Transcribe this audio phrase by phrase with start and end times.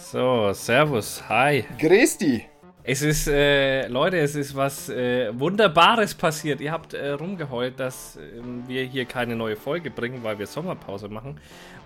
[0.00, 1.64] So, Servus, hi.
[1.78, 2.44] Grüß die.
[2.82, 6.60] Es ist, äh, Leute, es ist was äh, Wunderbares passiert.
[6.60, 8.20] Ihr habt äh, rumgeheult, dass äh,
[8.66, 11.38] wir hier keine neue Folge bringen, weil wir Sommerpause machen.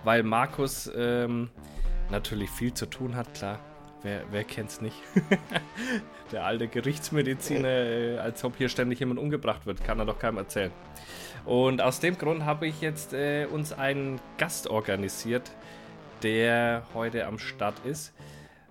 [0.03, 1.49] Weil Markus ähm,
[2.09, 3.59] natürlich viel zu tun hat, klar.
[4.01, 4.97] Wer, wer kennt's nicht?
[6.31, 10.37] Der alte Gerichtsmediziner, äh, als ob hier ständig jemand umgebracht wird, kann er doch keinem
[10.37, 10.71] erzählen.
[11.45, 15.51] Und aus dem Grund habe ich jetzt äh, uns einen Gast organisiert,
[16.23, 18.13] der heute am Start ist.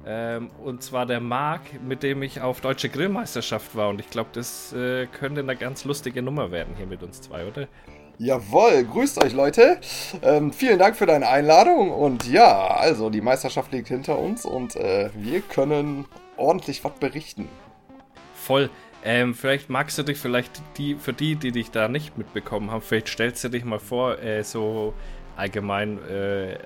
[0.06, 3.88] Ähm, und zwar der Marc, mit dem ich auf Deutsche Grillmeisterschaft war.
[3.88, 7.46] Und ich glaube, das äh, könnte eine ganz lustige Nummer werden hier mit uns zwei,
[7.46, 7.68] oder?
[8.18, 9.80] Jawohl, grüßt euch Leute.
[10.22, 11.90] Ähm, vielen Dank für deine Einladung.
[11.90, 16.04] Und ja, also die Meisterschaft liegt hinter uns und äh, wir können
[16.36, 17.48] ordentlich was berichten.
[18.34, 18.70] Voll.
[19.06, 22.80] Ähm, vielleicht magst du dich, vielleicht die, für die, die dich da nicht mitbekommen haben,
[22.80, 24.94] vielleicht stellst du dich mal vor, äh, so
[25.36, 26.58] allgemein, äh,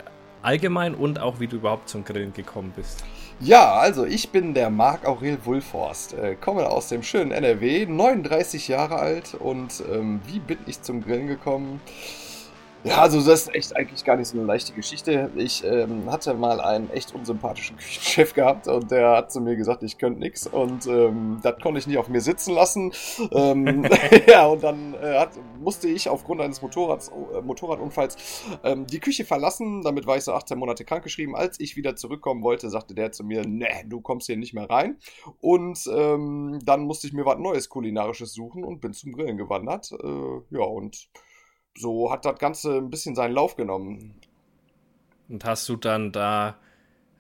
[0.43, 3.05] allgemein und auch wie du überhaupt zum Grillen gekommen bist.
[3.41, 8.67] Ja, also ich bin der Marc Aurel Wulforst, äh, komme aus dem schönen NRW, 39
[8.67, 11.81] Jahre alt und ähm, wie bin ich zum Grillen gekommen?
[12.85, 15.33] Ja, also das ist echt eigentlich gar nicht so eine leichte Geschichte.
[15.35, 19.83] Ich ähm, hatte mal einen echt unsympathischen Küchenchef gehabt und der hat zu mir gesagt,
[19.83, 22.93] ich könnte nichts und ähm, das konnte ich nicht auf mir sitzen lassen.
[23.33, 23.85] Ähm,
[24.29, 29.25] ja, und dann äh, hat, musste ich aufgrund eines Motorrads, äh, Motorradunfalls ähm, die Küche
[29.25, 29.83] verlassen.
[29.83, 31.35] Damit war ich so 18 Monate krankgeschrieben.
[31.35, 34.71] Als ich wieder zurückkommen wollte, sagte der zu mir, ne, du kommst hier nicht mehr
[34.71, 34.99] rein.
[35.41, 39.91] Und ähm, dann musste ich mir was Neues Kulinarisches suchen und bin zum Grillen gewandert.
[39.93, 41.09] Äh, ja, und
[41.79, 44.15] so hat das Ganze ein bisschen seinen Lauf genommen.
[45.29, 46.57] Und hast du dann da,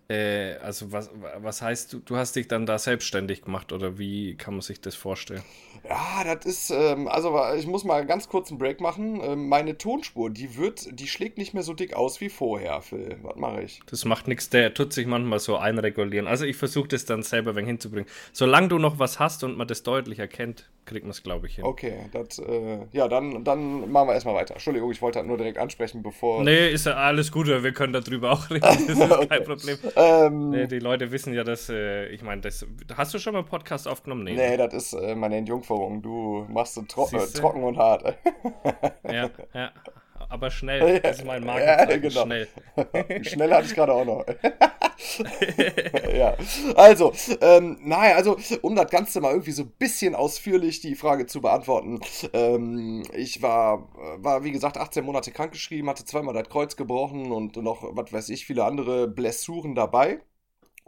[0.08, 4.36] äh, also was, was heißt du, du hast dich dann da selbstständig gemacht oder wie
[4.36, 5.42] kann man sich das vorstellen?
[5.86, 9.20] Ja, das ist, ähm, also ich muss mal ganz kurz einen Break machen.
[9.22, 13.18] Ähm, meine Tonspur, die wird, die schlägt nicht mehr so dick aus wie vorher, Phil.
[13.22, 13.80] Was mache ich?
[13.90, 16.26] Das macht nichts, der tut sich manchmal so einregulieren.
[16.26, 18.08] Also ich versuche das dann selber ein hinzubringen.
[18.32, 21.56] Solange du noch was hast und man das deutlich erkennt, kriegt man es, glaube ich,
[21.56, 21.64] hin.
[21.64, 24.54] Okay, das, äh, ja, dann, dann machen wir erstmal weiter.
[24.54, 26.42] Entschuldigung, ich wollte halt nur direkt ansprechen, bevor.
[26.42, 28.62] Nee, ist ja alles gut, wir können darüber auch reden.
[28.62, 29.26] Das ist okay.
[29.26, 29.78] kein Problem.
[30.00, 32.64] Ähm, nee, die Leute wissen ja, dass, äh, ich meine, das.
[32.96, 34.24] Hast du schon mal einen Podcast aufgenommen?
[34.24, 36.00] Nee, nee das ist äh, meine Entjungferung.
[36.00, 38.16] Du machst es tro trocken und hart.
[39.04, 39.72] ja, ja
[40.28, 41.00] aber schnell.
[41.02, 41.90] Das ist mein Markenzeichen.
[41.90, 42.22] Ja, genau.
[42.24, 42.48] Schnell.
[43.24, 44.24] schnell hatte ich gerade auch noch.
[46.12, 46.36] ja.
[46.74, 51.26] Also, ähm, naja, also, um das Ganze mal irgendwie so ein bisschen ausführlich die Frage
[51.26, 52.00] zu beantworten.
[52.32, 53.88] Ähm, ich war,
[54.18, 58.28] war, wie gesagt, 18 Monate krankgeschrieben, hatte zweimal das Kreuz gebrochen und noch, was weiß
[58.30, 60.20] ich, viele andere Blessuren dabei.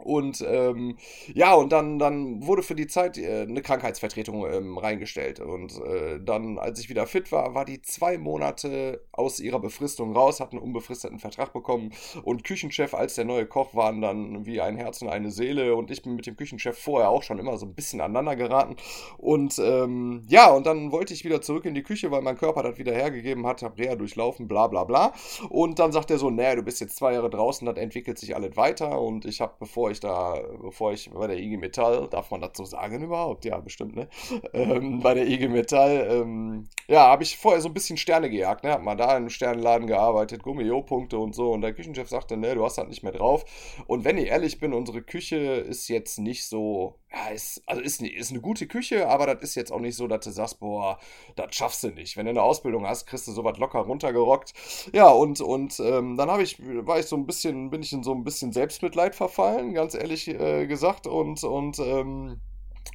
[0.03, 0.97] Und ähm,
[1.33, 5.39] ja, und dann, dann wurde für die Zeit äh, eine Krankheitsvertretung ähm, reingestellt.
[5.39, 10.15] Und äh, dann, als ich wieder fit war, war die zwei Monate aus ihrer Befristung
[10.15, 11.93] raus, hat einen unbefristeten Vertrag bekommen.
[12.23, 15.75] Und Küchenchef als der neue Koch waren dann wie ein Herz und eine Seele.
[15.75, 18.75] Und ich bin mit dem Küchenchef vorher auch schon immer so ein bisschen aneinander geraten.
[19.17, 22.63] Und ähm, ja, und dann wollte ich wieder zurück in die Küche, weil mein Körper
[22.63, 25.13] das wieder hergegeben hat, hab Reha durchlaufen, bla bla bla.
[25.49, 28.35] Und dann sagt er so, naja, du bist jetzt zwei Jahre draußen, das entwickelt sich
[28.35, 28.99] alles weiter.
[28.99, 32.65] Und ich habe, bevor ich da, bevor ich bei der IG Metall, darf man so
[32.65, 33.45] sagen überhaupt?
[33.45, 34.07] Ja, bestimmt, ne?
[34.53, 38.63] Ähm, bei der IG Metall, ähm, ja, habe ich vorher so ein bisschen Sterne gejagt,
[38.63, 38.71] ne?
[38.71, 41.51] Hab mal da in einem Sternenladen gearbeitet, Gummio-Punkte und so.
[41.51, 43.45] Und der Küchenchef sagte, ne, du hast halt nicht mehr drauf.
[43.87, 48.01] Und wenn ich ehrlich bin, unsere Küche ist jetzt nicht so, ja, ist, also ist,
[48.01, 50.97] ist eine gute Küche, aber das ist jetzt auch nicht so, dass du sagst, boah,
[51.35, 52.15] das schaffst du nicht.
[52.15, 54.53] Wenn du eine Ausbildung hast, kriegst du sowas locker runtergerockt.
[54.93, 58.03] Ja, und, und ähm, dann habe ich, war ich so ein bisschen, bin ich in
[58.03, 61.05] so ein bisschen Selbstmitleid verfallen, ganz ehrlich äh, gesagt.
[61.05, 62.39] Und, und ähm,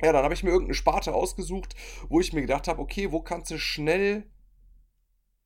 [0.03, 1.75] ja, dann habe ich mir irgendeine Sparte ausgesucht,
[2.09, 4.25] wo ich mir gedacht habe, okay, wo kannst du schnell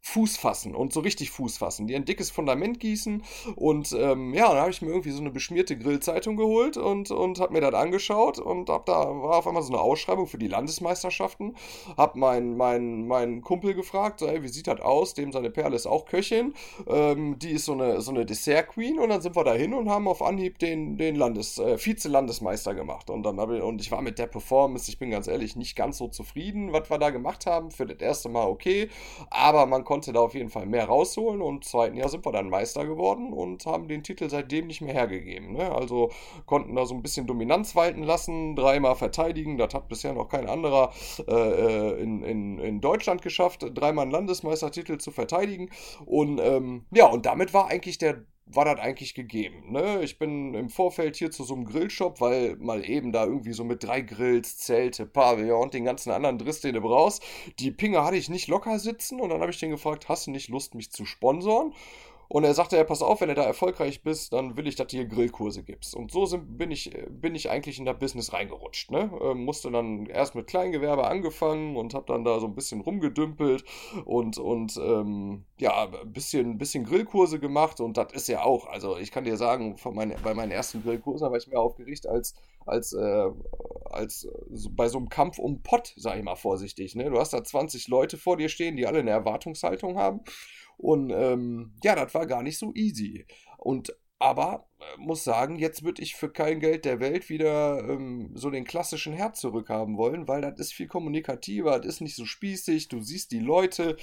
[0.03, 3.22] Fuß fassen und so richtig Fuß fassen, die ein dickes Fundament gießen
[3.56, 7.41] und ähm, ja, dann habe ich mir irgendwie so eine beschmierte Grillzeitung geholt und, und
[7.41, 10.49] habe mir das angeschaut und hab da war auf einmal so eine Ausschreibung für die
[10.49, 11.56] Landesmeisterschaften,
[11.97, 15.77] hab meinen mein, mein Kumpel gefragt, so, hey, wie sieht das aus, dem seine Perle
[15.77, 16.55] ist auch Köchin,
[16.89, 19.89] ähm, die ist so eine, so eine Dessert-Queen und dann sind wir da hin und
[19.89, 23.10] haben auf Anhieb den, den Landes, äh, Vize-Landesmeister gemacht.
[23.10, 25.77] Und dann habe ich, und ich war mit der Performance, ich bin ganz ehrlich, nicht
[25.77, 28.89] ganz so zufrieden, was wir da gemacht haben, für das erste Mal okay,
[29.30, 32.31] aber man konnte da auf jeden Fall mehr rausholen und im zweiten Jahr sind wir
[32.31, 35.54] dann Meister geworden und haben den Titel seitdem nicht mehr hergegeben.
[35.54, 35.75] Ne?
[35.75, 36.13] Also
[36.47, 39.59] konnten da so ein bisschen Dominanz walten lassen, dreimal verteidigen.
[39.59, 40.92] Das hat bisher noch kein anderer
[41.27, 45.71] äh, äh, in, in, in Deutschland geschafft, dreimal einen Landesmeistertitel zu verteidigen.
[46.07, 48.22] Und ähm, ja, und damit war eigentlich der
[48.55, 49.73] war das eigentlich gegeben.
[49.73, 50.03] Ne?
[50.03, 53.65] Ich bin im Vorfeld hier zu so einem Grillshop, weil mal eben da irgendwie so
[53.65, 57.23] mit drei Grills, Zelte, Pavillon und den ganzen anderen Driss, den du brauchst.
[57.59, 60.31] Die Pinge hatte ich nicht locker sitzen und dann habe ich den gefragt, hast du
[60.31, 61.75] nicht Lust, mich zu sponsoren?
[62.32, 64.86] Und er sagte, ja, pass auf, wenn du da erfolgreich bist, dann will ich, dass
[64.86, 65.97] du hier Grillkurse gibst.
[65.97, 68.92] Und so sind, bin, ich, bin ich eigentlich in das Business reingerutscht.
[68.92, 69.10] Ne?
[69.21, 73.65] Ähm, musste dann erst mit Kleingewerbe angefangen und habe dann da so ein bisschen rumgedümpelt
[74.04, 77.80] und, und ähm, ja, ein bisschen, bisschen Grillkurse gemacht.
[77.80, 80.84] Und das ist ja auch, also ich kann dir sagen, von mein, bei meinen ersten
[80.84, 83.27] Grillkursen war ich mehr aufgeregt als, als, äh,
[83.91, 86.94] als so bei so einem Kampf um Pott, sag ich mal vorsichtig.
[86.94, 87.10] Ne?
[87.10, 90.21] Du hast da 20 Leute vor dir stehen, die alle eine Erwartungshaltung haben.
[90.80, 93.27] Und ähm, ja, das war gar nicht so easy.
[93.59, 98.30] Und aber äh, muss sagen, jetzt würde ich für kein Geld der Welt wieder ähm,
[98.34, 102.27] so den klassischen Herd zurückhaben wollen, weil das ist viel kommunikativer, das ist nicht so
[102.27, 103.97] spießig, du siehst die Leute,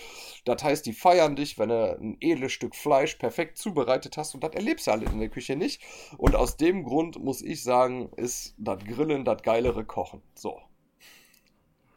[0.44, 4.44] das heißt, die feiern dich, wenn du ein edles Stück Fleisch perfekt zubereitet hast und
[4.44, 5.84] das erlebst du halt in der Küche nicht.
[6.18, 10.24] Und aus dem Grund muss ich sagen, ist das Grillen das geilere Kochen.
[10.34, 10.60] So.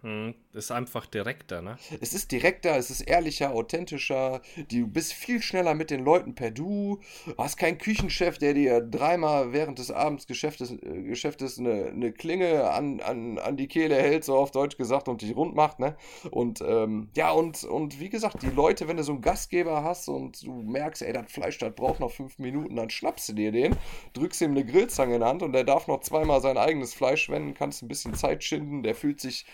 [0.03, 1.77] Hm, ist einfach direkter, ne?
[2.01, 4.41] Es ist direkter, es ist ehrlicher, authentischer.
[4.71, 7.01] Du bist viel schneller mit den Leuten per Du.
[7.27, 12.71] Du hast keinen Küchenchef, der dir dreimal während des Abendsgeschäftes äh, Geschäftes eine, eine Klinge
[12.71, 15.97] an, an, an die Kehle hält, so auf Deutsch gesagt, und dich rund macht, ne?
[16.31, 20.09] Und ähm, ja, und, und wie gesagt, die Leute, wenn du so einen Gastgeber hast
[20.09, 23.53] und du merkst, ey, das Fleisch, das braucht noch fünf Minuten, dann schnappst du dir
[23.53, 23.77] den,
[24.15, 27.29] drückst ihm eine Grillzange in die Hand und der darf noch zweimal sein eigenes Fleisch
[27.29, 29.45] wenden, kannst ein bisschen Zeit schinden, der fühlt sich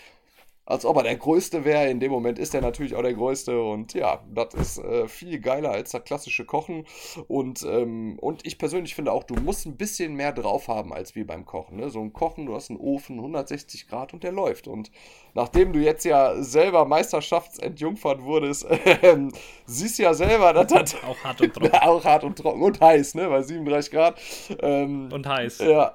[0.67, 1.89] als ob er der Größte wäre.
[1.89, 5.39] In dem Moment ist er natürlich auch der Größte und ja, das ist äh, viel
[5.39, 6.85] geiler als das klassische Kochen.
[7.27, 11.15] Und, ähm, und ich persönlich finde auch, du musst ein bisschen mehr drauf haben als
[11.15, 11.77] wie beim Kochen.
[11.77, 11.89] Ne?
[11.89, 14.67] So ein Kochen, du hast einen Ofen, 160 Grad und der läuft.
[14.67, 14.91] Und
[15.37, 19.29] nachdem du jetzt ja selber Meisterschaftsentjungfert wurdest, äh,
[19.67, 21.75] siehst ja selber, dass das auch hart und trocken.
[21.81, 23.29] auch hart und trocken und heiß, ne?
[23.29, 24.19] Bei 37 Grad.
[24.59, 25.59] Ähm, und heiß.
[25.59, 25.93] Ja,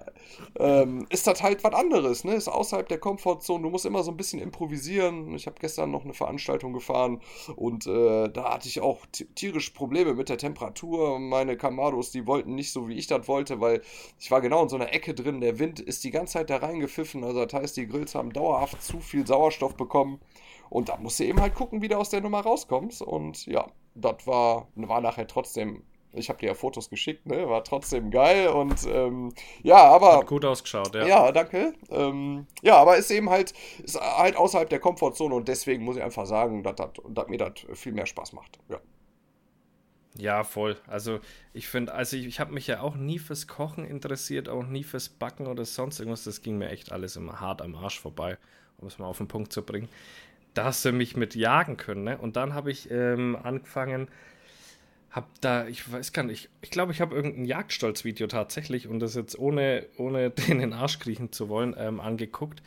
[0.59, 2.35] ähm, ist das halt was anderes, ne?
[2.35, 3.62] Ist außerhalb der Komfortzone.
[3.62, 5.35] Du musst immer so ein bisschen improvisieren.
[5.35, 7.21] Ich habe gestern noch eine Veranstaltung gefahren
[7.56, 9.00] und äh, da hatte ich auch
[9.35, 11.19] tierisch Probleme mit der Temperatur.
[11.19, 13.83] Meine Kamados, die wollten nicht so, wie ich das wollte, weil
[14.21, 15.41] ich war genau in so einer Ecke drin.
[15.41, 17.25] Der Wind ist die ganze Zeit da reingepfiffen.
[17.25, 20.20] Also das heißt, die Grills haben dauerhaft zu viel Sauerstoff bekommen.
[20.69, 23.02] Und da musst du eben halt gucken, wie du aus der Nummer rauskommst.
[23.02, 25.82] Und ja, das war, war nachher trotzdem
[26.14, 27.49] ich habe dir ja Fotos geschickt, ne?
[27.49, 29.32] War trotzdem geil und ähm,
[29.62, 30.19] ja, aber.
[30.19, 31.06] Hat gut ausgeschaut, ja.
[31.06, 31.73] Ja, danke.
[31.90, 36.02] Ähm, ja, aber ist eben halt, ist halt außerhalb der Komfortzone und deswegen muss ich
[36.02, 38.58] einfach sagen, dass, mir das viel mehr Spaß macht.
[38.69, 38.81] Ja.
[40.19, 40.76] Ja, voll.
[40.87, 41.20] Also
[41.55, 44.84] ich finde, also ich, ich habe mich ja auch nie fürs Kochen interessiert, auch nie
[44.84, 46.25] fürs Backen oder sonst irgendwas.
[46.25, 48.37] Das ging mir echt alles immer hart am Arsch vorbei,
[48.82, 49.88] um es mal auf den Punkt zu bringen.
[50.55, 52.19] Da hast du mich mit jagen können, ne?
[52.19, 54.08] Und dann habe ich ähm, angefangen,
[55.11, 59.14] hab da, ich weiß gar nicht, ich glaube, ich habe irgendein Jagdstolz-Video tatsächlich und das
[59.14, 62.62] jetzt ohne, ohne den in den Arsch kriechen zu wollen, ähm, angeguckt.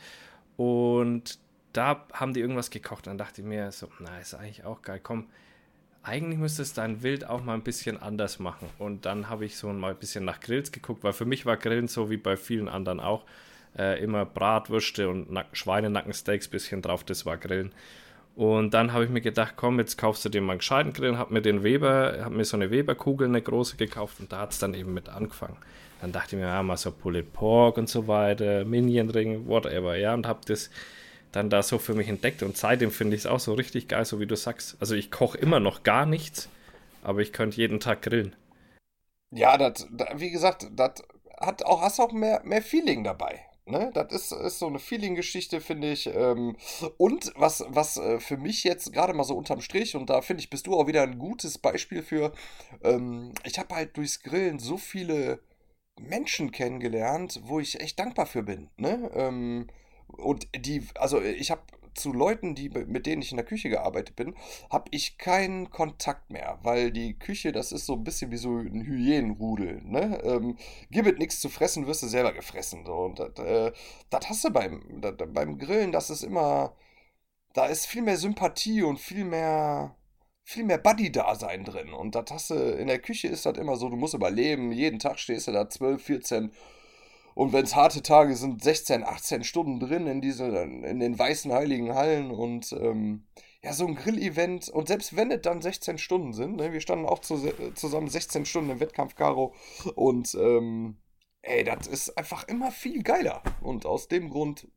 [0.56, 1.38] Und
[1.72, 3.06] da haben die irgendwas gekocht.
[3.06, 5.00] Dann dachte ich mir so, na, ist eigentlich auch geil.
[5.02, 5.26] Komm,
[6.02, 8.68] eigentlich müsstest du dein Wild auch mal ein bisschen anders machen.
[8.78, 11.56] Und dann habe ich so mal ein bisschen nach Grills geguckt, weil für mich war
[11.56, 13.24] Grillen so wie bei vielen anderen auch
[13.78, 17.72] äh, immer Bratwürste und Nack Schweinenackensteaks bisschen drauf, das war Grillen.
[18.36, 21.16] Und dann habe ich mir gedacht, komm, jetzt kaufst du dir mal einen gescheiten Grill,
[21.16, 24.52] hab mir den Weber, hab mir so eine Weberkugel, eine große gekauft und da hat
[24.52, 25.56] es dann eben mit angefangen.
[26.02, 29.96] Dann dachte ich mir, ja, mal so Pulled Pork und so weiter, Minion Ring, whatever,
[29.96, 30.68] ja, und habe das
[31.32, 34.04] dann da so für mich entdeckt und seitdem finde ich es auch so richtig geil,
[34.04, 34.76] so wie du sagst.
[34.80, 36.50] Also ich koche immer noch gar nichts,
[37.02, 38.36] aber ich könnte jeden Tag grillen.
[39.30, 41.02] Ja, das, wie gesagt, das
[41.40, 43.45] hat auch, hast auch mehr, mehr Feeling dabei.
[43.68, 46.06] Ne, das ist, ist so eine Feeling-Geschichte, finde ich.
[46.06, 46.56] Ähm,
[46.98, 50.40] und was, was äh, für mich jetzt gerade mal so unterm Strich, und da finde
[50.42, 52.32] ich, bist du auch wieder ein gutes Beispiel für,
[52.84, 55.40] ähm, ich habe halt durchs Grillen so viele
[56.00, 58.70] Menschen kennengelernt, wo ich echt dankbar für bin.
[58.76, 59.10] Ne?
[59.14, 59.68] Ähm,
[60.08, 61.62] und die, also ich habe
[61.96, 64.34] zu Leuten, die, mit denen ich in der Küche gearbeitet bin,
[64.70, 68.58] habe ich keinen Kontakt mehr, weil die Küche, das ist so ein bisschen wie so
[68.58, 69.82] ein Hyänenrudel.
[69.82, 70.20] Ne?
[70.24, 70.56] Ähm,
[70.90, 72.84] gib nichts zu fressen, wirst du selber gefressen.
[72.84, 72.94] So.
[72.94, 73.72] Und das, äh,
[74.12, 76.76] hast du beim, das, beim Grillen, das ist immer,
[77.54, 79.96] da ist viel mehr Sympathie und viel mehr,
[80.44, 81.92] viel mehr Buddy-Dasein drin.
[81.92, 84.98] Und das hast du, in der Küche ist das immer so, du musst überleben, jeden
[84.98, 86.52] Tag stehst du da 12, 14
[87.36, 91.52] und wenn es harte Tage sind, 16, 18 Stunden drin in, diese, in den weißen
[91.52, 93.26] heiligen Hallen und ähm,
[93.62, 94.70] ja, so ein Grill-Event.
[94.70, 97.36] Und selbst wenn es dann 16 Stunden sind, ne, wir standen auch zu,
[97.74, 99.54] zusammen 16 Stunden im Wettkampf, Caro.
[99.96, 100.96] Und ähm,
[101.42, 103.42] ey, das ist einfach immer viel geiler.
[103.60, 104.68] Und aus dem Grund,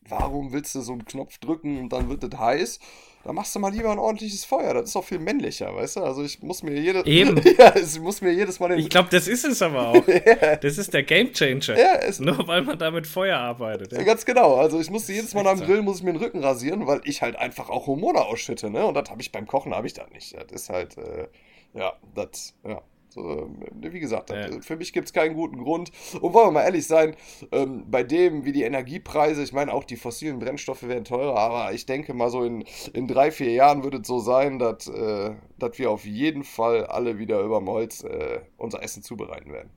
[0.00, 2.80] warum willst du so einen Knopf drücken und dann wird es heiß?
[3.22, 4.72] Da machst du mal lieber ein ordentliches Feuer.
[4.72, 6.00] Das ist auch viel männlicher, weißt du?
[6.00, 7.36] Also ich muss mir jedes Eben.
[7.58, 10.08] ja, ich muss mir jedes Mal den Ich glaube, das ist es aber auch.
[10.08, 10.56] ja.
[10.56, 11.78] Das ist der Gamechanger.
[11.78, 13.92] Ja, es Nur weil man da mit Feuer arbeitet.
[13.92, 14.02] Ja.
[14.02, 14.56] Ganz genau.
[14.56, 17.20] Also ich muss jedes Mal am Grill muss ich mir den Rücken rasieren, weil ich
[17.20, 18.86] halt einfach auch Hormone ausschütte, ne?
[18.86, 20.34] Und das habe ich beim Kochen habe ich das nicht.
[20.34, 21.28] Das ist halt äh,
[21.74, 22.80] Ja, das, ja.
[23.12, 24.60] So, wie gesagt, ja.
[24.60, 25.90] für mich gibt es keinen guten Grund.
[26.20, 27.16] Und wollen wir mal ehrlich sein,
[27.52, 31.72] ähm, bei dem, wie die Energiepreise, ich meine, auch die fossilen Brennstoffe werden teurer, aber
[31.72, 35.34] ich denke mal so in, in drei, vier Jahren wird es so sein, dass, äh,
[35.58, 39.70] dass wir auf jeden Fall alle wieder überm Holz äh, unser Essen zubereiten werden.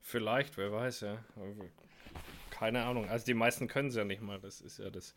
[0.00, 1.24] Vielleicht, wer weiß, ja.
[2.50, 3.08] Keine Ahnung.
[3.08, 4.38] Also die meisten können es ja nicht mal.
[4.38, 5.14] Das ist ja das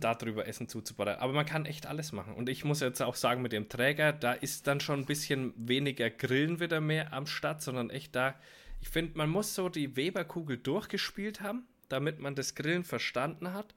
[0.00, 1.20] darüber Essen zuzubereiten.
[1.20, 2.34] Aber man kann echt alles machen.
[2.34, 5.52] Und ich muss jetzt auch sagen, mit dem Träger, da ist dann schon ein bisschen
[5.56, 8.34] weniger Grillen wieder mehr am Start, sondern echt da,
[8.80, 13.74] ich finde, man muss so die Weberkugel durchgespielt haben, damit man das Grillen verstanden hat.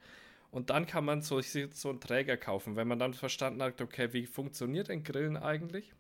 [0.49, 4.13] Und dann kann man so, so einen Träger kaufen, wenn man dann verstanden hat, okay,
[4.13, 5.93] wie funktioniert ein Grillen eigentlich?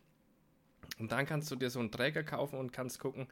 [0.97, 3.27] Und dann kannst du dir so einen Träger kaufen und kannst gucken,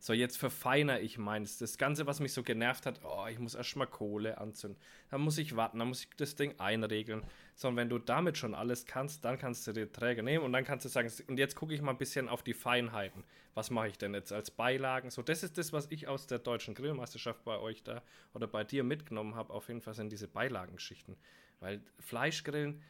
[0.00, 1.58] so, jetzt verfeinere ich meins.
[1.58, 4.80] Das Ganze, was mich so genervt hat, oh, ich muss erstmal Kohle anzünden.
[5.10, 7.24] Dann muss ich warten, dann muss ich das Ding einregeln.
[7.56, 10.64] Sondern wenn du damit schon alles kannst, dann kannst du den Träger nehmen und dann
[10.64, 13.24] kannst du sagen, und jetzt gucke ich mal ein bisschen auf die Feinheiten.
[13.54, 15.10] Was mache ich denn jetzt als Beilagen?
[15.10, 18.02] So, das ist das, was ich aus der deutschen Grillmeisterschaft bei euch da
[18.34, 19.52] oder bei dir mitgenommen habe.
[19.52, 21.16] Auf jeden Fall sind diese Beilagengeschichten.
[21.58, 22.80] Weil Fleischgrillen,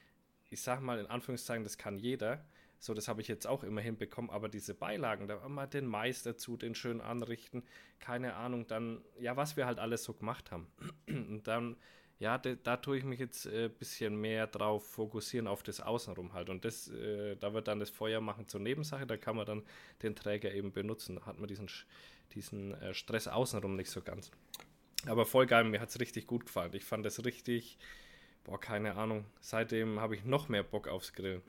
[0.51, 2.45] ich sag mal in Anführungszeichen, das kann jeder.
[2.81, 6.23] So, das habe ich jetzt auch immer hinbekommen, aber diese Beilagen, da mal den Mais
[6.23, 7.65] dazu, den schön anrichten,
[7.99, 10.69] keine Ahnung, dann, ja, was wir halt alles so gemacht haben.
[11.09, 11.77] Und dann,
[12.21, 15.81] ja, de, da tue ich mich jetzt ein äh, bisschen mehr drauf fokussieren, auf das
[15.81, 16.51] Außenrum halt.
[16.51, 19.63] Und das, äh, da wird dann das Feuer machen zur Nebensache, da kann man dann
[20.03, 21.17] den Träger eben benutzen.
[21.17, 21.69] Da hat man diesen,
[22.35, 24.31] diesen äh, Stress außenrum nicht so ganz.
[25.07, 26.73] Aber voll geil, mir hat es richtig gut gefallen.
[26.75, 27.79] Ich fand es richtig,
[28.45, 29.25] boah, keine Ahnung.
[29.41, 31.43] Seitdem habe ich noch mehr Bock aufs Grillen.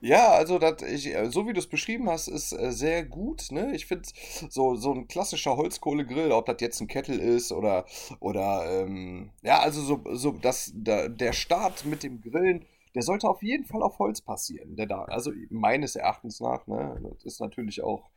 [0.00, 3.50] Ja, also dat, ich, äh, so wie du es beschrieben hast, ist äh, sehr gut.
[3.50, 3.74] Ne?
[3.74, 4.08] Ich finde
[4.50, 7.84] so, so ein klassischer Holzkohlegrill, ob das jetzt ein Kettel ist oder,
[8.20, 13.28] oder ähm, ja, also so, so dass der, der Start mit dem Grillen, der sollte
[13.28, 14.76] auf jeden Fall auf Holz passieren.
[14.76, 17.00] Der da, also meines Erachtens nach, ne?
[17.14, 18.08] Das ist natürlich auch.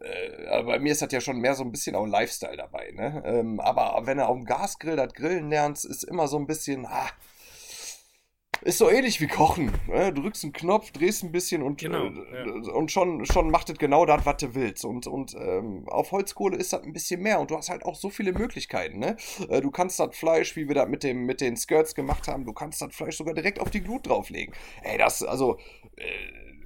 [0.00, 2.92] Äh, bei mir ist das ja schon mehr so ein bisschen auch ein Lifestyle dabei,
[2.92, 3.22] ne?
[3.26, 6.86] Ähm, aber wenn er auf dem Gasgrill das Grillen lernt, ist immer so ein bisschen,
[6.86, 7.08] ah,
[8.62, 9.72] ist so ähnlich wie Kochen.
[9.86, 10.12] Ne?
[10.12, 12.72] Du drückst einen Knopf, drehst ein bisschen und, genau, äh, ja.
[12.72, 14.84] und schon, schon macht es genau das, was du willst.
[14.84, 17.94] Und, und ähm, auf Holzkohle ist das ein bisschen mehr und du hast halt auch
[17.94, 18.98] so viele Möglichkeiten.
[18.98, 19.16] Ne?
[19.48, 22.52] Äh, du kannst das Fleisch, wie wir das mit, mit den Skirts gemacht haben, du
[22.52, 24.54] kannst das Fleisch sogar direkt auf die Glut drauflegen.
[24.82, 25.58] Ey, das, also.
[25.96, 26.04] Äh,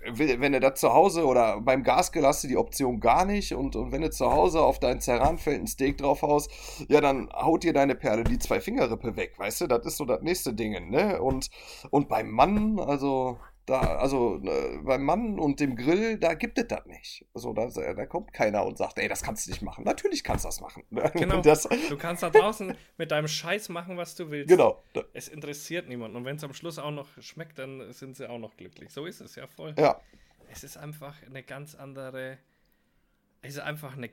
[0.06, 3.76] wenn du das zu Hause oder beim Gasgrill hast du die Option gar nicht und,
[3.76, 6.50] und wenn du zu Hause auf dein Zerranfeld ein Steak drauf haust,
[6.88, 9.66] ja, dann haut dir deine Perle die zwei Fingerrippe weg, weißt du?
[9.66, 11.20] Das ist so das nächste Ding, ne?
[11.20, 11.50] Und,
[11.90, 13.38] und beim Mann, also,
[13.70, 17.24] da, also äh, beim Mann und dem Grill, da gibt es das nicht.
[17.32, 19.84] Also da, da kommt keiner und sagt, ey, das kannst du nicht machen.
[19.84, 20.82] Natürlich kannst du das machen.
[21.14, 21.40] Genau.
[21.40, 24.48] Das, du kannst da draußen mit deinem Scheiß machen, was du willst.
[24.48, 24.82] Genau.
[25.12, 26.16] Es interessiert niemanden.
[26.16, 28.90] Und wenn es am Schluss auch noch schmeckt, dann sind sie auch noch glücklich.
[28.90, 29.74] So ist es ja voll.
[29.78, 30.00] Ja.
[30.50, 32.38] Es ist einfach eine ganz andere.
[33.42, 34.10] Es ist einfach eine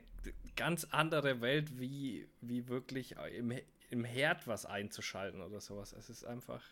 [0.56, 3.52] ganz andere Welt, wie, wie wirklich im,
[3.90, 5.92] im Herd was einzuschalten oder sowas.
[5.92, 6.62] Es ist einfach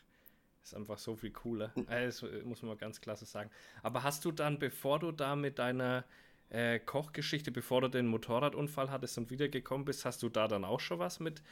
[0.66, 1.72] ist einfach so viel cooler.
[1.88, 2.28] Das hm.
[2.28, 3.50] äh, muss man mal ganz klasse sagen.
[3.82, 6.04] Aber hast du dann, bevor du da mit deiner
[6.50, 10.80] äh, Kochgeschichte, bevor du den Motorradunfall hattest und wiedergekommen bist, hast du da dann auch
[10.80, 11.42] schon was mit,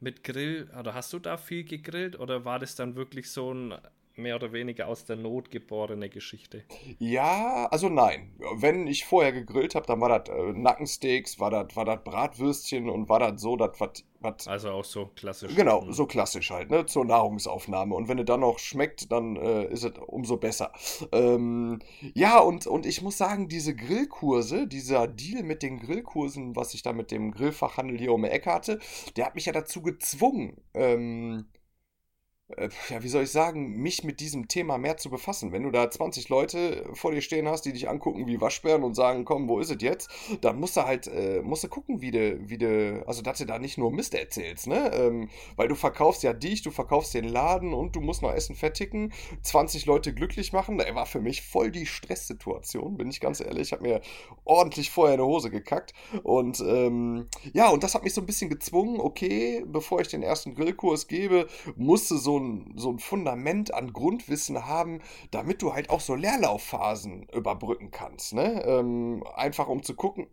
[0.00, 0.70] mit Grill?
[0.78, 2.18] Oder hast du da viel gegrillt?
[2.18, 3.74] Oder war das dann wirklich so ein
[4.16, 6.64] mehr oder weniger aus der Not geborene Geschichte?
[6.98, 8.32] Ja, also nein.
[8.54, 13.08] Wenn ich vorher gegrillt habe, dann war das äh, Nackensteaks, war das war Bratwürstchen und
[13.08, 13.78] war das so, das
[14.22, 15.54] was also auch so klassisch.
[15.54, 16.86] Genau, so klassisch halt, ne?
[16.86, 17.94] Zur Nahrungsaufnahme.
[17.94, 20.72] Und wenn es dann noch schmeckt, dann äh, ist es umso besser.
[21.10, 21.80] Ähm,
[22.14, 26.82] ja, und, und ich muss sagen, diese Grillkurse, dieser Deal mit den Grillkursen, was ich
[26.82, 28.78] da mit dem Grillfachhandel hier um die Ecke hatte,
[29.16, 31.61] der hat mich ja dazu gezwungen, ähm, äh,
[32.90, 35.52] ja, wie soll ich sagen, mich mit diesem Thema mehr zu befassen.
[35.52, 38.94] Wenn du da 20 Leute vor dir stehen hast, die dich angucken wie Waschbären und
[38.94, 40.10] sagen, komm, wo ist es jetzt?
[40.42, 43.46] Dann musst du halt, äh, musst du gucken, wie du, wie du, also dass du
[43.46, 44.92] da nicht nur Mist erzählst, ne?
[44.92, 48.54] Ähm, weil du verkaufst ja dich, du verkaufst den Laden und du musst noch Essen
[48.54, 50.78] fertigen, 20 Leute glücklich machen.
[50.78, 53.68] Da war für mich voll die Stresssituation, bin ich ganz ehrlich.
[53.68, 54.00] Ich habe mir
[54.44, 55.94] ordentlich vorher eine Hose gekackt.
[56.22, 60.22] Und ähm, ja, und das hat mich so ein bisschen gezwungen, okay, bevor ich den
[60.22, 61.46] ersten Grillkurs gebe,
[61.76, 67.28] musste so ein, so ein Fundament an Grundwissen haben, damit du halt auch so Leerlaufphasen
[67.32, 68.34] überbrücken kannst.
[68.34, 68.62] Ne?
[68.64, 70.26] Ähm, einfach um zu gucken,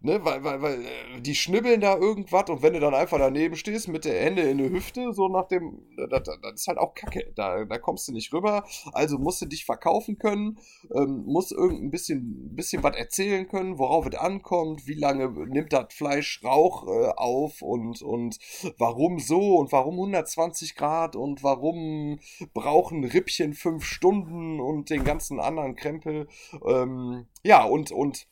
[0.00, 3.56] Ne, weil, weil, weil äh, die schnibbeln da irgendwas und wenn du dann einfach daneben
[3.56, 6.94] stehst mit der Hände in der Hüfte, so nach dem, das, das ist halt auch
[6.94, 7.32] Kacke.
[7.34, 8.64] Da, da kommst du nicht rüber.
[8.92, 10.58] Also musst du dich verkaufen können,
[10.94, 15.92] ähm, musst irgendein bisschen, bisschen was erzählen können, worauf es ankommt, wie lange nimmt das
[15.94, 18.38] Fleisch Rauch äh, auf und, und
[18.78, 22.18] warum so und warum 120 Grad und warum
[22.52, 26.28] brauchen Rippchen fünf Stunden und den ganzen anderen Krempel.
[26.66, 28.26] Ähm, ja, und, und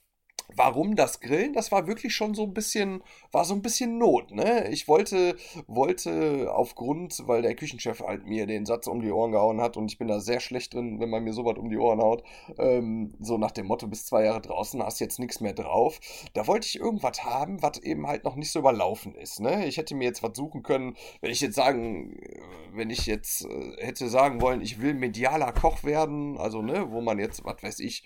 [0.56, 1.52] Warum das Grillen?
[1.52, 4.68] Das war wirklich schon so ein bisschen, war so ein bisschen Not, ne?
[4.70, 9.60] Ich wollte, wollte aufgrund, weil der Küchenchef halt mir den Satz um die Ohren gehauen
[9.60, 12.00] hat und ich bin da sehr schlecht drin, wenn man mir sowas um die Ohren
[12.00, 12.22] haut,
[12.58, 16.00] ähm, so nach dem Motto, bis zwei Jahre draußen hast jetzt nichts mehr drauf.
[16.34, 19.66] Da wollte ich irgendwas haben, was eben halt noch nicht so überlaufen ist, ne?
[19.66, 22.18] Ich hätte mir jetzt was suchen können, wenn ich jetzt sagen,
[22.72, 27.00] wenn ich jetzt äh, hätte sagen wollen, ich will medialer Koch werden, also, ne, wo
[27.00, 28.04] man jetzt, was weiß ich,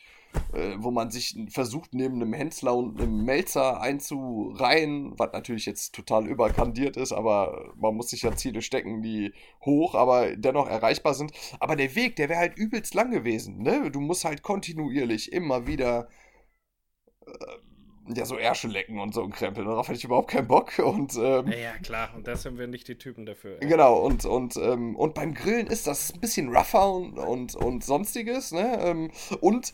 [0.53, 5.95] äh, wo man sich versucht, neben einem Hensler und einem Melzer einzureihen, was natürlich jetzt
[5.95, 9.33] total überkandiert ist, aber man muss sich ja Ziele stecken, die
[9.65, 11.33] hoch, aber dennoch erreichbar sind.
[11.61, 13.91] Aber der Weg, der wäre halt übelst lang gewesen, ne?
[13.91, 16.09] Du musst halt kontinuierlich immer wieder.
[17.27, 17.33] Äh,
[18.15, 19.65] ja, so Ärsche lecken und so ein Krempel.
[19.65, 20.79] Darauf hätte ich überhaupt keinen Bock.
[20.79, 22.11] Und, ähm, ja, klar.
[22.15, 23.59] Und da sind wir nicht die Typen dafür.
[23.61, 23.69] Ja.
[23.69, 27.85] Genau, und, und, ähm, und beim Grillen ist das ein bisschen rougher und, und, und
[27.85, 28.53] sonstiges.
[28.53, 28.79] Ne?
[28.81, 29.73] Ähm, und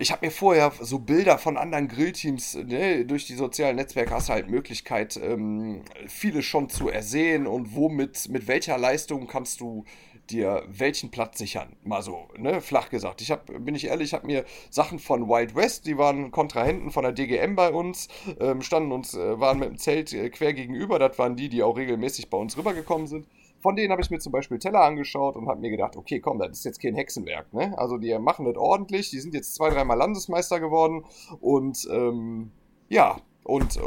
[0.00, 4.30] ich habe mir vorher so Bilder von anderen Grillteams, ne, durch die sozialen Netzwerke hast
[4.30, 9.84] du halt Möglichkeit, ähm, viele schon zu ersehen und womit, mit welcher Leistung kannst du
[10.30, 11.76] dir welchen Platz sichern.
[11.84, 13.20] Mal so, ne, flach gesagt.
[13.20, 16.90] Ich habe, bin ich ehrlich, ich habe mir Sachen von Wild West, die waren Kontrahenten
[16.90, 20.54] von der DGM bei uns, ähm, standen uns, äh, waren mit dem Zelt äh, quer
[20.54, 20.98] gegenüber.
[20.98, 23.26] Das waren die, die auch regelmäßig bei uns rübergekommen sind.
[23.60, 26.38] Von denen habe ich mir zum Beispiel Teller angeschaut und habe mir gedacht, okay, komm,
[26.38, 27.52] das ist jetzt kein Hexenwerk.
[27.52, 27.76] Ne?
[27.78, 31.04] Also die machen das ordentlich, die sind jetzt zwei, dreimal Landesmeister geworden
[31.40, 32.50] und ähm,
[32.88, 33.78] ja, und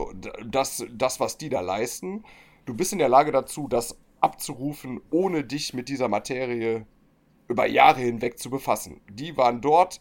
[0.45, 2.23] das, das, was die da leisten,
[2.65, 6.85] du bist in der Lage dazu, das abzurufen, ohne dich mit dieser Materie
[7.47, 9.01] über Jahre hinweg zu befassen.
[9.09, 9.99] Die waren dort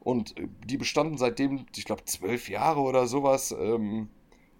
[0.00, 0.34] und
[0.64, 3.52] die bestanden seitdem, ich glaube, zwölf Jahre oder sowas.
[3.52, 4.08] Ähm,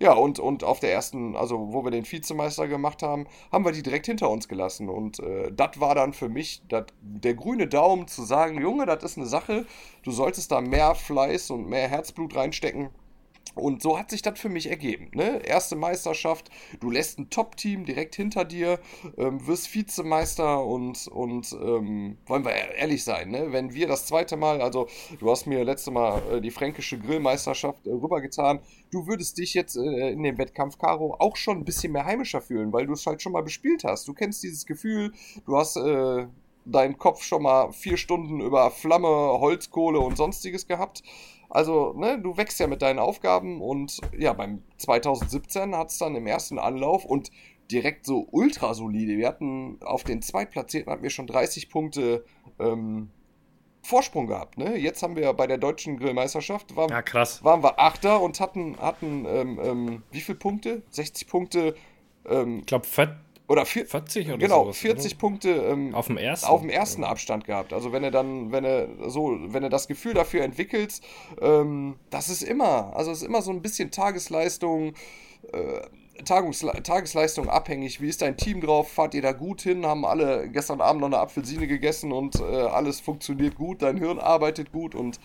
[0.00, 3.72] ja, und, und auf der ersten, also wo wir den Vizemeister gemacht haben, haben wir
[3.72, 4.88] die direkt hinter uns gelassen.
[4.88, 9.04] Und äh, das war dann für mich dat, der grüne Daumen zu sagen, Junge, das
[9.04, 9.66] ist eine Sache,
[10.02, 12.88] du solltest da mehr Fleiß und mehr Herzblut reinstecken.
[13.54, 15.10] Und so hat sich das für mich ergeben.
[15.14, 15.40] Ne?
[15.44, 18.78] Erste Meisterschaft, du lässt ein Top-Team direkt hinter dir,
[19.18, 23.52] ähm, wirst Vizemeister und, und ähm, wollen wir ehrlich sein, ne?
[23.52, 27.86] wenn wir das zweite Mal, also du hast mir letzte Mal äh, die fränkische Grillmeisterschaft
[27.86, 31.92] äh, rübergetan, du würdest dich jetzt äh, in dem Wettkampf Caro auch schon ein bisschen
[31.92, 34.06] mehr heimischer fühlen, weil du es halt schon mal bespielt hast.
[34.06, 35.12] Du kennst dieses Gefühl,
[35.44, 36.26] du hast äh,
[36.64, 41.02] deinen Kopf schon mal vier Stunden über Flamme, Holzkohle und sonstiges gehabt.
[41.50, 46.14] Also, ne, du wächst ja mit deinen Aufgaben und ja, beim 2017 hat es dann
[46.14, 47.30] im ersten Anlauf und
[47.70, 49.16] direkt so ultra solide.
[49.16, 52.24] Wir hatten auf den Zweitplatzierten hatten wir schon 30 Punkte
[52.58, 53.10] ähm,
[53.82, 54.58] Vorsprung gehabt.
[54.58, 54.76] Ne?
[54.76, 57.42] Jetzt haben wir bei der deutschen Grillmeisterschaft waren, ja, krass.
[57.42, 60.82] waren wir Achter und hatten, hatten ähm, ähm, wie viele Punkte?
[60.90, 61.74] 60 Punkte.
[62.26, 62.86] Ähm, ich glaube,
[63.50, 65.18] oder vier, 40 oder Genau, sowas, 40 oder?
[65.18, 67.72] Punkte ähm, auf dem ersten, auf dem ersten Abstand gehabt.
[67.72, 71.00] Also wenn er dann, wenn er so, wenn er das Gefühl dafür entwickelt,
[71.42, 74.94] ähm, das ist immer, also es ist immer so ein bisschen Tagesleistung,
[75.52, 75.80] äh,
[76.24, 78.00] Tagungsle Tagesleistung abhängig.
[78.00, 78.92] Wie ist dein Team drauf?
[78.92, 79.84] Fahrt ihr da gut hin?
[79.84, 84.20] Haben alle gestern Abend noch eine Apfelsine gegessen und äh, alles funktioniert gut, dein Hirn
[84.20, 85.18] arbeitet gut und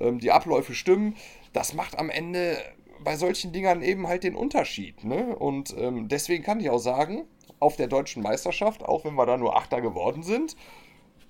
[0.00, 1.16] ähm, die Abläufe stimmen.
[1.54, 2.58] Das macht am Ende
[3.02, 5.02] bei solchen Dingern eben halt den Unterschied.
[5.02, 5.34] Ne?
[5.34, 7.24] Und ähm, deswegen kann ich auch sagen,
[7.60, 10.56] auf der deutschen Meisterschaft, auch wenn wir da nur Achter geworden sind.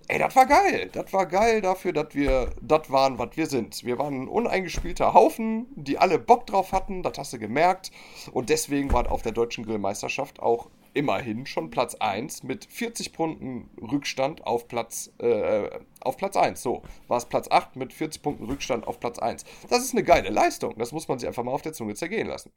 [0.09, 0.90] Ey, das war geil.
[0.93, 3.85] Das war geil dafür, dass wir das waren, was wir sind.
[3.85, 7.93] Wir waren ein uneingespielter Haufen, die alle Bock drauf hatten, das hast du gemerkt.
[8.33, 13.71] Und deswegen war auf der deutschen Grillmeisterschaft auch immerhin schon Platz 1 mit 40 Punkten
[13.81, 16.61] Rückstand auf Platz, äh, auf Platz 1.
[16.61, 19.45] So, war es Platz 8 mit 40 Punkten Rückstand auf Platz 1.
[19.69, 20.75] Das ist eine geile Leistung.
[20.77, 22.51] Das muss man sich einfach mal auf der Zunge zergehen lassen.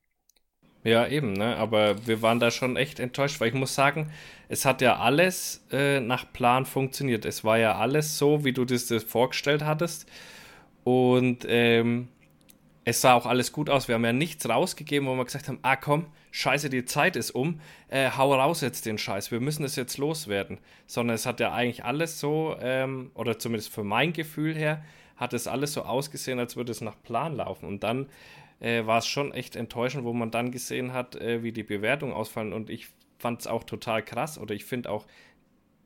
[0.84, 1.56] Ja, eben, ne?
[1.56, 4.12] Aber wir waren da schon echt enttäuscht, weil ich muss sagen,
[4.50, 7.26] es hat ja alles äh, nach Plan funktioniert.
[7.26, 10.10] Es war ja alles so, wie du das, das vorgestellt hattest.
[10.84, 12.10] Und ähm,
[12.86, 13.88] es sah auch alles gut aus.
[13.88, 17.32] Wir haben ja nichts rausgegeben, wo wir gesagt haben, ah komm, scheiße, die Zeit ist
[17.32, 20.58] um, äh, hau raus jetzt den Scheiß, wir müssen es jetzt loswerden.
[20.86, 24.84] Sondern es hat ja eigentlich alles so, ähm, oder zumindest für mein Gefühl her,
[25.16, 27.66] hat es alles so ausgesehen, als würde es nach Plan laufen.
[27.66, 28.08] Und dann
[28.60, 32.14] äh, war es schon echt enttäuschend, wo man dann gesehen hat, äh, wie die Bewertungen
[32.14, 32.54] ausfallen.
[32.54, 32.88] Und ich
[33.18, 35.06] fand es auch total krass oder ich finde auch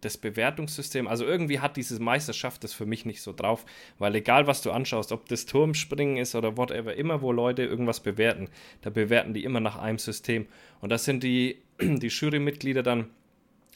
[0.02, 3.66] das Bewertungssystem, also irgendwie hat diese Meisterschaft das für mich nicht so drauf,
[3.98, 8.02] weil egal was du anschaust, ob das Turmspringen ist oder whatever, immer wo Leute irgendwas
[8.02, 8.50] bewerten,
[8.82, 10.48] da bewerten die immer nach einem System.
[10.82, 13.10] Und das sind die, die Jurymitglieder dann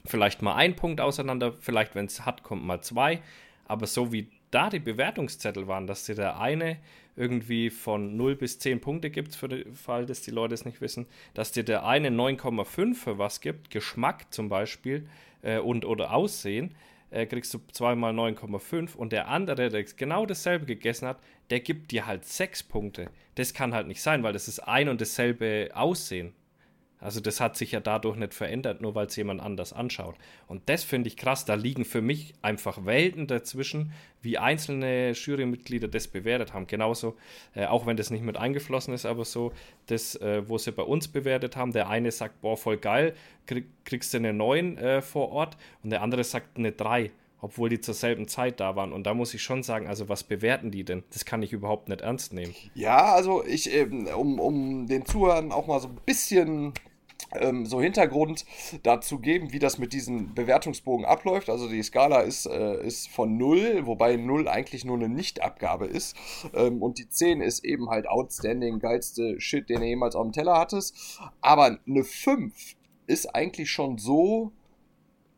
[0.05, 3.21] vielleicht mal ein Punkt auseinander, vielleicht wenn es hat, kommt mal zwei,
[3.67, 6.77] aber so wie da die Bewertungszettel waren, dass dir der eine
[7.15, 10.81] irgendwie von 0 bis 10 Punkte gibt, für den Fall, dass die Leute es nicht
[10.81, 15.07] wissen, dass dir der eine 9,5 für was gibt, Geschmack zum Beispiel
[15.41, 16.73] äh, und oder Aussehen,
[17.09, 21.19] äh, kriegst du zweimal 9,5 und der andere, der genau dasselbe gegessen hat,
[21.49, 23.09] der gibt dir halt 6 Punkte.
[23.35, 26.33] Das kann halt nicht sein, weil das ist ein und dasselbe Aussehen.
[27.01, 30.15] Also das hat sich ja dadurch nicht verändert, nur weil es jemand anders anschaut.
[30.47, 31.45] Und das finde ich krass.
[31.45, 36.67] Da liegen für mich einfach Welten dazwischen, wie einzelne Jurymitglieder das bewertet haben.
[36.67, 37.17] Genauso,
[37.55, 39.51] äh, auch wenn das nicht mit eingeflossen ist, aber so,
[39.87, 43.15] das, äh, wo sie bei uns bewertet haben, der eine sagt, boah, voll geil,
[43.47, 47.11] krieg, kriegst du eine 9 äh, vor Ort und der andere sagt eine 3
[47.43, 48.93] obwohl die zur selben Zeit da waren.
[48.93, 51.03] Und da muss ich schon sagen, also was bewerten die denn?
[51.11, 52.53] Das kann ich überhaupt nicht ernst nehmen.
[52.75, 56.73] Ja, also ich, ähm, um, um den Zuhörern auch mal so ein bisschen
[57.33, 58.45] ähm, so Hintergrund
[58.83, 61.49] dazu geben, wie das mit diesem Bewertungsbogen abläuft.
[61.49, 66.15] Also die Skala ist, äh, ist von 0, wobei 0 eigentlich nur eine Nichtabgabe ist.
[66.53, 70.31] Ähm, und die 10 ist eben halt outstanding, geilste Shit, den du jemals auf dem
[70.31, 71.19] Teller hattest.
[71.41, 72.75] Aber eine 5
[73.07, 74.51] ist eigentlich schon so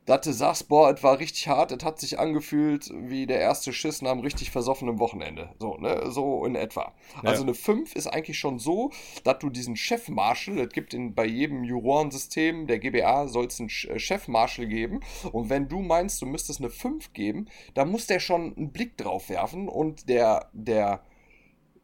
[0.06, 3.72] dass du sagst, boah, es war richtig hart, es hat sich angefühlt wie der erste
[3.72, 5.50] Schiss nach einem richtig versoffenen Wochenende.
[5.60, 6.12] So, ne?
[6.12, 6.94] So in etwa.
[7.16, 7.30] Ja.
[7.30, 8.92] Also eine 5 ist eigentlich schon so,
[9.24, 13.70] dass du diesen Chefmarschall, es gibt in, bei jedem Jurorensystem der GBA soll es einen
[13.70, 15.00] äh, Chefmarschall geben.
[15.32, 18.98] Und wenn du meinst, du müsstest eine 5 geben, dann muss der schon einen Blick
[18.98, 21.02] drauf werfen und der, der,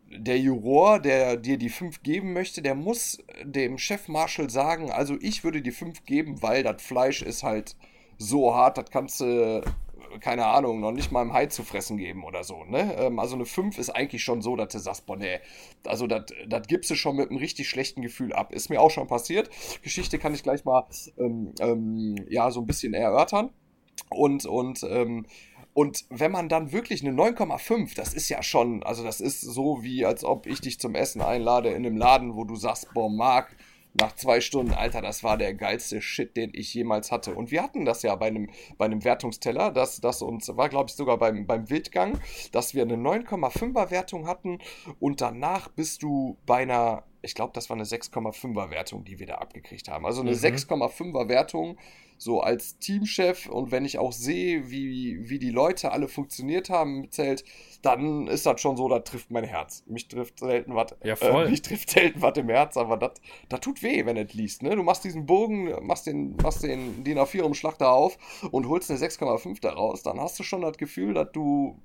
[0.09, 5.45] der Juror, der dir die 5 geben möchte, der muss dem Chefmarschall sagen, also ich
[5.45, 7.77] würde die 5 geben, weil das Fleisch ist halt
[8.19, 9.63] so hart, das kannst du,
[10.19, 12.65] keine Ahnung, noch nicht mal im Hai zu fressen geben oder so.
[12.65, 12.95] Ne?
[12.99, 15.39] Ähm, also eine 5 ist eigentlich schon so, dass du sagst, boah, nee,
[15.85, 18.53] also das gibst du schon mit einem richtig schlechten Gefühl ab.
[18.53, 19.49] Ist mir auch schon passiert.
[19.81, 20.85] Geschichte kann ich gleich mal
[21.17, 23.51] ähm, ähm, ja, so ein bisschen erörtern.
[24.09, 25.25] Und, und, ähm,
[25.73, 29.81] und wenn man dann wirklich eine 9,5, das ist ja schon, also das ist so
[29.81, 33.09] wie, als ob ich dich zum Essen einlade in einem Laden, wo du sagst, boah,
[33.09, 33.55] Marc,
[33.93, 37.33] nach zwei Stunden, Alter, das war der geilste Shit, den ich jemals hatte.
[37.33, 40.89] Und wir hatten das ja bei einem, bei einem Wertungsteller, das, das uns war, glaube
[40.89, 42.19] ich, sogar beim, beim Wildgang,
[42.51, 44.59] dass wir eine 9,5er Wertung hatten
[44.99, 49.25] und danach bist du bei einer, ich glaube, das war eine 6,5er Wertung, die wir
[49.25, 50.05] da abgekriegt haben.
[50.05, 50.37] Also eine mhm.
[50.37, 51.77] 6,5er Wertung
[52.19, 57.05] so als Teamchef und wenn ich auch sehe, wie, wie die Leute alle funktioniert haben
[57.05, 57.45] im Zelt,
[57.81, 59.83] dann ist das schon so, da trifft mein Herz.
[59.87, 60.95] Mich trifft selten was.
[61.01, 61.47] Ja, voll.
[61.47, 64.63] Äh, mich trifft selten was im Herz, aber das tut weh, wenn es liest.
[64.63, 64.75] Ne?
[64.75, 68.17] Du machst diesen Bogen, machst den, machst den DIN A4 Umschlag da auf
[68.51, 71.79] und holst eine 6,5 daraus, dann hast du schon das Gefühl, dass du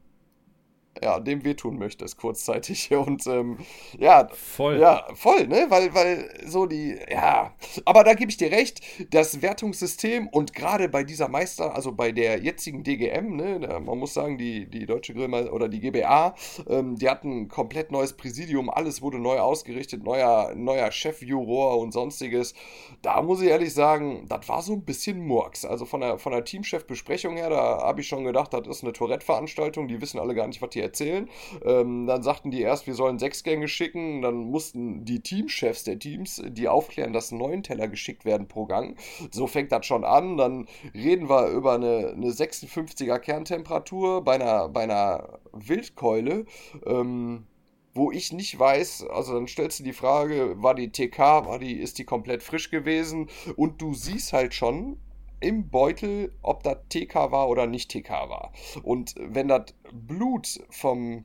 [1.03, 2.91] ja, dem wehtun möchtest, kurzzeitig.
[2.95, 3.59] Und ähm,
[3.99, 4.79] ja, voll.
[4.79, 5.67] Ja, voll, ne?
[5.69, 7.53] Weil, weil so die, ja.
[7.85, 8.81] Aber da gebe ich dir recht,
[9.11, 14.15] das Wertungssystem und gerade bei dieser Meister, also bei der jetzigen DGM, ne, man muss
[14.15, 16.35] sagen, die, die Deutsche Grillmeister oder die GBA,
[16.69, 21.93] ähm, die hatten ein komplett neues Präsidium, alles wurde neu ausgerichtet, neuer, neuer Chefjuror und
[21.93, 22.55] sonstiges.
[23.03, 25.65] Da muss ich ehrlich sagen, das war so ein bisschen Murks.
[25.65, 28.93] Also von der, von der Teamchef-Besprechung her, da habe ich schon gedacht, das ist eine
[28.93, 31.29] Tourette-Veranstaltung, die wissen alle gar nicht, was die erzählen.
[31.65, 34.23] Ähm, dann sagten die erst, wir sollen sechs Gänge schicken.
[34.23, 38.97] Dann mussten die Teamchefs der Teams, die aufklären, dass neun Teller geschickt werden pro Gang.
[39.33, 40.37] So fängt das schon an.
[40.37, 46.45] Dann reden wir über eine, eine 56er Kerntemperatur bei einer, bei einer Wildkeule.
[46.87, 47.47] Ähm,
[47.95, 51.75] wo ich nicht weiß, also dann stellst du die Frage, war die TK, war die,
[51.75, 53.31] ist die komplett frisch gewesen?
[53.57, 54.99] Und du siehst halt schon,
[55.45, 58.53] im Beutel, ob das TK war oder nicht TK war.
[58.83, 61.25] Und wenn das Blut vom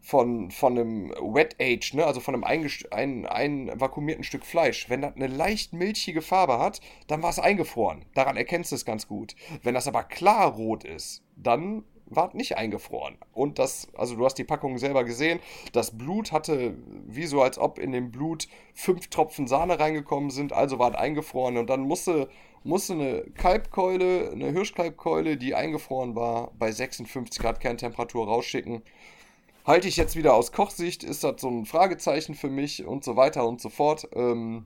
[0.00, 5.02] von, von einem Wet Age, ne, also von einem ein, ein vakuumierten Stück Fleisch, wenn
[5.02, 8.04] das eine leicht milchige Farbe hat, dann war es eingefroren.
[8.14, 9.34] Daran erkennst du es ganz gut.
[9.62, 13.18] Wenn das aber klar rot ist, dann war nicht eingefroren.
[13.32, 15.40] Und das, also du hast die Packung selber gesehen,
[15.72, 16.74] das Blut hatte,
[17.06, 20.96] wie so als ob in dem Blut fünf Tropfen Sahne reingekommen sind, also war es
[20.96, 21.58] eingefroren.
[21.58, 22.28] Und dann musste,
[22.64, 28.82] musste eine Kalbkeule, eine Hirschkalbkeule, die eingefroren war, bei 56 Grad Kerntemperatur rausschicken.
[29.64, 33.16] Halte ich jetzt wieder aus Kochsicht, ist das so ein Fragezeichen für mich und so
[33.16, 34.08] weiter und so fort.
[34.14, 34.64] Ähm,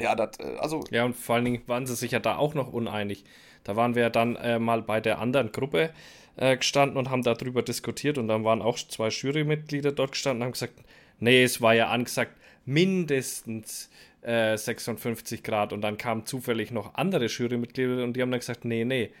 [0.00, 0.82] ja, das, äh, also.
[0.90, 3.24] Ja, und vor allen Dingen waren sie sich ja da auch noch uneinig.
[3.64, 5.92] Da waren wir ja dann äh, mal bei der anderen Gruppe
[6.36, 10.46] äh, gestanden und haben darüber diskutiert und dann waren auch zwei Jurymitglieder dort gestanden und
[10.46, 10.74] haben gesagt,
[11.20, 12.32] nee, es war ja angesagt
[12.64, 13.90] mindestens
[14.22, 18.64] äh, 56 Grad und dann kamen zufällig noch andere Jurymitglieder und die haben dann gesagt,
[18.64, 19.12] nee, nee,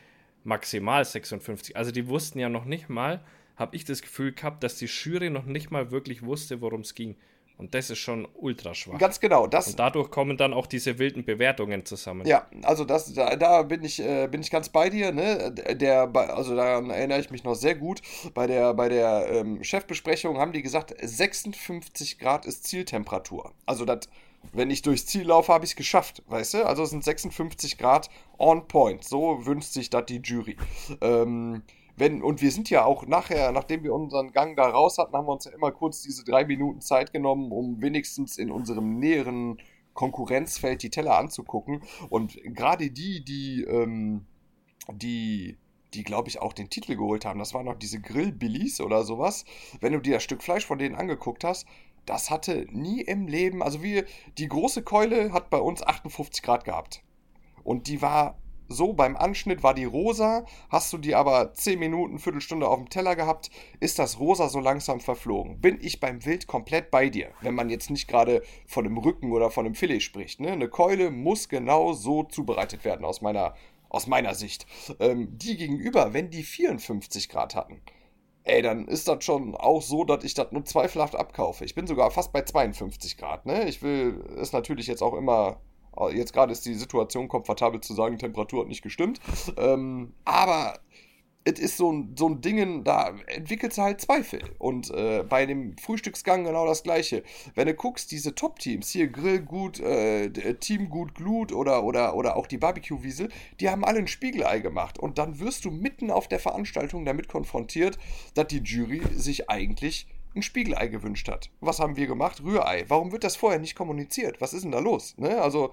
[0.44, 1.76] maximal 56.
[1.76, 3.20] Also die wussten ja noch nicht mal,
[3.56, 6.94] habe ich das Gefühl gehabt, dass die Jury noch nicht mal wirklich wusste, worum es
[6.94, 7.16] ging.
[7.58, 8.98] Und das ist schon ultra schwach.
[8.98, 9.46] Ganz genau.
[9.46, 12.26] Das und dadurch kommen dann auch diese wilden Bewertungen zusammen.
[12.26, 15.12] Ja, also das, da, da bin ich, äh, bin ich ganz bei dir.
[15.12, 15.52] Ne?
[15.52, 18.00] Der, also daran erinnere ich mich noch sehr gut.
[18.34, 23.52] Bei der, bei der ähm, Chefbesprechung haben die gesagt, 56 Grad ist Zieltemperatur.
[23.64, 24.08] Also das,
[24.52, 26.66] wenn ich durchs Ziel laufe, habe ich es geschafft, weißt du?
[26.66, 29.04] Also es sind 56 Grad on point.
[29.04, 30.56] So wünscht sich das die Jury.
[31.00, 31.62] Ähm,
[31.96, 35.26] wenn, und wir sind ja auch nachher, nachdem wir unseren Gang da raus hatten, haben
[35.26, 39.58] wir uns ja immer kurz diese drei Minuten Zeit genommen, um wenigstens in unserem näheren
[39.94, 41.82] Konkurrenzfeld die Teller anzugucken.
[42.08, 44.26] Und gerade die, die, ähm,
[44.90, 45.58] die,
[45.94, 49.44] die, glaube ich, auch den Titel geholt haben, das waren noch diese Grillbillies oder sowas.
[49.80, 51.66] Wenn du dir das Stück Fleisch von denen angeguckt hast,
[52.06, 54.04] das hatte nie im Leben, also wir,
[54.38, 57.02] die große Keule hat bei uns 58 Grad gehabt.
[57.64, 58.38] Und die war
[58.68, 62.88] so, beim Anschnitt war die rosa, hast du die aber 10 Minuten, Viertelstunde auf dem
[62.88, 65.60] Teller gehabt, ist das rosa so langsam verflogen.
[65.60, 69.32] Bin ich beim Wild komplett bei dir, wenn man jetzt nicht gerade von einem Rücken
[69.32, 70.40] oder von einem Filet spricht.
[70.40, 70.52] Ne?
[70.52, 73.54] Eine Keule muss genau so zubereitet werden, aus meiner,
[73.88, 74.66] aus meiner Sicht.
[75.00, 77.82] Ähm, die gegenüber, wenn die 54 Grad hatten,
[78.44, 81.64] ey, dann ist das schon auch so, dass ich das nur zweifelhaft abkaufe.
[81.64, 83.46] Ich bin sogar fast bei 52 Grad.
[83.46, 83.68] Ne?
[83.68, 85.60] Ich will es natürlich jetzt auch immer
[85.96, 89.20] äh, jetzt gerade ist die Situation komfortabel zu sagen, Temperatur hat nicht gestimmt.
[89.56, 90.78] Ähm, aber
[91.44, 94.42] es ist so ein, so ein Ding, da entwickelt halt Zweifel.
[94.58, 97.22] Und äh, bei dem Frühstücksgang genau das gleiche.
[97.54, 102.46] Wenn du guckst, diese Top-Teams, hier Grillgut, äh, Team Gut Glut oder, oder, oder auch
[102.46, 103.28] die Barbecue-Wiesel,
[103.60, 104.98] die haben alle ein Spiegelei gemacht.
[104.98, 107.98] Und dann wirst du mitten auf der Veranstaltung damit konfrontiert,
[108.34, 111.50] dass die Jury sich eigentlich ein Spiegelei gewünscht hat.
[111.60, 112.42] Was haben wir gemacht?
[112.42, 112.84] Rührei.
[112.88, 114.40] Warum wird das vorher nicht kommuniziert?
[114.40, 115.14] Was ist denn da los?
[115.18, 115.42] Ne?
[115.42, 115.72] Also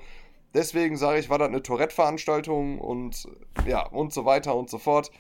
[0.54, 3.28] deswegen sage ich, war das eine Tourette-Veranstaltung und
[3.68, 5.12] ja, und so weiter und so fort.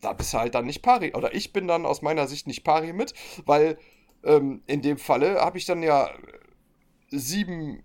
[0.00, 1.14] Da bist du halt dann nicht pari.
[1.14, 3.14] Oder ich bin dann aus meiner Sicht nicht pari mit,
[3.46, 3.78] weil
[4.24, 6.10] ähm, in dem Falle habe ich dann ja
[7.10, 7.82] sieben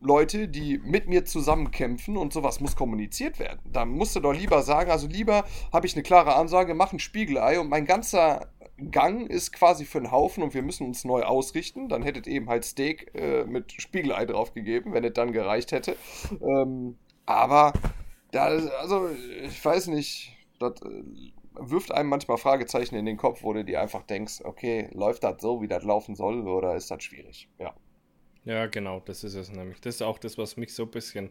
[0.00, 3.60] Leute, die mit mir zusammen kämpfen und sowas muss kommuniziert werden.
[3.72, 6.98] Da musst du doch lieber sagen, also lieber habe ich eine klare Ansage, mach ein
[6.98, 8.48] Spiegelei und mein ganzer
[8.90, 11.88] Gang ist quasi für einen Haufen und wir müssen uns neu ausrichten.
[11.88, 15.96] Dann hättet eben halt Steak äh, mit Spiegelei drauf gegeben, wenn es dann gereicht hätte.
[16.42, 17.72] Ähm, aber
[18.32, 19.08] da, also
[19.44, 21.02] ich weiß nicht, das äh,
[21.60, 25.40] wirft einem manchmal Fragezeichen in den Kopf, wo du dir einfach denkst, okay, läuft das
[25.40, 27.48] so, wie das laufen soll, oder ist das schwierig?
[27.58, 27.74] Ja.
[28.44, 29.80] Ja, genau, das ist es nämlich.
[29.80, 31.30] Das ist auch das, was mich so ein bisschen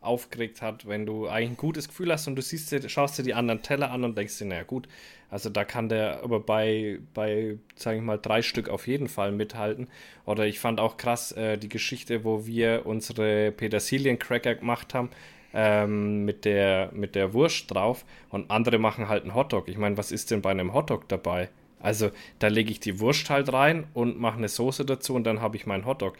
[0.00, 3.34] aufgeregt hat, wenn du eigentlich ein gutes Gefühl hast und du siehst, schaust dir die
[3.34, 4.86] anderen Teller an und denkst dir, naja gut,
[5.30, 9.32] also da kann der aber bei, bei sage ich mal, drei Stück auf jeden Fall
[9.32, 9.88] mithalten.
[10.26, 15.10] Oder ich fand auch krass äh, die Geschichte, wo wir unsere Petersilien-Cracker gemacht haben,
[15.54, 19.68] ähm, mit, der, mit der Wurst drauf und andere machen halt einen Hotdog.
[19.68, 21.48] Ich meine, was ist denn bei einem Hotdog dabei?
[21.80, 25.40] Also da lege ich die Wurst halt rein und mache eine Soße dazu und dann
[25.40, 26.16] habe ich meinen Hotdog.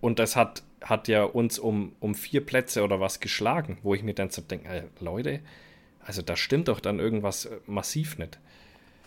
[0.00, 4.02] Und das hat, hat ja uns um, um vier Plätze oder was geschlagen, wo ich
[4.02, 5.40] mir dann so denke, äh, Leute,
[6.04, 8.38] also da stimmt doch dann irgendwas äh, massiv nicht.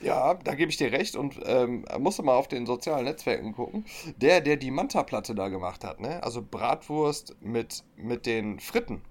[0.01, 3.51] Ja, da gebe ich dir recht und ähm, musst du mal auf den sozialen Netzwerken
[3.51, 3.85] gucken.
[4.15, 6.23] Der, der die Manta-Platte da gemacht hat, ne?
[6.23, 9.01] Also Bratwurst mit, mit den Fritten.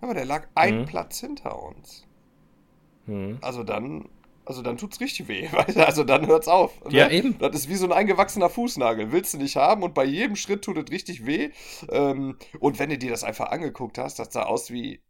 [0.00, 0.86] Aber der lag ein mhm.
[0.86, 2.06] Platz hinter uns.
[3.06, 3.38] Mhm.
[3.40, 4.08] Also dann
[4.50, 5.48] also dann tut's richtig weh.
[5.76, 6.84] Also dann hört's auf.
[6.86, 6.98] Ne?
[6.98, 7.38] Ja, eben.
[7.38, 9.12] Das ist wie so ein eingewachsener Fußnagel.
[9.12, 11.50] Willst du nicht haben und bei jedem Schritt tut es richtig weh.
[11.88, 15.00] Ähm, und wenn du dir das einfach angeguckt hast, das sah aus wie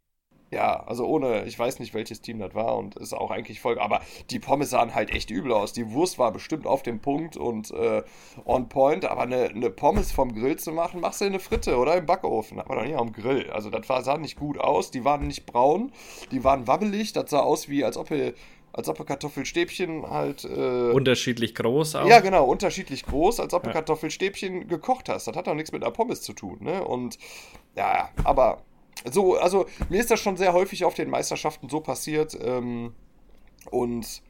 [0.51, 3.79] ja, also ohne, ich weiß nicht, welches Team das war und ist auch eigentlich voll.
[3.79, 5.71] Aber die Pommes sahen halt echt übel aus.
[5.71, 8.03] Die Wurst war bestimmt auf dem Punkt und äh,
[8.43, 9.05] on point.
[9.05, 12.05] Aber eine, eine Pommes vom Grill zu machen, machst du in eine Fritte oder im
[12.05, 12.59] Backofen.
[12.59, 13.49] Aber doch nicht am Grill.
[13.49, 14.91] Also das war, sah nicht gut aus.
[14.91, 15.93] Die waren nicht braun,
[16.31, 17.13] die waren wabbelig.
[17.13, 18.33] Das sah aus wie, als ob wir
[18.73, 20.45] als ob du Kartoffelstäbchen halt.
[20.45, 22.07] Äh, unterschiedlich groß auch.
[22.07, 23.73] Ja, genau, unterschiedlich groß, als ob du ja.
[23.73, 25.27] Kartoffelstäbchen gekocht hast.
[25.27, 26.83] Das hat doch nichts mit einer Pommes zu tun, ne?
[26.83, 27.17] Und
[27.75, 28.61] ja, aber
[29.11, 32.37] so, also mir ist das schon sehr häufig auf den Meisterschaften so passiert.
[32.41, 32.93] Ähm,
[33.69, 34.21] und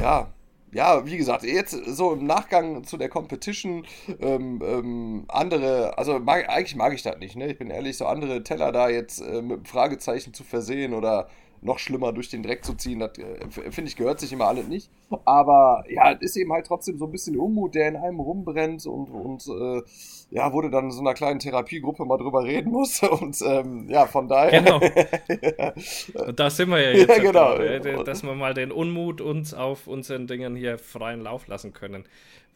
[0.00, 0.32] ja,
[0.72, 3.86] ja, wie gesagt, jetzt so im Nachgang zu der Competition,
[4.20, 7.50] ähm, ähm, andere, also mag, eigentlich mag ich das nicht, ne?
[7.50, 11.28] Ich bin ehrlich, so andere Teller da jetzt äh, mit Fragezeichen zu versehen oder
[11.62, 14.64] noch schlimmer durch den Dreck zu ziehen, das äh, finde ich gehört sich immer alle
[14.64, 14.90] nicht.
[15.24, 18.86] Aber ja, es ist eben halt trotzdem so ein bisschen Unmut, der in einem rumbrennt
[18.86, 19.82] und, und äh,
[20.30, 23.02] ja, wurde dann in so einer kleinen Therapiegruppe mal drüber reden muss.
[23.02, 24.60] Und ähm, ja, von daher.
[24.60, 24.80] Genau.
[26.26, 27.08] und da sind wir ja jetzt.
[27.08, 27.56] Ja, genau.
[27.56, 32.04] Gerade, dass wir mal den Unmut uns auf unseren Dingen hier freien Lauf lassen können.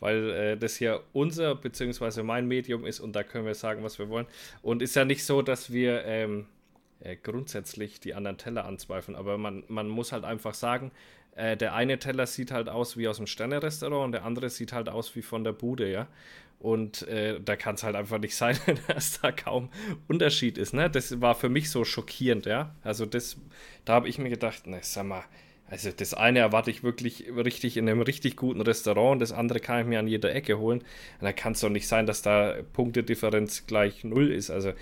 [0.01, 3.99] Weil äh, das hier unser, beziehungsweise mein Medium ist und da können wir sagen, was
[3.99, 4.27] wir wollen.
[4.63, 6.05] Und ist ja nicht so, dass wir.
[6.05, 6.47] Ähm,
[7.01, 9.17] äh, grundsätzlich die anderen Teller anzweifeln.
[9.17, 10.91] Aber man, man muss halt einfach sagen,
[11.37, 14.73] äh, der eine Teller sieht halt aus wie aus dem Sterne-Restaurant und der andere sieht
[14.73, 16.07] halt aus wie von der Bude, ja.
[16.59, 18.57] Und äh, da kann es halt einfach nicht sein,
[18.89, 19.71] dass da kaum
[20.09, 20.75] Unterschied ist.
[20.75, 20.91] Ne?
[20.91, 22.75] Das war für mich so schockierend, ja.
[22.83, 23.39] Also das,
[23.85, 25.25] da habe ich mir gedacht, ne, sag mal,
[25.71, 29.81] also das eine erwarte ich wirklich richtig in einem richtig guten Restaurant, das andere kann
[29.81, 30.81] ich mir an jeder Ecke holen.
[30.81, 34.51] Und da kann es doch nicht sein, dass da Punktedifferenz gleich null ist.
[34.51, 34.73] Also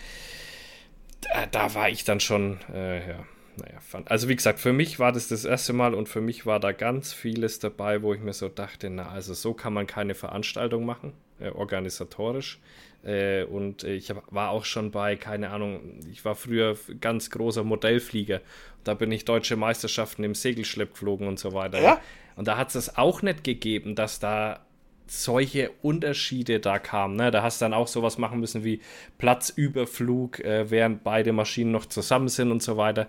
[1.20, 3.24] da, da war ich dann schon, äh, ja
[3.58, 4.10] naja, fand.
[4.10, 6.72] Also wie gesagt, für mich war das das erste Mal und für mich war da
[6.72, 10.84] ganz vieles dabei, wo ich mir so dachte, na, also so kann man keine Veranstaltung
[10.84, 12.60] machen, äh, organisatorisch.
[13.04, 17.64] Äh, und ich hab, war auch schon bei, keine Ahnung, ich war früher ganz großer
[17.64, 18.40] Modellflieger.
[18.84, 21.80] Da bin ich deutsche Meisterschaften im Segelschlepp geflogen und so weiter.
[21.80, 22.00] Ja?
[22.36, 24.60] Und da hat es auch nicht gegeben, dass da
[25.10, 27.16] solche Unterschiede da kamen.
[27.16, 27.30] Ne?
[27.30, 28.80] Da hast du dann auch sowas machen müssen wie
[29.18, 33.08] Platzüberflug, äh, während beide Maschinen noch zusammen sind und so weiter.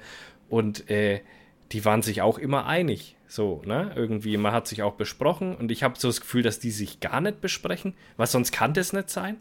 [0.50, 1.22] Und äh,
[1.72, 3.16] die waren sich auch immer einig.
[3.28, 3.92] So, ne?
[3.96, 7.00] Irgendwie, man hat sich auch besprochen und ich habe so das Gefühl, dass die sich
[7.00, 9.38] gar nicht besprechen, weil sonst kann das nicht sein.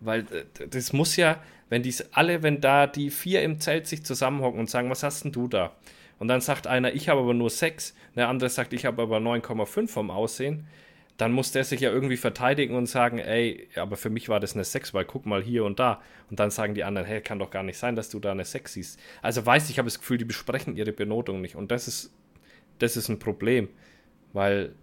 [0.00, 4.04] Weil äh, das muss ja, wenn die alle, wenn da die vier im Zelt sich
[4.04, 5.72] zusammenhocken und sagen, was hast denn du da?
[6.18, 9.16] Und dann sagt einer, ich habe aber nur sechs, der andere sagt, ich habe aber
[9.16, 10.66] 9,5 vom Aussehen
[11.22, 14.54] dann muss der sich ja irgendwie verteidigen und sagen, ey, aber für mich war das
[14.54, 16.02] eine 6, weil guck mal hier und da.
[16.28, 18.44] Und dann sagen die anderen, hey, kann doch gar nicht sein, dass du da eine
[18.44, 18.98] 6 siehst.
[19.22, 21.54] Also weiß ich, habe das Gefühl, die besprechen ihre Benotung nicht.
[21.54, 22.12] Und das ist,
[22.80, 23.68] das ist ein Problem,
[24.32, 24.74] weil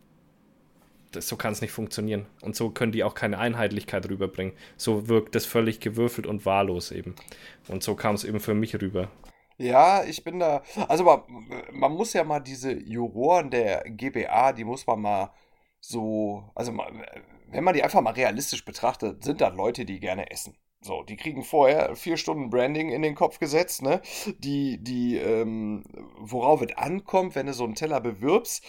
[1.12, 2.25] das, so kann es nicht funktionieren.
[2.39, 4.54] Und so können die auch keine Einheitlichkeit rüberbringen.
[4.78, 7.15] So wirkt das völlig gewürfelt und wahllos eben.
[7.67, 9.12] Und so kam es eben für mich rüber.
[9.58, 10.63] Ja, ich bin da.
[10.88, 11.19] Also man,
[11.73, 15.34] man muss ja mal diese Juroren der GBA, die muss man mal
[15.80, 16.74] so, also
[17.52, 20.56] wenn man die einfach mal realistisch betrachtet, sind da Leute, die gerne essen.
[20.82, 24.02] So, die kriegen vorher vier Stunden Branding in den Kopf gesetzt, ne?
[24.38, 25.84] Die, die, ähm,
[26.18, 28.63] worauf es ankommt, wenn du so einen Teller bewirbst.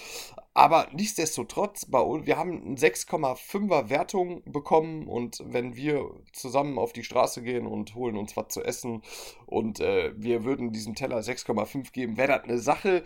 [0.52, 7.04] Aber nichtsdestotrotz, bei wir haben eine 6,5er Wertung bekommen und wenn wir zusammen auf die
[7.04, 9.02] Straße gehen und holen uns was zu essen
[9.46, 13.04] und äh, wir würden diesem Teller 6,5 geben, wäre das eine Sache,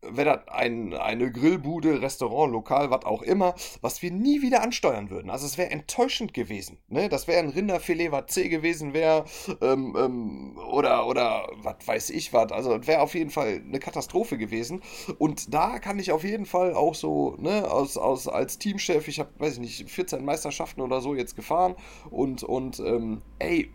[0.00, 5.10] wäre das ein, eine Grillbude, Restaurant, Lokal, was auch immer, was wir nie wieder ansteuern
[5.10, 5.28] würden.
[5.28, 6.78] Also es wäre enttäuschend gewesen.
[6.88, 7.10] Ne?
[7.10, 9.26] Das wäre ein Rinderfilet, was C gewesen wäre
[9.60, 12.50] ähm, ähm, oder, oder was weiß ich was.
[12.50, 14.82] Also es wäre auf jeden Fall eine Katastrophe gewesen.
[15.18, 19.20] Und da kann ich auf jeden Fall auch so, ne, aus, aus, als Teamchef, ich
[19.20, 21.74] habe, weiß ich nicht, 14 Meisterschaften oder so jetzt gefahren
[22.10, 23.70] und, und ähm, ey,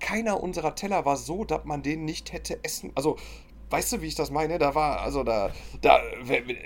[0.00, 2.92] keiner unserer Teller war so, dass man den nicht hätte essen.
[2.94, 3.16] Also,
[3.70, 4.58] weißt du, wie ich das meine?
[4.58, 5.50] Da war, also da,
[5.80, 6.00] da,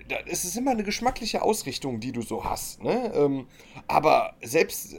[0.09, 3.13] da es ist immer eine geschmackliche Ausrichtung, die du so hast, ne?
[3.15, 3.47] Ähm,
[3.87, 4.99] aber selbst, äh,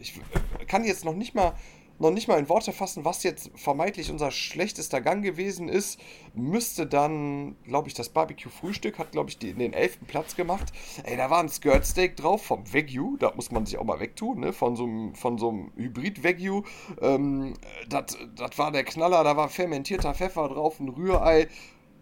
[0.00, 0.20] ich
[0.66, 1.54] kann jetzt noch nicht mal
[1.98, 5.98] noch nicht mal in Worte fassen, was jetzt vermeintlich unser schlechtester Gang gewesen ist,
[6.34, 10.72] müsste dann, glaube ich, das Barbecue-Frühstück hat, glaube ich, die, den elften Platz gemacht.
[11.04, 14.40] Ey, da war ein Skirt-Steak drauf vom Wagyu, da muss man sich auch mal wegtun,
[14.40, 14.52] ne?
[14.52, 16.62] Von so einem, von Hybrid-Wagyu.
[17.00, 17.54] Ähm,
[17.88, 18.16] das
[18.56, 21.48] war der Knaller, da war fermentierter Pfeffer drauf, ein Rührei.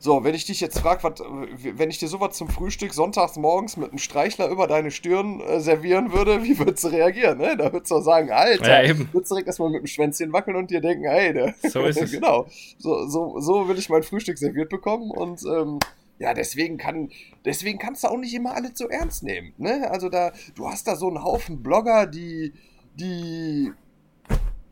[0.02, 1.14] So, wenn ich dich jetzt frage,
[1.62, 5.60] wenn ich dir sowas zum Frühstück sonntags morgens mit einem Streichler über deine Stirn äh,
[5.60, 7.38] servieren würde, wie würdest du reagieren?
[7.38, 7.56] Ne?
[7.56, 9.08] Da würdest du sagen, Alter, ja, eben.
[9.12, 12.02] würdest du direkt erstmal mit dem Schwänzchen wackeln und dir denken, hey, der, so ist
[12.02, 12.10] es.
[12.10, 15.78] genau, so, so, so will ich mein Frühstück serviert bekommen und ähm,
[16.18, 17.10] ja, deswegen kann,
[17.44, 19.52] deswegen kannst du auch nicht immer alles so ernst nehmen.
[19.56, 19.88] Ne?
[19.88, 22.52] Also da, du hast da so einen Haufen Blogger, die,
[22.98, 23.70] die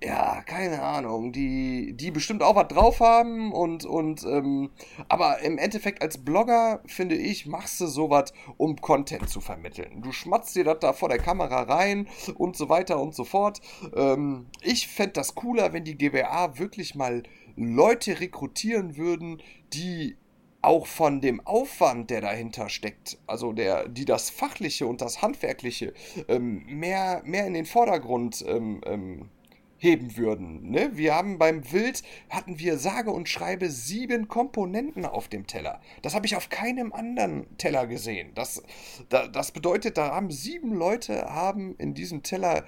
[0.02, 4.70] ja, keine Ahnung, die, die bestimmt auch was drauf haben und, und, ähm,
[5.08, 10.00] aber im Endeffekt als Blogger, finde ich, machst du sowas, um Content zu vermitteln.
[10.00, 13.60] Du schmatzt dir das da vor der Kamera rein und so weiter und so fort.
[13.94, 17.22] Ähm, ich fände das cooler, wenn die GBA wirklich mal
[17.56, 19.42] Leute rekrutieren würden,
[19.74, 20.16] die
[20.62, 25.92] auch von dem Aufwand, der dahinter steckt, also der, die das Fachliche und das Handwerkliche
[26.28, 29.30] ähm, mehr, mehr in den Vordergrund ähm, ähm,
[29.81, 30.71] heben würden.
[30.71, 30.90] Ne?
[30.93, 35.81] Wir haben beim Wild, hatten wir sage und schreibe sieben Komponenten auf dem Teller.
[36.03, 38.33] Das habe ich auf keinem anderen Teller gesehen.
[38.35, 38.62] Das,
[39.09, 42.64] das bedeutet, da haben sieben Leute haben in diesem Teller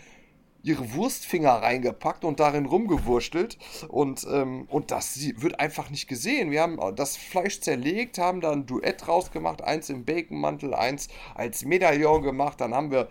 [0.63, 6.51] ihre Wurstfinger reingepackt und darin rumgewurstelt und, ähm, und das wird einfach nicht gesehen.
[6.51, 11.65] Wir haben das Fleisch zerlegt, haben da ein Duett rausgemacht, eins im Baconmantel, eins als
[11.65, 13.09] Medaillon gemacht, dann haben wir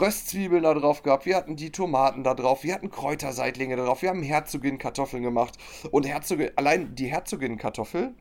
[0.00, 4.02] Röstzwiebeln da drauf gehabt, wir hatten die Tomaten da drauf, wir hatten Kräuterseitlinge da drauf,
[4.02, 5.56] wir haben Herzogin-Kartoffeln gemacht.
[5.90, 8.14] Und Herzogin, allein die Herzogin-Kartoffel,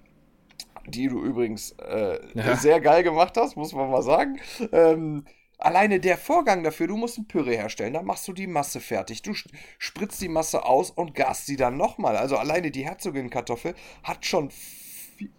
[0.88, 2.56] die du übrigens äh, ja.
[2.56, 4.40] sehr geil gemacht hast, muss man mal sagen,
[4.72, 5.26] ähm,
[5.58, 9.22] Alleine der Vorgang dafür, du musst ein Püree herstellen, dann machst du die Masse fertig.
[9.22, 9.34] Du
[9.78, 12.18] spritzt die Masse aus und gast sie dann nochmal.
[12.18, 13.74] Also alleine die Herzogin-Kartoffel
[14.04, 14.50] hat schon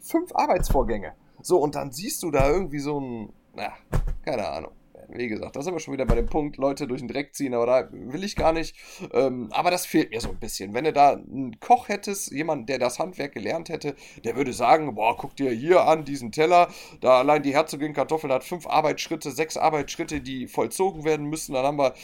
[0.01, 1.15] fünf Arbeitsvorgänge.
[1.43, 3.75] So, und dann siehst du da irgendwie so ein, na,
[4.25, 4.73] keine Ahnung
[5.09, 7.55] wie gesagt, da sind wir schon wieder bei dem Punkt, Leute durch den Dreck ziehen,
[7.55, 8.77] aber da will ich gar nicht.
[9.13, 10.75] Ähm, aber das fehlt mir so ein bisschen.
[10.75, 13.95] Wenn du da einen Koch hättest, jemand, der das Handwerk gelernt hätte,
[14.25, 16.69] der würde sagen, boah, guck dir hier an, diesen Teller,
[17.01, 21.55] da allein die Herzogin Kartoffeln hat fünf Arbeitsschritte, sechs Arbeitsschritte, die vollzogen werden müssen.
[21.55, 21.95] Dann haben wir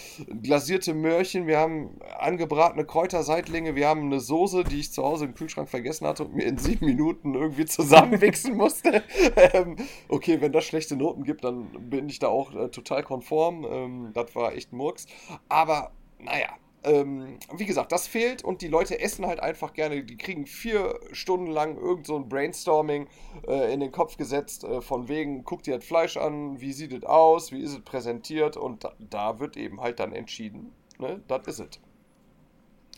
[0.43, 5.35] glasierte Möhrchen, wir haben angebratene Kräuterseitlinge, wir haben eine Soße, die ich zu Hause im
[5.35, 9.03] Kühlschrank vergessen hatte und mir in sieben Minuten irgendwie zusammenmixen musste.
[9.37, 9.77] ähm,
[10.09, 13.66] okay, wenn das schlechte Noten gibt, dann bin ich da auch äh, total total konform.
[13.68, 15.07] Ähm, das war echt Murks.
[15.49, 20.03] Aber naja, ähm, wie gesagt, das fehlt und die Leute essen halt einfach gerne.
[20.03, 23.09] Die kriegen vier Stunden lang irgend so ein Brainstorming
[23.47, 26.93] äh, in den Kopf gesetzt, äh, von wegen, guck dir das Fleisch an, wie sieht
[26.93, 31.20] es aus, wie ist es präsentiert und da, da wird eben halt dann entschieden, ne,
[31.28, 31.80] das ist es.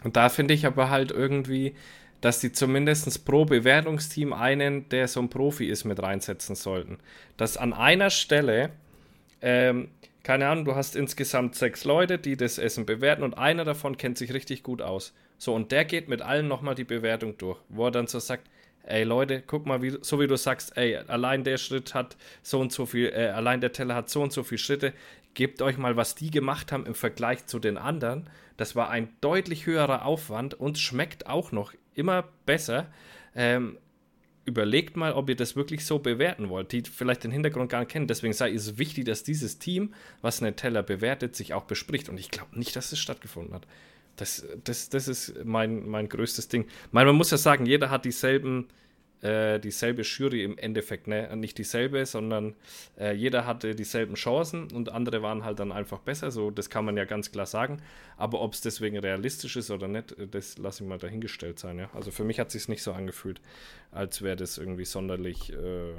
[0.02, 1.74] Und da finde ich aber halt irgendwie,
[2.20, 6.98] dass die zumindest pro Bewertungsteam einen, der so ein Profi ist, mit reinsetzen sollten.
[7.36, 8.72] Dass an einer Stelle
[9.44, 9.88] ähm,
[10.22, 14.16] keine Ahnung, du hast insgesamt sechs Leute, die das Essen bewerten und einer davon kennt
[14.16, 15.12] sich richtig gut aus.
[15.36, 18.48] So, und der geht mit allen nochmal die Bewertung durch, wo er dann so sagt,
[18.84, 22.58] ey Leute, guck mal, wie, so wie du sagst, ey, allein der Schritt hat so
[22.58, 24.92] und so viel, äh, allein der Teller hat so und so viele Schritte,
[25.34, 28.30] gebt euch mal, was die gemacht haben im Vergleich zu den anderen.
[28.56, 32.86] Das war ein deutlich höherer Aufwand und schmeckt auch noch immer besser.
[33.36, 33.76] Ähm,
[34.44, 37.90] überlegt mal, ob ihr das wirklich so bewerten wollt, die vielleicht den Hintergrund gar nicht
[37.90, 38.06] kennen.
[38.06, 42.08] Deswegen sei es wichtig, dass dieses Team, was Teller bewertet, sich auch bespricht.
[42.08, 43.66] Und ich glaube nicht, dass es stattgefunden hat.
[44.16, 46.66] Das, das, das ist mein, mein größtes Ding.
[46.92, 48.68] Meine, man muss ja sagen, jeder hat dieselben
[49.24, 51.34] äh, dieselbe Jury im Endeffekt, ne?
[51.34, 52.54] Nicht dieselbe, sondern
[52.98, 56.30] äh, jeder hatte dieselben Chancen und andere waren halt dann einfach besser.
[56.30, 57.80] So, das kann man ja ganz klar sagen.
[58.18, 61.78] Aber ob es deswegen realistisch ist oder nicht, äh, das lasse ich mal dahingestellt sein.
[61.78, 61.88] Ja?
[61.94, 63.40] Also für mich hat es nicht so angefühlt,
[63.92, 65.94] als wäre das irgendwie sonderlich äh,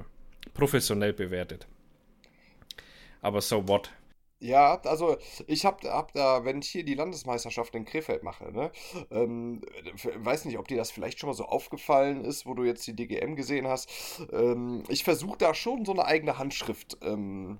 [0.53, 1.65] professionell bewertet.
[3.21, 3.89] Aber so what?
[4.45, 5.17] Ja, also
[5.47, 8.71] ich habe hab da, wenn ich hier die Landesmeisterschaft in Krefeld mache, ne,
[9.09, 9.61] ähm,
[10.17, 12.95] weiß nicht, ob dir das vielleicht schon mal so aufgefallen ist, wo du jetzt die
[12.95, 13.89] DGM gesehen hast.
[14.31, 17.57] Ähm, ich versuche da schon so eine eigene Handschrift ähm,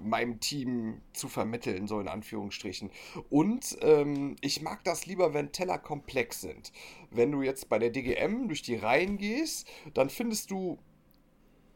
[0.00, 2.92] meinem Team zu vermitteln, so in Anführungsstrichen.
[3.30, 6.72] Und ähm, ich mag das lieber, wenn Teller komplex sind.
[7.10, 10.78] Wenn du jetzt bei der DGM durch die Reihen gehst, dann findest du,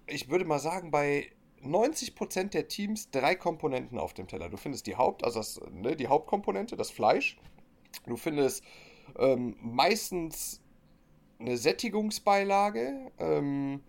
[0.07, 1.33] ich würde mal sagen, bei
[1.65, 4.49] 90% der Teams drei Komponenten auf dem Teller.
[4.49, 7.37] Du findest die Haupt, also das, ne, die Hauptkomponente, das Fleisch.
[8.07, 8.65] Du findest
[9.19, 10.61] ähm, meistens
[11.39, 13.83] eine Sättigungsbeilage ähm,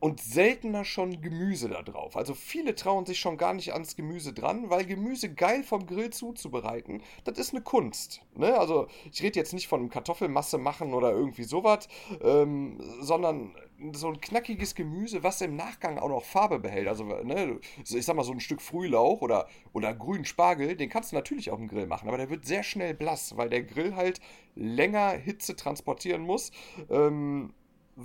[0.00, 2.16] und seltener schon Gemüse da drauf.
[2.16, 6.10] Also viele trauen sich schon gar nicht ans Gemüse dran, weil Gemüse geil vom Grill
[6.10, 8.22] zuzubereiten, das ist eine Kunst.
[8.34, 8.58] Ne?
[8.58, 11.86] Also ich rede jetzt nicht von Kartoffelmasse machen oder irgendwie sowas,
[12.22, 13.54] ähm, sondern
[13.92, 16.88] so ein knackiges Gemüse, was im Nachgang auch noch Farbe behält.
[16.88, 21.12] Also, ne, ich sag mal, so ein Stück Frühlauch oder, oder grünen Spargel, den kannst
[21.12, 23.96] du natürlich auf dem Grill machen, aber der wird sehr schnell blass, weil der Grill
[23.96, 24.20] halt
[24.54, 26.50] länger Hitze transportieren muss.
[26.90, 27.52] Ähm,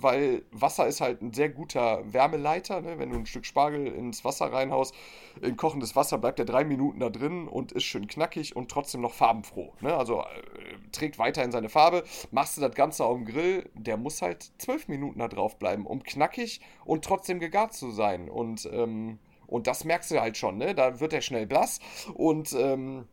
[0.02, 2.80] weil Wasser ist halt ein sehr guter Wärmeleiter.
[2.80, 2.98] Ne?
[2.98, 4.94] Wenn du ein Stück Spargel ins Wasser reinhaust,
[5.40, 9.00] in kochendes Wasser bleibt er drei Minuten da drin und ist schön knackig und trotzdem
[9.00, 9.72] noch farbenfroh.
[9.80, 9.96] Ne?
[9.96, 10.24] Also äh,
[10.92, 12.04] trägt weiterhin seine Farbe.
[12.30, 15.86] Machst du das Ganze auf dem Grill, der muss halt zwölf Minuten da drauf bleiben,
[15.86, 18.28] um knackig und trotzdem gegart zu sein.
[18.28, 20.58] Und, ähm, und das merkst du halt schon.
[20.58, 20.74] Ne?
[20.74, 21.80] Da wird er schnell blass
[22.14, 22.52] und.
[22.52, 23.06] Ähm,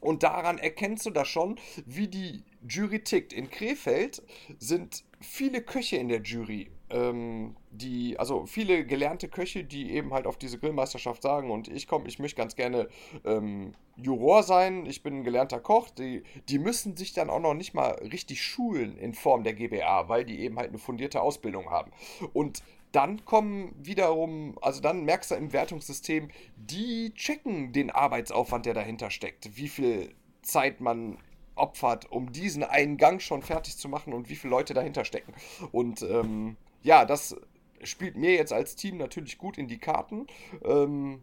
[0.00, 3.32] und daran erkennst du das schon, wie die Jury tickt.
[3.32, 4.22] In Krefeld
[4.58, 6.70] sind viele Köche in der Jury.
[6.90, 11.86] Ähm, die, also viele gelernte Köche, die eben halt auf diese Grillmeisterschaft sagen, und ich
[11.86, 12.88] komme, ich möchte ganz gerne
[13.24, 17.54] ähm, Juror sein, ich bin ein gelernter Koch, die, die müssen sich dann auch noch
[17.54, 21.68] nicht mal richtig schulen in Form der GBA, weil die eben halt eine fundierte Ausbildung
[21.70, 21.92] haben.
[22.32, 22.62] Und
[22.92, 29.10] dann kommen wiederum, also dann merkst du im Wertungssystem, die checken den Arbeitsaufwand, der dahinter
[29.10, 29.56] steckt.
[29.56, 31.18] Wie viel Zeit man
[31.54, 35.34] opfert, um diesen einen Gang schon fertig zu machen und wie viele Leute dahinter stecken.
[35.72, 37.36] Und ähm, ja, das
[37.82, 40.26] spielt mir jetzt als Team natürlich gut in die Karten.
[40.64, 41.22] Ähm,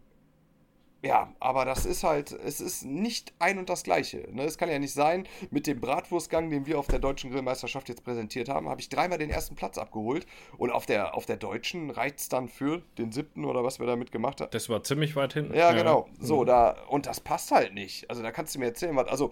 [1.06, 4.28] ja, aber das ist halt, es ist nicht ein und das Gleiche.
[4.32, 4.42] Ne?
[4.42, 8.02] Es kann ja nicht sein, mit dem Bratwurstgang, den wir auf der deutschen Grillmeisterschaft jetzt
[8.02, 10.26] präsentiert haben, habe ich dreimal den ersten Platz abgeholt.
[10.58, 13.86] Und auf der, auf der deutschen reicht es dann für den siebten oder was wir
[13.86, 14.50] damit gemacht haben.
[14.50, 15.54] Das war ziemlich weit hinten.
[15.54, 15.72] Ja, ja.
[15.72, 16.08] genau.
[16.18, 16.46] So, mhm.
[16.46, 18.10] da, und das passt halt nicht.
[18.10, 19.30] Also da kannst du mir erzählen, was, also,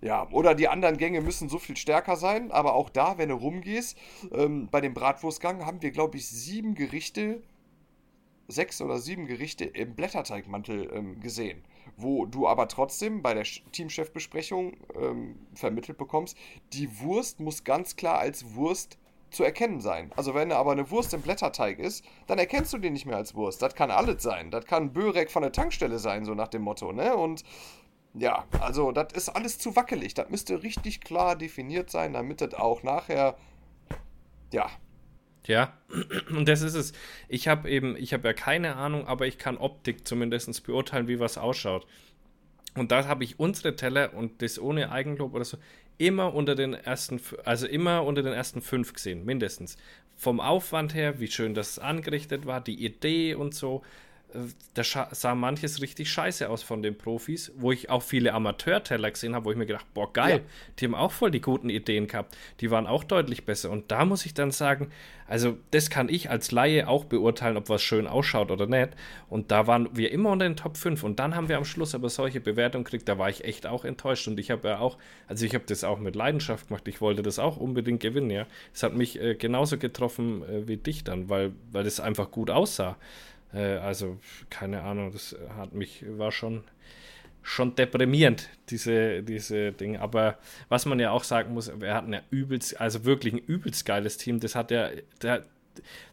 [0.00, 3.34] ja, oder die anderen Gänge müssen so viel stärker sein, aber auch da, wenn du
[3.34, 3.98] rumgehst,
[4.32, 7.42] ähm, bei dem Bratwurstgang haben wir, glaube ich, sieben Gerichte
[8.48, 11.62] sechs oder sieben Gerichte im Blätterteigmantel ähm, gesehen,
[11.96, 16.36] wo du aber trotzdem bei der Teamchefbesprechung ähm, vermittelt bekommst,
[16.72, 18.98] die Wurst muss ganz klar als Wurst
[19.30, 20.10] zu erkennen sein.
[20.16, 23.34] Also wenn aber eine Wurst im Blätterteig ist, dann erkennst du die nicht mehr als
[23.34, 23.60] Wurst.
[23.60, 24.50] Das kann alles sein.
[24.50, 27.14] Das kann Börek von der Tankstelle sein, so nach dem Motto, ne?
[27.14, 27.44] Und
[28.14, 30.14] ja, also das ist alles zu wackelig.
[30.14, 33.36] Das müsste richtig klar definiert sein, damit das auch nachher,
[34.50, 34.70] ja.
[35.46, 35.72] Ja,
[36.30, 36.92] und das ist es.
[37.28, 41.20] Ich habe eben, ich habe ja keine Ahnung, aber ich kann Optik zumindest beurteilen, wie
[41.20, 41.86] was ausschaut.
[42.74, 45.58] Und da habe ich unsere Teller und das ohne Eigenlob oder so
[45.98, 49.76] immer unter den ersten, also immer unter den ersten fünf gesehen, mindestens.
[50.16, 53.82] Vom Aufwand her, wie schön das angerichtet war, die Idee und so
[54.74, 59.34] da sah manches richtig scheiße aus von den Profis, wo ich auch viele Amateurteller gesehen
[59.34, 60.52] habe, wo ich mir gedacht, boah, geil, ja.
[60.78, 62.36] die haben auch voll die guten Ideen gehabt.
[62.60, 63.70] Die waren auch deutlich besser.
[63.70, 64.90] Und da muss ich dann sagen,
[65.26, 68.90] also das kann ich als Laie auch beurteilen, ob was schön ausschaut oder nicht.
[69.30, 71.02] Und da waren wir immer unter den Top 5.
[71.04, 73.86] Und dann haben wir am Schluss aber solche Bewertungen gekriegt, da war ich echt auch
[73.86, 74.28] enttäuscht.
[74.28, 76.86] Und ich habe ja auch, also ich habe das auch mit Leidenschaft gemacht.
[76.86, 78.46] Ich wollte das auch unbedingt gewinnen, ja.
[78.74, 82.50] Es hat mich äh, genauso getroffen äh, wie dich dann, weil, weil das einfach gut
[82.50, 82.98] aussah.
[83.52, 84.18] Äh, also,
[84.50, 86.64] keine Ahnung, das hat mich, war schon,
[87.42, 90.00] schon deprimierend, diese, diese Dinge.
[90.00, 90.38] Aber
[90.68, 94.16] was man ja auch sagen muss, wir hatten ja übelst, also wirklich ein übelst geiles
[94.16, 94.40] Team.
[94.40, 94.90] Das hat ja,
[95.22, 95.44] der,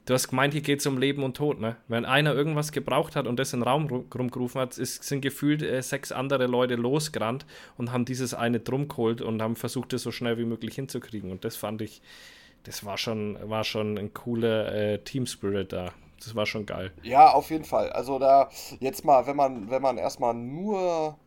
[0.05, 1.75] du hast gemeint, hier geht es um Leben und Tod, ne?
[1.87, 5.61] Wenn einer irgendwas gebraucht hat und das in den Raum rumgerufen hat, ist, sind gefühlt
[5.61, 7.45] äh, sechs andere Leute losgerannt
[7.77, 11.31] und haben dieses eine drum geholt und haben versucht, es so schnell wie möglich hinzukriegen.
[11.31, 12.01] Und das fand ich,
[12.63, 16.91] das war schon, war schon ein cooler äh, Team Spirit da das war schon geil.
[17.03, 17.91] Ja, auf jeden Fall.
[17.91, 18.49] Also da
[18.79, 21.17] jetzt mal, wenn man, wenn man erstmal nur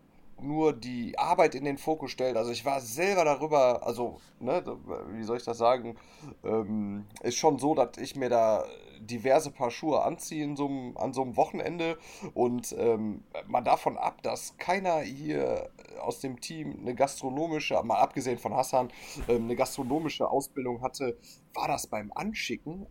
[0.40, 2.36] nur die Arbeit in den Fokus stellt.
[2.36, 4.62] Also ich war selber darüber, also, ne,
[5.10, 5.96] wie soll ich das sagen,
[6.44, 8.64] ähm, ist schon so, dass ich mir da
[9.00, 11.98] diverse Paar Schuhe anziehe in so einem, an so einem Wochenende
[12.34, 15.70] und ähm, mal davon ab, dass keiner hier
[16.00, 18.90] aus dem Team eine gastronomische, mal abgesehen von Hassan,
[19.28, 21.16] ähm, eine gastronomische Ausbildung hatte,
[21.54, 22.86] war das beim Anschicken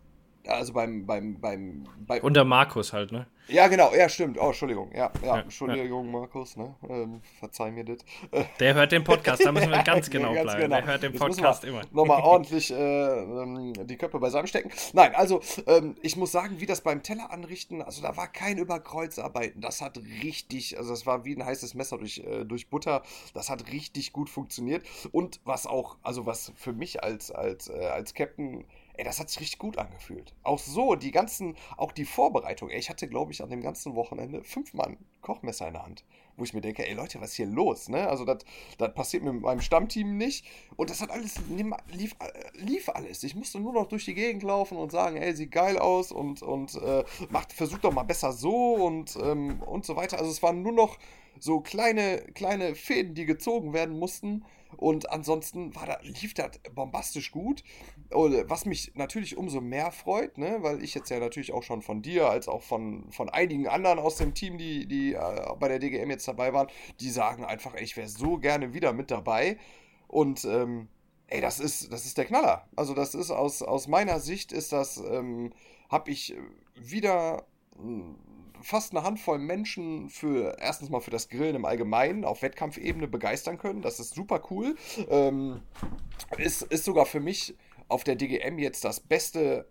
[0.48, 3.26] also beim, beim, beim, bei Und der Markus halt, ne?
[3.48, 4.38] Ja, genau, ja, stimmt.
[4.38, 4.90] Oh, Entschuldigung.
[4.92, 6.12] Ja, ja, ja Entschuldigung, ja.
[6.12, 6.74] Markus, ne?
[6.86, 7.98] Ähm, verzeih mir das.
[8.60, 10.62] Der hört den Podcast, da müssen wir ganz genau ganz bleiben.
[10.62, 10.76] Genau.
[10.76, 11.80] Der hört den Podcast immer.
[11.90, 14.70] Nochmal ordentlich äh, ähm, die Köpfe beisammenstecken.
[14.92, 18.58] Nein, also, ähm, ich muss sagen, wie das beim Teller anrichten, also da war kein
[18.58, 19.62] Überkreuzarbeiten.
[19.62, 23.02] Das hat richtig, also das war wie ein heißes Messer durch, äh, durch Butter.
[23.32, 24.84] Das hat richtig gut funktioniert.
[25.10, 28.64] Und was auch, also was für mich als, als, äh, als Captain
[28.98, 30.34] ey, das hat sich richtig gut angefühlt.
[30.42, 32.68] Auch so, die ganzen, auch die Vorbereitung.
[32.68, 36.04] Ey, ich hatte, glaube ich, an dem ganzen Wochenende fünfmal ein Kochmesser in der Hand.
[36.36, 37.88] Wo ich mir denke, ey Leute, was ist hier los?
[37.88, 38.08] Ne?
[38.08, 38.44] Also, das
[38.94, 40.44] passiert mit meinem Stammteam nicht.
[40.76, 42.16] Und das hat alles, lief,
[42.54, 43.22] lief alles.
[43.22, 46.42] Ich musste nur noch durch die Gegend laufen und sagen, ey, sieht geil aus und,
[46.42, 50.18] und äh, macht, versucht doch mal besser so und, ähm, und so weiter.
[50.18, 50.98] Also, es waren nur noch
[51.38, 54.44] so kleine, kleine Fäden, die gezogen werden mussten.
[54.76, 57.64] Und ansonsten war da, lief das bombastisch gut.
[58.10, 60.58] Was mich natürlich umso mehr freut, ne?
[60.60, 63.98] weil ich jetzt ja natürlich auch schon von dir, als auch von, von einigen anderen
[63.98, 66.68] aus dem Team, die, die äh, bei der DGM jetzt dabei waren,
[67.00, 69.58] die sagen einfach, ey, ich wäre so gerne wieder mit dabei.
[70.06, 70.88] Und ähm,
[71.28, 72.68] ey, das ist, das ist der Knaller.
[72.76, 75.52] Also das ist aus, aus meiner Sicht ist das, ähm,
[75.88, 76.36] habe ich
[76.74, 77.44] wieder
[77.76, 78.16] hm,
[78.62, 83.58] fast eine Handvoll Menschen für erstens mal für das Grillen im Allgemeinen auf Wettkampfebene begeistern
[83.58, 83.82] können.
[83.82, 84.76] Das ist super cool.
[85.08, 85.62] Ähm,
[86.36, 87.56] ist, ist sogar für mich
[87.88, 89.68] auf der DGM jetzt das Beste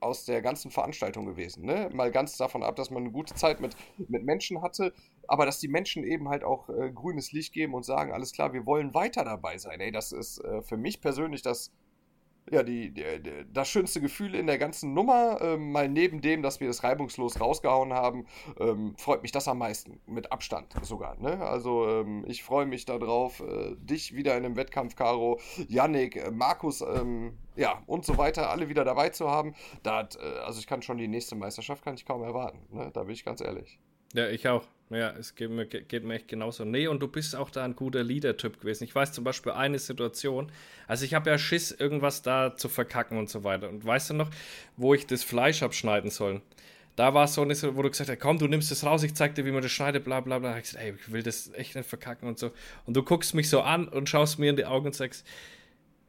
[0.00, 1.64] aus der ganzen Veranstaltung gewesen.
[1.64, 1.88] Ne?
[1.92, 3.76] Mal ganz davon ab, dass man eine gute Zeit mit,
[4.08, 4.92] mit Menschen hatte,
[5.28, 8.52] aber dass die Menschen eben halt auch äh, grünes Licht geben und sagen, alles klar,
[8.52, 9.80] wir wollen weiter dabei sein.
[9.80, 11.70] Ey, das ist äh, für mich persönlich das
[12.50, 13.02] ja, die, die,
[13.52, 17.40] das schönste Gefühl in der ganzen Nummer, ähm, mal neben dem, dass wir das reibungslos
[17.40, 18.26] rausgehauen haben,
[18.58, 20.00] ähm, freut mich das am meisten.
[20.06, 21.16] Mit Abstand sogar.
[21.20, 21.40] Ne?
[21.44, 26.30] Also ähm, ich freue mich darauf, äh, dich wieder in einem Wettkampf, Caro, Yannick, äh,
[26.30, 29.54] Markus, ähm, ja, und so weiter, alle wieder dabei zu haben.
[29.82, 32.58] Da hat, äh, also ich kann schon die nächste Meisterschaft, kann ich kaum erwarten.
[32.70, 32.90] Ne?
[32.92, 33.78] Da bin ich ganz ehrlich.
[34.12, 34.66] Ja, ich auch.
[34.90, 36.66] Ja, es geht mir, geht mir echt genauso.
[36.66, 38.84] Nee, und du bist auch da ein guter Leader-Typ gewesen.
[38.84, 40.52] Ich weiß zum Beispiel eine Situation,
[40.86, 43.70] also ich habe ja Schiss, irgendwas da zu verkacken und so weiter.
[43.70, 44.28] Und weißt du noch,
[44.76, 46.42] wo ich das Fleisch abschneiden sollen?
[46.94, 49.34] Da war so eine, wo du gesagt hast, komm, du nimmst das raus, ich zeig
[49.34, 50.58] dir, wie man das schneidet, bla bla bla.
[50.58, 52.50] Ich gesagt, ey, ich will das echt nicht verkacken und so.
[52.84, 55.26] Und du guckst mich so an und schaust mir in die Augen und sagst,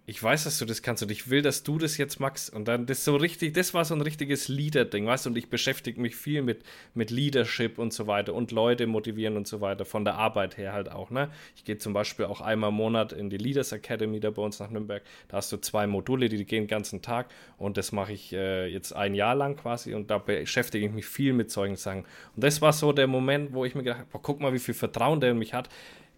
[0.05, 2.53] ich weiß, dass du das kannst und ich will, dass du das jetzt magst.
[2.53, 5.29] Und dann das so richtig, das war so ein richtiges Leader-Ding, weißt du?
[5.29, 9.47] Und ich beschäftige mich viel mit, mit Leadership und so weiter und Leute motivieren und
[9.47, 11.29] so weiter, von der Arbeit her halt auch, ne?
[11.55, 14.59] Ich gehe zum Beispiel auch einmal im Monat in die Leaders Academy da bei uns
[14.59, 15.03] nach Nürnberg.
[15.29, 17.27] Da hast du zwei Module, die gehen den ganzen Tag
[17.57, 21.05] und das mache ich äh, jetzt ein Jahr lang quasi und da beschäftige ich mich
[21.05, 22.03] viel mit solchen Sachen.
[22.35, 24.73] Und das war so der Moment, wo ich mir gedacht habe, guck mal, wie viel
[24.73, 25.69] Vertrauen der in mich hat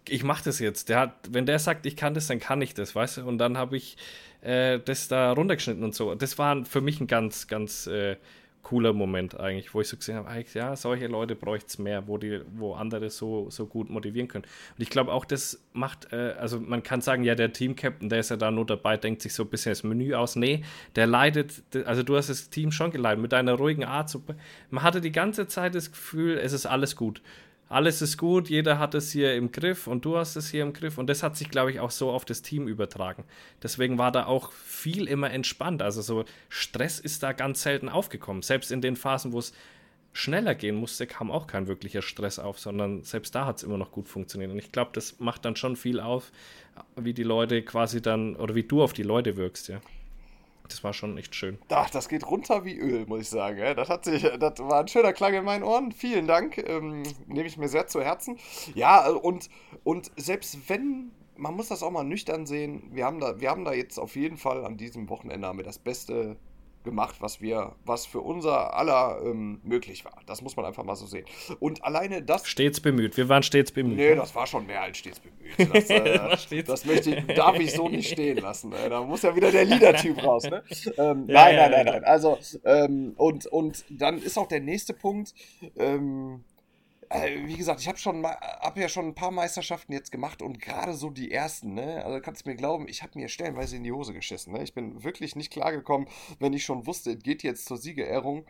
[0.08, 0.88] ich mache das jetzt.
[0.88, 3.26] Der hat, wenn der sagt, ich kann das, dann kann ich das, weißt du?
[3.26, 3.96] Und dann habe ich
[4.42, 6.14] äh, das da runtergeschnitten und so.
[6.14, 8.16] Das war für mich ein ganz, ganz äh,
[8.66, 12.18] cooler Moment eigentlich, wo ich so gesehen habe, ja, solche Leute bräuchte es mehr, wo
[12.18, 14.44] die, wo andere so, so gut motivieren können.
[14.44, 18.18] Und ich glaube auch, das macht, äh, also man kann sagen, ja, der Team-Captain, der
[18.18, 20.34] ist ja da nur dabei, denkt sich so ein bisschen das Menü aus.
[20.34, 20.64] Nee,
[20.96, 24.10] der leidet, also du hast das Team schon geleitet mit deiner ruhigen Art.
[24.10, 24.20] So,
[24.70, 27.22] man hatte die ganze Zeit das Gefühl, es ist alles gut
[27.68, 30.72] alles ist gut, jeder hat es hier im Griff und du hast es hier im
[30.72, 30.98] Griff.
[30.98, 33.24] Und das hat sich, glaube ich, auch so auf das Team übertragen.
[33.62, 35.82] Deswegen war da auch viel immer entspannt.
[35.82, 38.42] Also so Stress ist da ganz selten aufgekommen.
[38.42, 39.52] Selbst in den Phasen, wo es
[40.12, 43.78] schneller gehen musste, kam auch kein wirklicher Stress auf, sondern selbst da hat es immer
[43.78, 44.52] noch gut funktioniert.
[44.52, 46.30] Und ich glaube, das macht dann schon viel auf,
[46.94, 49.80] wie die Leute quasi dann, oder wie du auf die Leute wirkst, ja.
[50.68, 51.58] Das war schon echt schön.
[51.68, 53.60] Ach, das geht runter wie Öl, muss ich sagen.
[53.76, 55.92] Das, hat sich, das war ein schöner Klang in meinen Ohren.
[55.92, 56.58] Vielen Dank.
[56.58, 58.38] Ähm, nehme ich mir sehr zu Herzen.
[58.74, 59.48] Ja, und,
[59.84, 63.64] und selbst wenn, man muss das auch mal nüchtern sehen, wir haben da, wir haben
[63.64, 66.36] da jetzt auf jeden Fall an diesem Wochenende haben wir das beste
[66.86, 70.14] gemacht, was wir, was für unser aller ähm, möglich war.
[70.24, 71.26] Das muss man einfach mal so sehen.
[71.60, 72.46] Und alleine das.
[72.48, 73.18] Stets bemüht.
[73.18, 73.98] Wir waren stets bemüht.
[73.98, 75.74] Nee, das war schon mehr als stets bemüht.
[75.74, 75.90] Das,
[76.50, 78.72] äh, das möchte ich, darf ich so nicht stehen lassen.
[78.72, 80.44] Äh, da muss ja wieder der Leader-Typ raus.
[80.44, 80.62] Ne?
[80.98, 82.04] Ähm, ja, nein, ja, nein, nein, nein.
[82.04, 85.34] Also, ähm, und, und dann ist auch der nächste Punkt.
[85.76, 86.55] Ähm, äh,
[87.10, 90.94] wie gesagt, ich habe schon hab ja schon ein paar Meisterschaften jetzt gemacht und gerade
[90.94, 92.04] so die ersten, ne?
[92.04, 94.52] Also kannst du mir glauben, ich habe mir stellenweise in die Hose geschissen.
[94.52, 94.62] Ne?
[94.62, 98.44] Ich bin wirklich nicht klargekommen, wenn ich schon wusste, es geht jetzt zur Siegerehrung.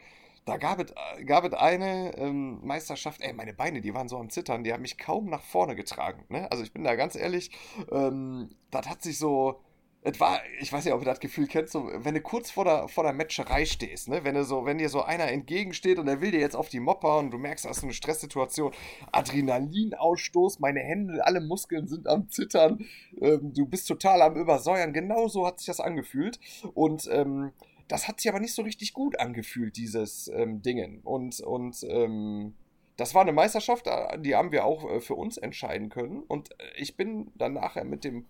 [0.47, 0.95] Da gab es,
[1.27, 4.83] gab es eine ähm, Meisterschaft, ey, meine Beine, die waren so am Zittern, die haben
[4.83, 6.25] mich kaum nach vorne getragen.
[6.29, 6.51] Ne?
[6.53, 7.51] Also ich bin da ganz ehrlich,
[7.91, 9.61] ähm, das hat sich so,
[10.09, 12.65] es war, ich weiß nicht, ob ihr das Gefühl kennt, so, wenn du kurz vor
[12.65, 14.23] der, vor der Matcherei stehst, ne?
[14.23, 16.79] wenn, du so, wenn dir so einer entgegensteht und er will dir jetzt auf die
[16.79, 18.73] Mopper und du merkst, das ist eine Stresssituation,
[19.11, 22.87] Adrenalinausstoß, meine Hände, alle Muskeln sind am Zittern,
[23.21, 26.39] ähm, du bist total am Übersäuern, genau so hat sich das angefühlt
[26.75, 27.51] und ähm,
[27.89, 32.55] das hat sich aber nicht so richtig gut angefühlt, dieses ähm, Dingen und, und ähm,
[32.97, 33.87] das war eine Meisterschaft,
[34.21, 36.23] die haben wir auch äh, für uns entscheiden können.
[36.23, 38.25] Und äh, ich bin dann nachher mit dem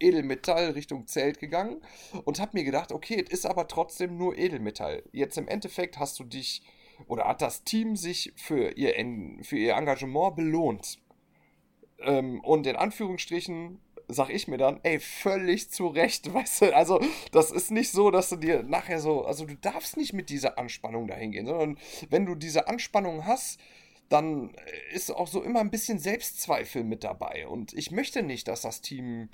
[0.00, 1.80] Edelmetall Richtung Zelt gegangen
[2.24, 5.02] und habe mir gedacht, okay, es ist aber trotzdem nur Edelmetall.
[5.12, 6.62] Jetzt im Endeffekt hast du dich
[7.06, 8.94] oder hat das Team sich für ihr,
[9.42, 10.98] für ihr Engagement belohnt.
[12.00, 13.78] Ähm, und in Anführungsstrichen
[14.12, 17.00] sag ich mir dann, ey, völlig zu Recht, weißt du, also
[17.32, 20.58] das ist nicht so, dass du dir nachher so, also du darfst nicht mit dieser
[20.58, 21.78] Anspannung dahin gehen, sondern
[22.08, 23.60] wenn du diese Anspannung hast,
[24.08, 24.52] dann
[24.92, 28.80] ist auch so immer ein bisschen Selbstzweifel mit dabei und ich möchte nicht, dass das
[28.80, 29.28] Team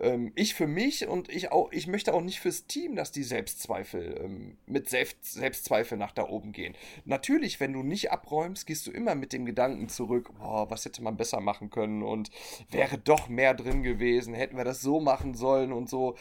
[0.00, 3.22] ähm, ich für mich und ich auch, ich möchte auch nicht fürs Team, dass die
[3.22, 6.74] Selbstzweifel ähm, mit Selbst, Selbstzweifel nach da oben gehen.
[7.04, 11.02] Natürlich, wenn du nicht abräumst, gehst du immer mit dem Gedanken zurück, boah, was hätte
[11.02, 12.30] man besser machen können und
[12.70, 16.16] wäre doch mehr drin gewesen, hätten wir das so machen sollen und so.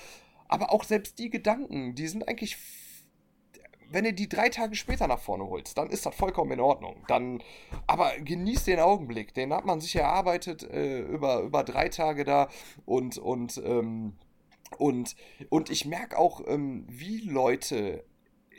[0.47, 2.57] Aber auch selbst die Gedanken, die sind eigentlich
[3.91, 7.03] wenn du die drei Tage später nach vorne holst, dann ist das vollkommen in Ordnung.
[7.07, 7.41] Dann,
[7.87, 9.33] aber genieß den Augenblick.
[9.33, 12.49] Den hat man sich erarbeitet äh, über, über drei Tage da
[12.85, 14.13] und, und, ähm,
[14.77, 15.15] und,
[15.49, 18.05] und ich merke auch, ähm, wie Leute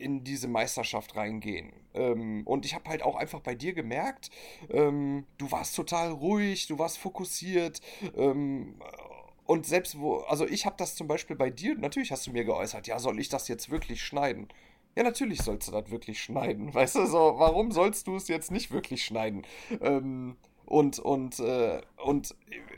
[0.00, 1.72] in diese Meisterschaft reingehen.
[1.94, 4.30] Ähm, und ich habe halt auch einfach bei dir gemerkt,
[4.70, 7.80] ähm, du warst total ruhig, du warst fokussiert.
[8.16, 8.76] Ähm,
[9.46, 12.44] und selbst wo, also ich habe das zum Beispiel bei dir, natürlich hast du mir
[12.44, 14.48] geäußert, ja, soll ich das jetzt wirklich schneiden?
[14.96, 16.74] Ja, natürlich sollst du das wirklich schneiden.
[16.74, 19.46] Weißt du, so, warum sollst du es jetzt nicht wirklich schneiden?
[19.80, 20.36] Ähm,
[20.66, 22.34] und, und, äh, und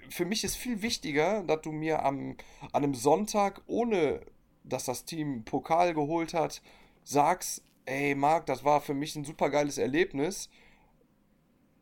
[0.08, 2.36] für mich ist viel wichtiger, dass du mir am,
[2.72, 4.20] an einem Sonntag, ohne
[4.64, 6.62] dass das Team Pokal geholt hat,
[7.04, 10.48] sagst, ey Marc, das war für mich ein super geiles Erlebnis.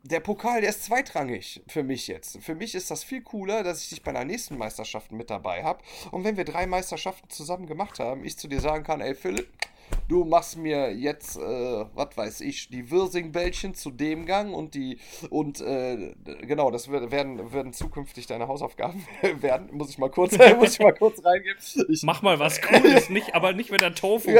[0.02, 2.38] Der Pokal, der ist zweitrangig für mich jetzt.
[2.42, 5.62] Für mich ist das viel cooler, dass ich dich bei der nächsten Meisterschaft mit dabei
[5.62, 5.84] habe.
[6.10, 9.50] Und wenn wir drei Meisterschaften zusammen gemacht haben, ich zu dir sagen kann, ey Philipp,
[10.08, 14.98] du machst mir jetzt, äh, was weiß ich, die Wirsingbällchen zu dem Gang und die,
[15.30, 19.04] und äh, genau, das werden, werden zukünftig deine Hausaufgaben
[19.40, 19.68] werden.
[19.72, 21.58] Muss ich mal kurz, muss ich mal kurz reingeben.
[21.88, 24.30] Ich, Mach mal was Cooles, nicht, aber nicht mit der Tofu.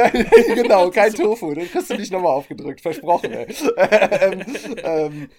[0.53, 3.47] genau, kein Tofu, den kriegst du nicht nochmal aufgedrückt, versprochen, ey.
[3.77, 4.45] ähm,
[4.83, 5.29] ähm,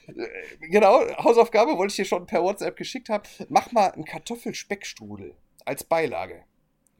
[0.60, 3.24] genau, Hausaufgabe wollte ich dir schon per WhatsApp geschickt haben.
[3.48, 5.34] Mach mal einen Kartoffelspeckstrudel
[5.64, 6.44] als Beilage.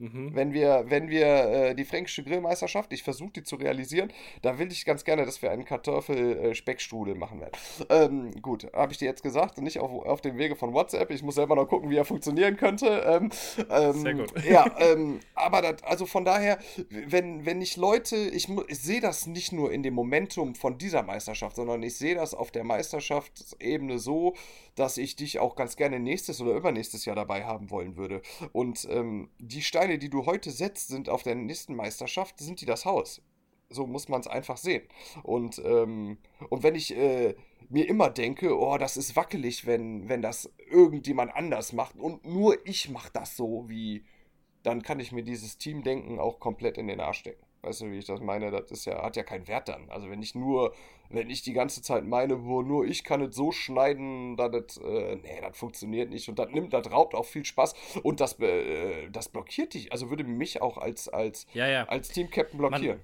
[0.03, 0.35] Mhm.
[0.35, 4.69] Wenn wir, wenn wir äh, die fränkische Grillmeisterschaft, ich versuche die zu realisieren, da will
[4.69, 7.53] ich ganz gerne, dass wir einen Kartoffel-Speckstrudel machen werden.
[7.89, 11.09] Ähm, gut, habe ich dir jetzt gesagt, nicht auf, auf dem Wege von WhatsApp.
[11.11, 13.03] Ich muss selber noch gucken, wie er funktionieren könnte.
[13.05, 13.29] Ähm,
[13.69, 14.33] ähm, Sehr gut.
[14.43, 19.25] Ja, ähm, aber das, also von daher, wenn, wenn ich Leute, ich, ich sehe das
[19.25, 23.99] nicht nur in dem Momentum von dieser Meisterschaft, sondern ich sehe das auf der Meisterschaftsebene
[23.99, 24.33] so,
[24.75, 28.21] dass ich dich auch ganz gerne nächstes oder übernächstes Jahr dabei haben wollen würde.
[28.51, 32.65] Und ähm, die Steine, die du heute setzt, sind auf der nächsten Meisterschaft, sind die
[32.65, 33.21] das Haus.
[33.69, 34.83] So muss man es einfach sehen.
[35.23, 36.17] Und, ähm,
[36.49, 37.35] und wenn ich äh,
[37.69, 42.65] mir immer denke, oh, das ist wackelig, wenn, wenn das irgendjemand anders macht und nur
[42.67, 44.05] ich mache das so, wie,
[44.61, 47.45] dann kann ich mir dieses Teamdenken auch komplett in den Arsch stecken.
[47.63, 48.51] Weißt du, wie ich das meine?
[48.51, 49.89] Das ist ja, hat ja keinen Wert dann.
[49.89, 50.73] Also wenn ich nur,
[51.13, 54.77] wenn ich die ganze Zeit meine, wo nur ich kann es so schneiden, dass das,
[54.77, 56.27] äh, nee, das funktioniert nicht.
[56.27, 59.91] Und das nimmt, das raubt auch viel Spaß und das, äh, das blockiert dich.
[59.91, 61.85] Also würde mich auch als, als, ja, ja.
[61.85, 62.97] als Team-Captain blockieren.
[62.97, 63.03] Man,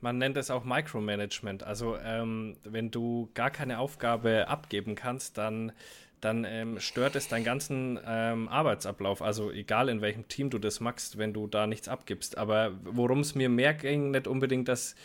[0.00, 1.62] man nennt es auch Micromanagement.
[1.62, 5.72] Also ähm, wenn du gar keine Aufgabe abgeben kannst, dann
[6.20, 9.22] dann ähm, stört es deinen ganzen ähm, Arbeitsablauf.
[9.22, 12.38] Also egal in welchem Team du das machst, wenn du da nichts abgibst.
[12.38, 14.96] Aber worum es mir mehr ging, nicht unbedingt das,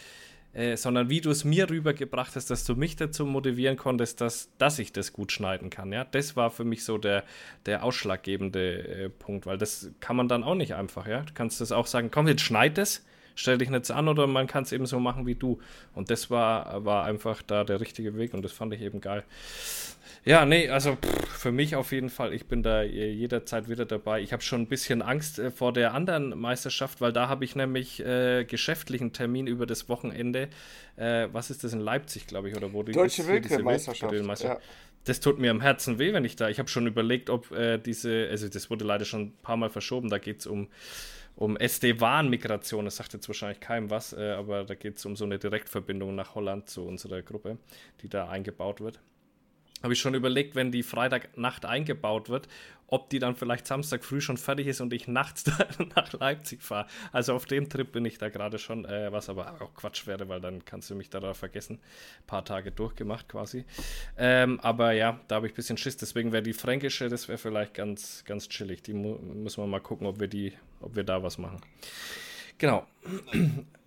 [0.53, 4.49] äh, sondern wie du es mir rübergebracht hast, dass du mich dazu motivieren konntest, dass,
[4.57, 5.91] dass ich das gut schneiden kann.
[5.91, 7.23] Ja, das war für mich so der,
[7.65, 11.07] der ausschlaggebende äh, Punkt, weil das kann man dann auch nicht einfach.
[11.07, 13.03] Ja, du kannst das auch sagen, komm, jetzt schneid es
[13.35, 15.59] stell dich nicht an oder man kann es eben so machen wie du.
[15.93, 19.23] Und das war, war einfach da der richtige Weg und das fand ich eben geil.
[20.25, 22.33] Ja, nee, also pff, für mich auf jeden Fall.
[22.33, 24.21] Ich bin da äh, jederzeit wieder dabei.
[24.21, 27.55] Ich habe schon ein bisschen Angst äh, vor der anderen Meisterschaft, weil da habe ich
[27.55, 30.47] nämlich äh, geschäftlichen Termin über das Wochenende.
[30.95, 34.43] Äh, was ist das in Leipzig, glaube ich, oder wo die Deutsche Willkürmeisterschaft.
[34.43, 34.59] Ja.
[35.03, 36.47] Das tut mir am Herzen weh, wenn ich da.
[36.47, 39.69] Ich habe schon überlegt, ob äh, diese, also das wurde leider schon ein paar Mal
[39.69, 40.09] verschoben.
[40.09, 40.69] Da geht es um
[41.35, 42.85] um SD-WAN-Migration.
[42.85, 46.13] Das sagt jetzt wahrscheinlich keinem was, äh, aber da geht es um so eine Direktverbindung
[46.13, 47.57] nach Holland zu unserer Gruppe,
[48.03, 48.99] die da eingebaut wird
[49.83, 52.47] habe ich schon überlegt, wenn die Freitagnacht eingebaut wird,
[52.87, 55.45] ob die dann vielleicht Samstag früh schon fertig ist und ich nachts
[55.95, 56.87] nach Leipzig fahre.
[57.11, 60.29] Also auf dem Trip bin ich da gerade schon, äh, was aber auch Quatsch wäre,
[60.29, 61.79] weil dann kannst du mich da vergessen.
[61.79, 63.65] Ein paar Tage durchgemacht quasi.
[64.17, 65.97] Ähm, aber ja, da habe ich ein bisschen Schiss.
[65.97, 68.83] Deswegen wäre die fränkische, das wäre vielleicht ganz, ganz chillig.
[68.83, 71.61] Die mu müssen wir mal gucken, ob wir die, ob wir da was machen.
[72.63, 72.87] Genau.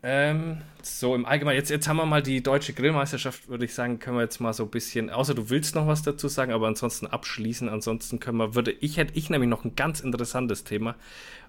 [0.02, 3.98] Ähm, so, im Allgemeinen, jetzt, jetzt haben wir mal die deutsche Grillmeisterschaft, würde ich sagen,
[3.98, 6.66] können wir jetzt mal so ein bisschen, außer du willst noch was dazu sagen, aber
[6.66, 7.70] ansonsten abschließen.
[7.70, 10.94] Ansonsten können wir, würde ich, hätte ich nämlich noch ein ganz interessantes Thema,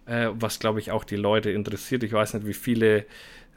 [0.05, 2.01] äh, was glaube ich auch die Leute interessiert.
[2.03, 3.05] Ich weiß nicht, wie viele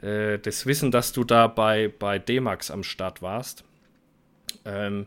[0.01, 3.63] äh, das wissen, dass du da bei, bei D-Max am Start warst.
[4.65, 5.05] Ähm,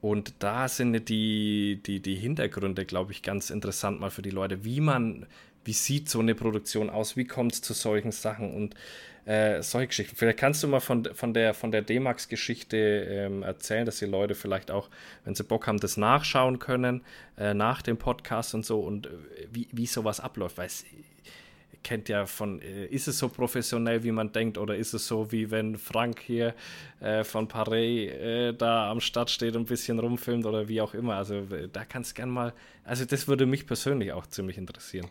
[0.00, 4.64] und da sind die, die, die Hintergründe, glaube ich, ganz interessant mal für die Leute,
[4.64, 5.26] wie man,
[5.64, 8.74] wie sieht so eine Produktion aus, wie kommt es zu solchen Sachen und
[9.26, 10.16] äh, solche Geschichten.
[10.16, 14.34] Vielleicht kannst du mal von, von der, von der D-Max-Geschichte ähm, erzählen, dass die Leute
[14.34, 14.88] vielleicht auch,
[15.24, 17.02] wenn sie Bock haben, das nachschauen können,
[17.36, 19.10] äh, nach dem Podcast und so und äh,
[19.52, 20.58] wie, wie sowas abläuft.
[20.58, 20.84] Weil es
[21.82, 25.30] kennt ja von, äh, ist es so professionell, wie man denkt, oder ist es so,
[25.32, 26.54] wie wenn Frank hier
[27.00, 30.94] äh, von Paris äh, da am Start steht und ein bisschen rumfilmt oder wie auch
[30.94, 31.14] immer.
[31.14, 32.52] Also da kannst du gern mal,
[32.84, 35.06] also das würde mich persönlich auch ziemlich interessieren,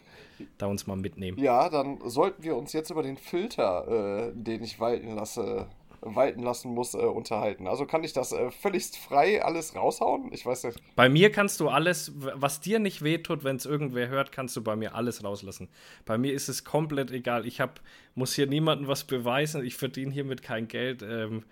[0.57, 1.38] da uns mal mitnehmen.
[1.39, 5.67] Ja, dann sollten wir uns jetzt über den Filter, äh, den ich walten lasse,
[6.01, 7.67] walten lassen muss, äh, unterhalten.
[7.67, 10.31] Also kann ich das äh, völlig frei alles raushauen?
[10.33, 10.79] Ich weiß nicht.
[10.95, 14.63] Bei mir kannst du alles, was dir nicht wehtut, wenn es irgendwer hört, kannst du
[14.63, 15.69] bei mir alles rauslassen.
[16.05, 17.45] Bei mir ist es komplett egal.
[17.45, 17.81] Ich hab,
[18.15, 19.63] muss hier niemandem was beweisen.
[19.65, 21.01] Ich verdiene hiermit kein Geld.
[21.01, 21.43] Ähm,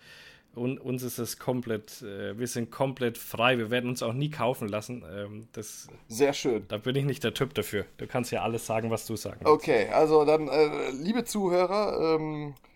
[0.58, 3.60] und uns ist es komplett, äh, wir sind komplett frei.
[3.60, 5.04] Wir werden uns auch nie kaufen lassen.
[5.16, 6.66] Ähm, das, Sehr schön.
[6.68, 7.86] Da bin ich nicht der Typ dafür.
[7.98, 9.54] Du kannst ja alles sagen, was du sagen willst.
[9.54, 12.67] Okay, also dann, äh, liebe Zuhörer, ähm, äh,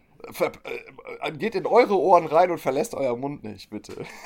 [1.38, 3.94] geht in eure Ohren rein und verlässt euer Mund nicht, bitte.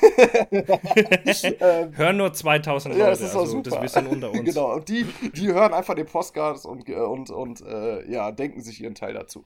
[1.60, 3.70] ähm, hören nur 2000 Leute, ja, das ist also super.
[3.70, 4.44] das wissen unter uns.
[4.44, 8.80] genau, und die, die hören einfach den Postcards und, und, und äh, ja, denken sich
[8.80, 9.44] ihren Teil dazu.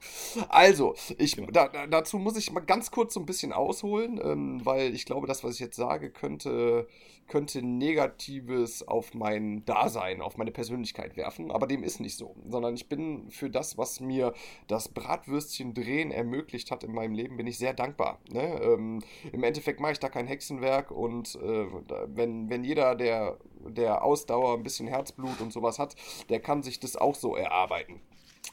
[0.49, 1.51] Also, ich, genau.
[1.51, 5.27] da, dazu muss ich mal ganz kurz so ein bisschen ausholen, ähm, weil ich glaube,
[5.27, 6.87] das, was ich jetzt sage, könnte
[7.31, 12.73] könnte Negatives auf mein Dasein, auf meine Persönlichkeit werfen, aber dem ist nicht so, sondern
[12.73, 14.33] ich bin für das, was mir
[14.67, 18.19] das Bratwürstchen drehen ermöglicht hat in meinem Leben, bin ich sehr dankbar.
[18.33, 18.59] Ne?
[18.61, 18.99] Ähm,
[19.31, 21.67] Im Endeffekt mache ich da kein Hexenwerk und äh,
[22.07, 25.95] wenn, wenn jeder, der, der Ausdauer, ein bisschen Herzblut und sowas hat,
[26.27, 28.01] der kann sich das auch so erarbeiten.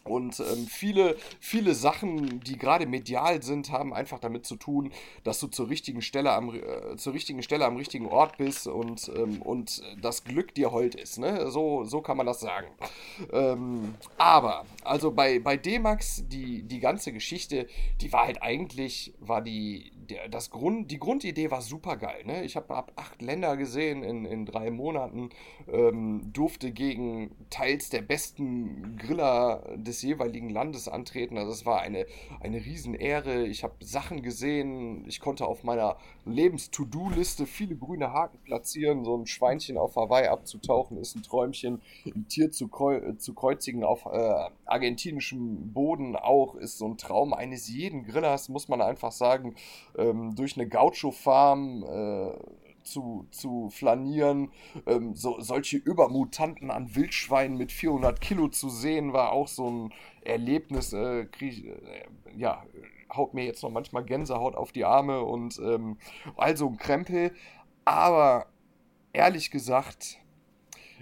[0.09, 4.93] Und ähm, viele, viele Sachen, die gerade medial sind, haben einfach damit zu tun,
[5.25, 9.11] dass du zur richtigen Stelle am, äh, zur richtigen Stelle am richtigen Ort bist und,
[9.15, 11.19] ähm, und das Glück dir hold ist.
[11.19, 11.51] Ne?
[11.51, 12.69] So, so kann man das sagen.
[13.33, 17.67] Ähm, aber, also bei, bei D-Max, die, die ganze Geschichte,
[18.01, 22.25] die war halt eigentlich, war die, der, das Grund, die Grundidee war super geil.
[22.25, 22.45] Ne?
[22.45, 25.31] Ich habe hab acht Länder gesehen in, in drei Monaten,
[25.71, 31.39] ähm, durfte gegen teils der besten Griller des jeweiligen Landes antreten.
[31.39, 32.07] Also es war eine,
[32.41, 33.47] eine Riesenehre.
[33.47, 35.05] Ich habe Sachen gesehen.
[35.09, 39.05] Ich konnte auf meiner Lebens-To-Do-Liste viele grüne Haken platzieren.
[39.05, 41.83] So ein Schweinchen auf Hawaii abzutauchen ist ein Träumchen.
[42.05, 47.33] Ein Tier zu, kreu zu kreuzigen auf äh, argentinischem Boden auch ist so ein Traum
[47.33, 49.55] eines jeden Grillers, muss man einfach sagen
[49.99, 52.38] ähm, durch eine Gaucho-Farm äh,
[52.88, 54.51] zu, zu flanieren.
[54.86, 59.94] Ähm, so, solche Übermutanten an Wildschweinen mit 400 Kilo zu sehen, war auch so ein
[60.22, 60.92] Erlebnis.
[60.92, 62.05] Äh, krieg, äh,
[62.36, 62.64] ja,
[63.14, 65.99] haut mir jetzt noch manchmal Gänsehaut auf die Arme und ähm,
[66.36, 67.32] also ein Krempel.
[67.84, 68.46] Aber
[69.12, 70.18] ehrlich gesagt,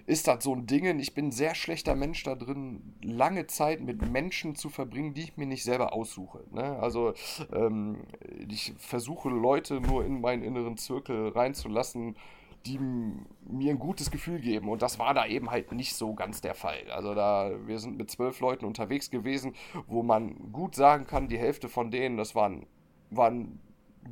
[0.07, 0.99] ist das so ein Ding.
[1.01, 5.23] Ich bin ein sehr schlechter Mensch da drin, lange Zeit mit Menschen zu verbringen, die
[5.23, 6.45] ich mir nicht selber aussuche.
[6.53, 6.79] Ne?
[6.79, 7.13] Also
[7.53, 8.07] ähm,
[8.49, 12.17] ich versuche Leute nur in meinen inneren Zirkel reinzulassen,
[12.67, 14.69] die mir ein gutes Gefühl geben.
[14.69, 16.91] Und das war da eben halt nicht so ganz der Fall.
[16.91, 19.55] Also da, wir sind mit zwölf Leuten unterwegs gewesen,
[19.87, 22.67] wo man gut sagen kann, die Hälfte von denen, das waren,
[23.11, 23.61] waren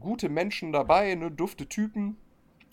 [0.00, 2.16] gute Menschen dabei, ne, dufte Typen,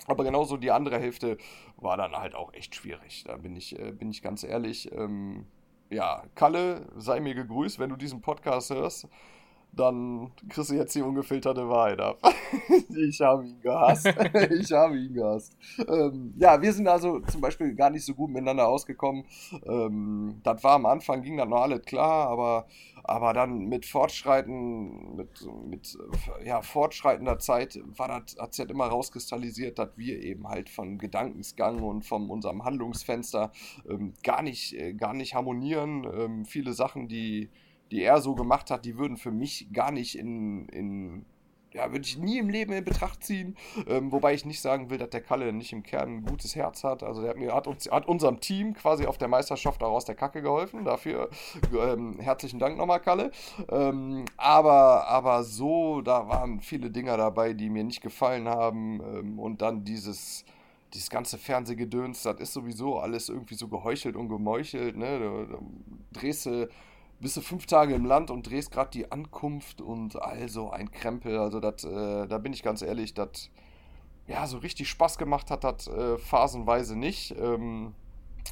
[0.08, 1.38] aber genauso die andere Hälfte
[1.78, 3.24] war dann halt auch echt schwierig.
[3.26, 4.92] Da bin ich, äh, bin ich ganz ehrlich.
[4.92, 5.46] Ähm,
[5.90, 9.08] ja, Kalle, sei mir gegrüßt, wenn du diesen Podcast hörst
[9.74, 12.20] dann kriegst du jetzt die ungefilterte Wahrheit ab.
[12.90, 14.06] ich habe ihn gehasst.
[14.60, 15.56] ich habe ihn gehasst.
[15.88, 19.24] Ähm, ja, wir sind also zum Beispiel gar nicht so gut miteinander ausgekommen.
[19.66, 22.68] Ähm, das war am Anfang, ging dann noch alles klar, aber,
[23.04, 25.98] aber dann mit Fortschreiten, mit, mit
[26.44, 30.98] ja, fortschreitender Zeit war das, hat sich halt immer rauskristallisiert, dass wir eben halt vom
[30.98, 33.54] Gedankensgang und von unserem Handlungsfenster
[33.90, 36.06] ähm, gar, nicht, äh, gar nicht harmonieren.
[36.14, 37.50] Ähm, viele Sachen, die
[37.92, 41.26] die er so gemacht hat, die würden für mich gar nicht in, in
[41.74, 43.56] ja, würde ich nie im Leben in Betracht ziehen.
[43.88, 46.84] Ähm, wobei ich nicht sagen will, dass der Kalle nicht im Kern ein gutes Herz
[46.84, 47.04] hat.
[47.04, 50.16] Also, der hat, hat, uns, hat unserem Team quasi auf der Meisterschaft auch aus der
[50.16, 50.84] Kacke geholfen.
[50.84, 51.30] Dafür
[51.74, 53.32] ähm, herzlichen Dank nochmal, Kalle.
[53.70, 59.02] Ähm, aber, aber so, da waren viele Dinger dabei, die mir nicht gefallen haben.
[59.02, 60.44] Ähm, und dann dieses
[60.94, 64.98] dieses ganze Fernsehgedöns, das ist sowieso alles irgendwie so geheuchelt und gemeuchelt.
[64.98, 65.20] Ne?
[65.20, 65.74] Du, du
[66.12, 66.44] drehst
[67.22, 71.38] bist du fünf Tage im Land und drehst gerade die Ankunft und also ein Krempel.
[71.38, 73.50] Also das, äh, da bin ich ganz ehrlich, das
[74.28, 77.36] ja so richtig Spaß gemacht hat, das äh, phasenweise nicht.
[77.40, 77.94] Ähm,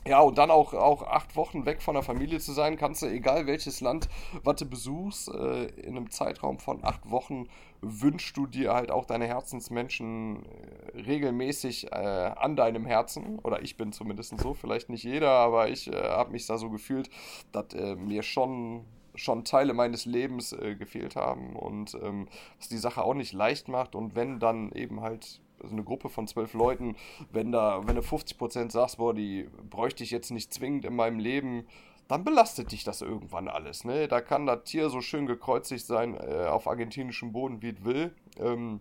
[0.08, 3.08] ja, und dann auch, auch acht Wochen weg von der Familie zu sein, kannst du,
[3.08, 4.08] egal welches Land,
[4.44, 7.48] was du besuchst, äh, in einem Zeitraum von acht Wochen
[7.82, 13.40] wünschst du dir halt auch deine Herzensmenschen äh, regelmäßig äh, an deinem Herzen.
[13.40, 16.70] Oder ich bin zumindest so, vielleicht nicht jeder, aber ich äh, habe mich da so
[16.70, 17.10] gefühlt,
[17.52, 18.86] dass äh, mir schon
[19.16, 23.68] schon Teile meines Lebens äh, gefehlt haben und ähm, was die Sache auch nicht leicht
[23.68, 26.96] macht und wenn dann eben halt also eine Gruppe von zwölf Leuten,
[27.32, 31.20] wenn da, wenn du 50% sagst, boah, die bräuchte ich jetzt nicht zwingend in meinem
[31.20, 31.66] Leben,
[32.08, 33.84] dann belastet dich das irgendwann alles.
[33.84, 34.08] Ne?
[34.08, 38.16] Da kann das Tier so schön gekreuzigt sein äh, auf argentinischem Boden, wie es will.
[38.40, 38.80] Ähm,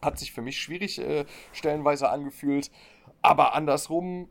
[0.00, 2.70] hat sich für mich schwierig äh, stellenweise angefühlt.
[3.22, 4.28] Aber andersrum,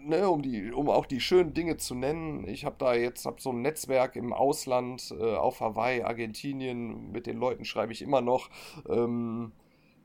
[0.00, 3.40] ne, um, die, um auch die schönen Dinge zu nennen, ich habe da jetzt hab
[3.40, 8.22] so ein Netzwerk im Ausland, äh, auf Hawaii, Argentinien, mit den Leuten schreibe ich immer
[8.22, 8.48] noch.
[8.88, 9.52] Ähm,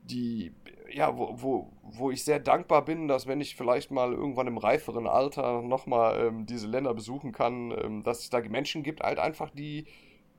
[0.02, 0.52] die,
[0.92, 4.58] ja, wo, wo, wo ich sehr dankbar bin, dass wenn ich vielleicht mal irgendwann im
[4.58, 9.18] reiferen Alter nochmal ähm, diese Länder besuchen kann, ähm, dass es da Menschen gibt, halt
[9.18, 9.86] einfach, die,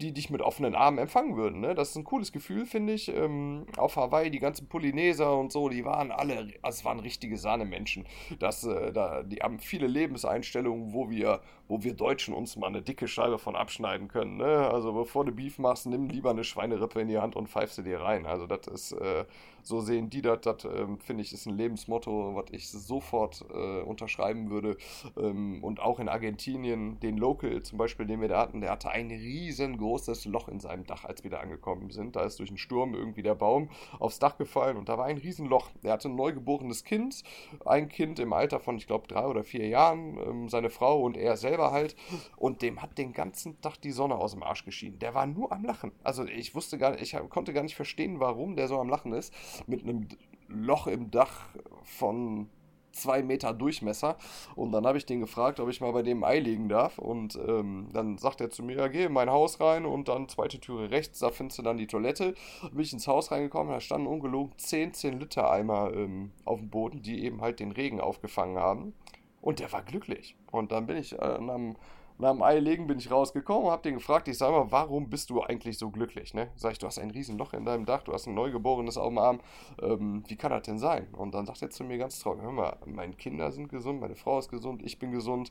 [0.01, 1.59] die dich mit offenen Armen empfangen würden.
[1.59, 1.75] Ne?
[1.75, 3.09] Das ist ein cooles Gefühl, finde ich.
[3.09, 7.37] Ähm, auf Hawaii, die ganzen Polyneser und so, die waren alle, also es waren richtige
[7.37, 8.07] Sahnemenschen.
[8.39, 8.93] Das, äh,
[9.25, 13.55] die haben viele Lebenseinstellungen, wo wir, wo wir Deutschen uns mal eine dicke Scheibe von
[13.55, 14.35] abschneiden können.
[14.37, 14.69] Ne?
[14.69, 17.83] Also bevor du Beef machst, nimm lieber eine Schweinerippe in die Hand und pfeifst sie
[17.83, 18.25] dir rein.
[18.25, 19.23] Also das ist, äh,
[19.61, 23.81] so sehen die das, das äh, finde ich, ist ein Lebensmotto, was ich sofort äh,
[23.83, 24.75] unterschreiben würde.
[25.17, 28.89] Ähm, und auch in Argentinien, den Local zum Beispiel, den wir da hatten, der hatte
[28.89, 32.15] einen riesengroßen großes Loch in seinem Dach, als wir da angekommen sind.
[32.15, 35.17] Da ist durch einen Sturm irgendwie der Baum aufs Dach gefallen und da war ein
[35.17, 35.69] Riesenloch.
[35.83, 37.23] Er hatte ein neugeborenes Kind,
[37.65, 41.17] ein Kind im Alter von, ich glaube, drei oder vier Jahren, ähm, seine Frau und
[41.17, 41.95] er selber halt.
[42.37, 44.99] Und dem hat den ganzen Tag die Sonne aus dem Arsch geschienen.
[44.99, 45.91] Der war nur am Lachen.
[46.03, 49.13] Also ich wusste gar nicht, ich konnte gar nicht verstehen, warum der so am Lachen
[49.13, 49.33] ist.
[49.67, 50.07] Mit einem
[50.47, 51.49] Loch im Dach
[51.83, 52.49] von
[52.91, 54.17] zwei Meter Durchmesser.
[54.55, 56.97] Und dann habe ich den gefragt, ob ich mal bei dem Ei legen darf.
[56.99, 60.27] Und ähm, dann sagt er zu mir, ja, geh in mein Haus rein und dann
[60.27, 62.33] zweite Türe rechts, da findest du dann die Toilette.
[62.71, 66.69] Bin ich ins Haus reingekommen, da standen ungelogen 10, 10 Liter Eimer ähm, auf dem
[66.69, 68.93] Boden, die eben halt den Regen aufgefangen haben.
[69.41, 70.35] Und der war glücklich.
[70.51, 71.75] Und dann bin ich äh, am
[72.19, 75.09] nach dem Ei legen bin ich rausgekommen und hab den gefragt, ich sag mal, warum
[75.09, 76.33] bist du eigentlich so glücklich?
[76.33, 76.51] Ne?
[76.57, 79.17] Sag ich, du hast ein Riesenloch in deinem Dach, du hast ein Neugeborenes auf dem
[79.17, 79.39] Arm.
[79.81, 81.07] Ähm, wie kann das denn sein?
[81.13, 84.15] Und dann sagt er zu mir ganz trocken, hör mal, meine Kinder sind gesund, meine
[84.15, 85.49] Frau ist gesund, ich bin gesund.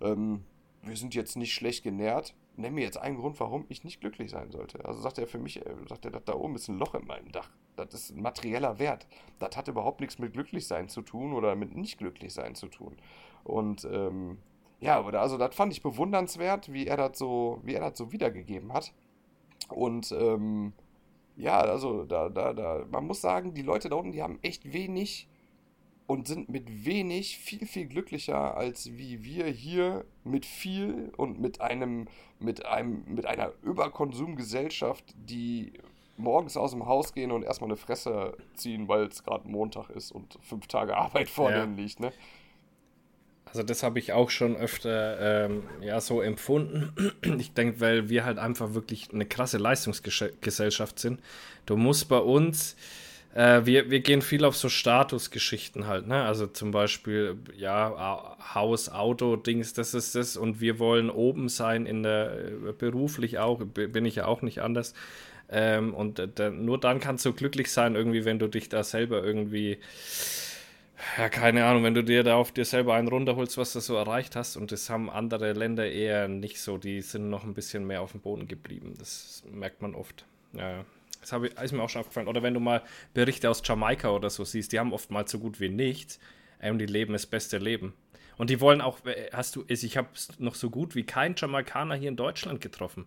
[0.00, 0.44] Ähm,
[0.82, 2.34] wir sind jetzt nicht schlecht genährt.
[2.56, 4.84] Nenn mir jetzt einen Grund, warum ich nicht glücklich sein sollte.
[4.84, 7.30] Also sagt er für mich, äh, sagt er, da oben ist ein Loch in meinem
[7.30, 7.50] Dach.
[7.76, 9.06] Das ist ein materieller Wert.
[9.38, 12.66] Das hat überhaupt nichts mit glücklich sein zu tun oder mit nicht glücklich sein zu
[12.66, 12.96] tun.
[13.48, 14.38] Und ähm,
[14.80, 18.72] ja, also das fand ich bewundernswert, wie er das so, wie er das so wiedergegeben
[18.72, 18.92] hat.
[19.68, 20.72] Und ähm,
[21.36, 24.72] ja, also da, da, da, man muss sagen, die Leute da unten, die haben echt
[24.72, 25.28] wenig
[26.06, 31.60] und sind mit wenig viel, viel glücklicher, als wie wir hier mit viel und mit
[31.60, 35.74] einem, mit einem, mit einer Überkonsumgesellschaft, die
[36.16, 40.10] morgens aus dem Haus gehen und erstmal eine Fresse ziehen, weil es gerade Montag ist
[40.10, 41.60] und fünf Tage Arbeit vor ja.
[41.60, 42.12] denen liegt, ne?
[43.48, 46.92] Also das habe ich auch schon öfter ähm, ja, so empfunden.
[47.38, 51.20] Ich denke, weil wir halt einfach wirklich eine krasse Leistungsgesellschaft sind.
[51.66, 52.76] Du musst bei uns,
[53.34, 56.24] äh, wir, wir gehen viel auf so Statusgeschichten halt, ne?
[56.24, 60.36] Also zum Beispiel, ja, Haus, Auto, Dings, das ist das.
[60.36, 64.60] Und wir wollen oben sein in der, äh, beruflich auch, bin ich ja auch nicht
[64.60, 64.94] anders.
[65.50, 69.24] Ähm, und äh, nur dann kannst du glücklich sein, irgendwie, wenn du dich da selber
[69.24, 69.78] irgendwie
[71.16, 73.96] ja, keine Ahnung, wenn du dir da auf dir selber einen runterholst, was du so
[73.96, 77.86] erreicht hast, und das haben andere Länder eher nicht so, die sind noch ein bisschen
[77.86, 78.94] mehr auf dem Boden geblieben.
[78.98, 80.24] Das merkt man oft.
[80.52, 80.84] Ja,
[81.20, 82.28] das ich, ist mir auch schon aufgefallen.
[82.28, 82.82] Oder wenn du mal
[83.14, 86.18] Berichte aus Jamaika oder so siehst, die haben oftmals so gut wie nichts
[86.60, 87.94] und die leben das beste Leben.
[88.36, 91.96] Und die wollen auch, äh, hast du, ich habe noch so gut wie kein Jamaikaner
[91.96, 93.06] hier in Deutschland getroffen.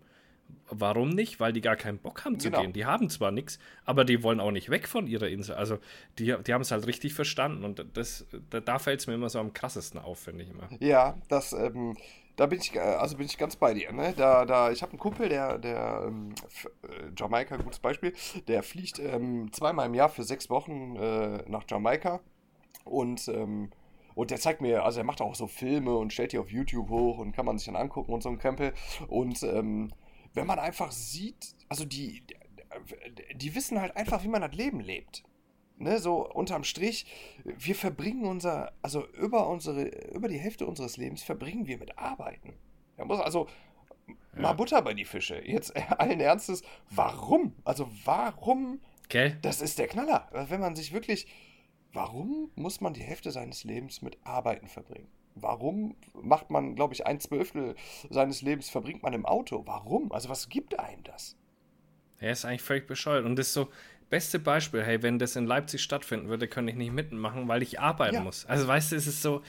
[0.69, 1.39] Warum nicht?
[1.39, 2.61] Weil die gar keinen Bock haben zu genau.
[2.61, 2.73] gehen.
[2.73, 5.55] Die haben zwar nichts, aber die wollen auch nicht weg von ihrer Insel.
[5.55, 5.79] Also
[6.17, 9.29] die, die haben es halt richtig verstanden und das, da, da fällt es mir immer
[9.29, 10.69] so am krassesten auf, finde ich immer.
[10.79, 11.97] Ja, das, ähm,
[12.35, 13.91] da bin ich, also bin ich ganz bei dir.
[13.91, 14.13] Ne?
[14.15, 16.33] Da, da, ich habe einen Kumpel, der, der ähm,
[16.83, 18.13] äh, Jamaika, gutes Beispiel,
[18.47, 22.21] der fliegt ähm, zweimal im Jahr für sechs Wochen äh, nach Jamaika
[22.85, 23.69] und ähm,
[24.15, 26.89] und der zeigt mir, also er macht auch so Filme und stellt die auf YouTube
[26.89, 28.73] hoch und kann man sich dann angucken und so ein Krempel.
[29.07, 29.89] Und ähm,
[30.33, 32.23] wenn man einfach sieht, also die,
[33.35, 35.23] die wissen halt einfach, wie man das Leben lebt.
[35.77, 37.07] Ne, so unterm Strich,
[37.43, 42.53] wir verbringen unser, also über unsere, über die Hälfte unseres Lebens verbringen wir mit Arbeiten.
[42.97, 43.47] Ja, muss also
[44.07, 44.41] ja.
[44.41, 45.41] mal Butter bei die Fische.
[45.43, 46.61] Jetzt allen Ernstes,
[46.91, 47.55] warum?
[47.63, 48.79] Also warum?
[49.05, 49.37] Okay.
[49.41, 50.29] Das ist der Knaller.
[50.49, 51.25] Wenn man sich wirklich,
[51.93, 55.09] warum muss man die Hälfte seines Lebens mit Arbeiten verbringen?
[55.35, 57.75] Warum macht man, glaube ich, ein Zwölftel
[58.09, 59.63] seines Lebens verbringt man im Auto?
[59.65, 60.11] Warum?
[60.11, 61.35] Also was gibt einem das?
[62.19, 63.25] Er ist eigentlich völlig bescheuert.
[63.25, 63.69] Und das ist so,
[64.11, 67.79] beste Beispiel, hey, wenn das in Leipzig stattfinden würde, könnte ich nicht mitmachen, weil ich
[67.79, 68.21] arbeiten ja.
[68.21, 68.45] muss.
[68.45, 69.41] Also weißt du, es ist so,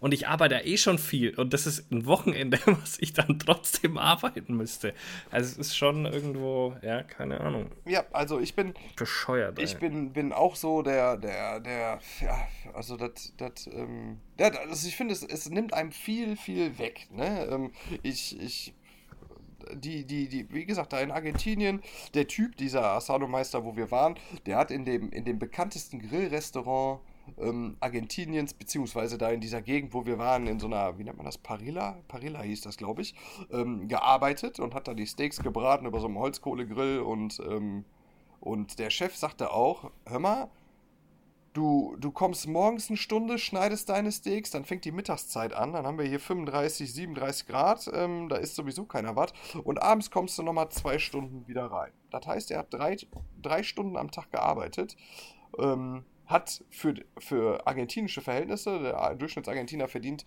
[0.00, 3.38] und ich arbeite ja eh schon viel und das ist ein Wochenende, was ich dann
[3.38, 4.92] trotzdem arbeiten müsste.
[5.30, 7.70] Also es ist schon irgendwo, ja, keine Ahnung.
[7.86, 9.58] Ja, also ich bin bescheuert.
[9.60, 14.88] Ich bin, bin auch so der, der, der, ja, also das, das, ähm, ja, also
[14.88, 17.06] ich finde, es, es nimmt einem viel, viel weg.
[17.12, 17.48] Ne?
[17.50, 17.70] Ähm,
[18.02, 18.74] ich, ich
[19.74, 21.82] die, die, die, wie gesagt, da in Argentinien,
[22.14, 24.16] der Typ, dieser Asado-Meister, wo wir waren,
[24.46, 27.00] der hat in dem, in dem bekanntesten Grillrestaurant
[27.38, 31.16] ähm, Argentiniens, beziehungsweise da in dieser Gegend, wo wir waren, in so einer, wie nennt
[31.16, 31.98] man das, Parilla?
[32.08, 33.14] Parilla hieß das, glaube ich,
[33.52, 37.84] ähm, gearbeitet und hat da die Steaks gebraten über so einem Holzkohlegrill und, ähm,
[38.40, 40.50] und der Chef sagte auch, hör mal,
[41.54, 45.86] Du, du kommst morgens eine Stunde, schneidest deine Steaks, dann fängt die Mittagszeit an, dann
[45.86, 49.32] haben wir hier 35, 37 Grad, ähm, da ist sowieso keiner was.
[49.64, 51.92] Und abends kommst du nochmal zwei Stunden wieder rein.
[52.10, 52.96] Das heißt, er hat drei,
[53.40, 54.96] drei Stunden am Tag gearbeitet,
[55.58, 60.26] ähm, hat für, für argentinische Verhältnisse, der Durchschnittsargentiner verdient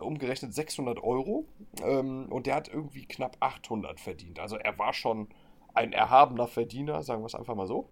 [0.00, 1.46] umgerechnet 600 Euro
[1.82, 4.38] ähm, und der hat irgendwie knapp 800 verdient.
[4.40, 5.28] Also er war schon
[5.74, 7.90] ein erhabener Verdiener, sagen wir es einfach mal so.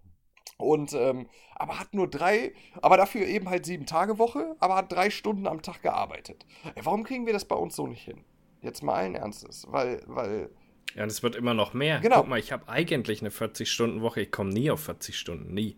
[0.58, 4.92] Und, ähm, aber hat nur drei, aber dafür eben halt sieben Tage Woche, aber hat
[4.92, 6.46] drei Stunden am Tag gearbeitet.
[6.82, 8.24] Warum kriegen wir das bei uns so nicht hin?
[8.60, 10.50] Jetzt mal allen Ernstes, weil, weil.
[10.94, 11.98] Ja, und es wird immer noch mehr.
[12.00, 12.18] Genau.
[12.18, 15.76] Guck mal, ich habe eigentlich eine 40-Stunden-Woche, ich komme nie auf 40 Stunden, nie.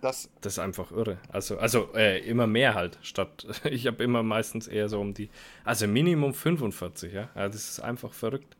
[0.00, 1.18] Das, das ist einfach irre.
[1.28, 5.28] Also, also äh, immer mehr halt, statt, ich habe immer meistens eher so um die,
[5.64, 7.30] also Minimum 45, ja.
[7.34, 8.56] Also das ist einfach verrückt.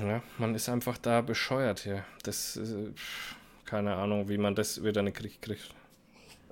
[0.00, 2.04] Ja, man ist einfach da bescheuert hier.
[2.22, 2.92] Das, äh,
[3.64, 5.74] keine Ahnung, wie man das wieder in den Krieg kriegt.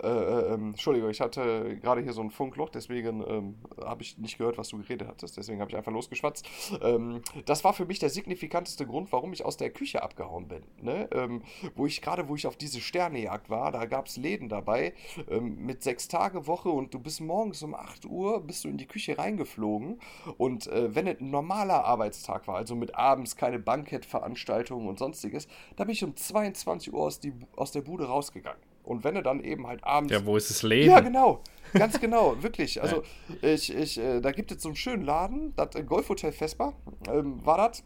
[0.02, 4.18] Äh, äh, ähm, Entschuldigung, ich hatte gerade hier so ein Funkloch, deswegen ähm, habe ich
[4.18, 5.36] nicht gehört, was du geredet hattest.
[5.36, 6.46] Deswegen habe ich einfach losgeschwatzt.
[6.82, 10.62] Ähm, das war für mich der signifikanteste Grund, warum ich aus der Küche abgehauen bin.
[10.82, 11.08] Ne?
[11.12, 11.42] Ähm,
[11.74, 14.94] wo ich gerade, wo ich auf diese Sternejagd war, da gab es Läden dabei
[15.30, 18.76] ähm, mit sechs Tage Woche und du bist morgens um 8 Uhr bist du in
[18.76, 20.00] die Küche reingeflogen
[20.36, 25.48] und äh, wenn es ein normaler Arbeitstag war, also mit abends keine Bankettveranstaltungen und sonstiges,
[25.76, 28.60] da bin ich um 22 Uhr aus, die, aus der Bude rausgegangen.
[28.86, 30.12] Und wenn er dann eben halt abends.
[30.12, 30.90] Ja, wo ist das Leben?
[30.90, 31.42] Ja, genau.
[31.72, 32.80] Ganz genau, wirklich.
[32.80, 33.02] Also,
[33.42, 36.72] ich, ich, äh, da gibt es so einen schönen Laden, das äh, Golfhotel Vespa,
[37.08, 37.82] ähm, war das.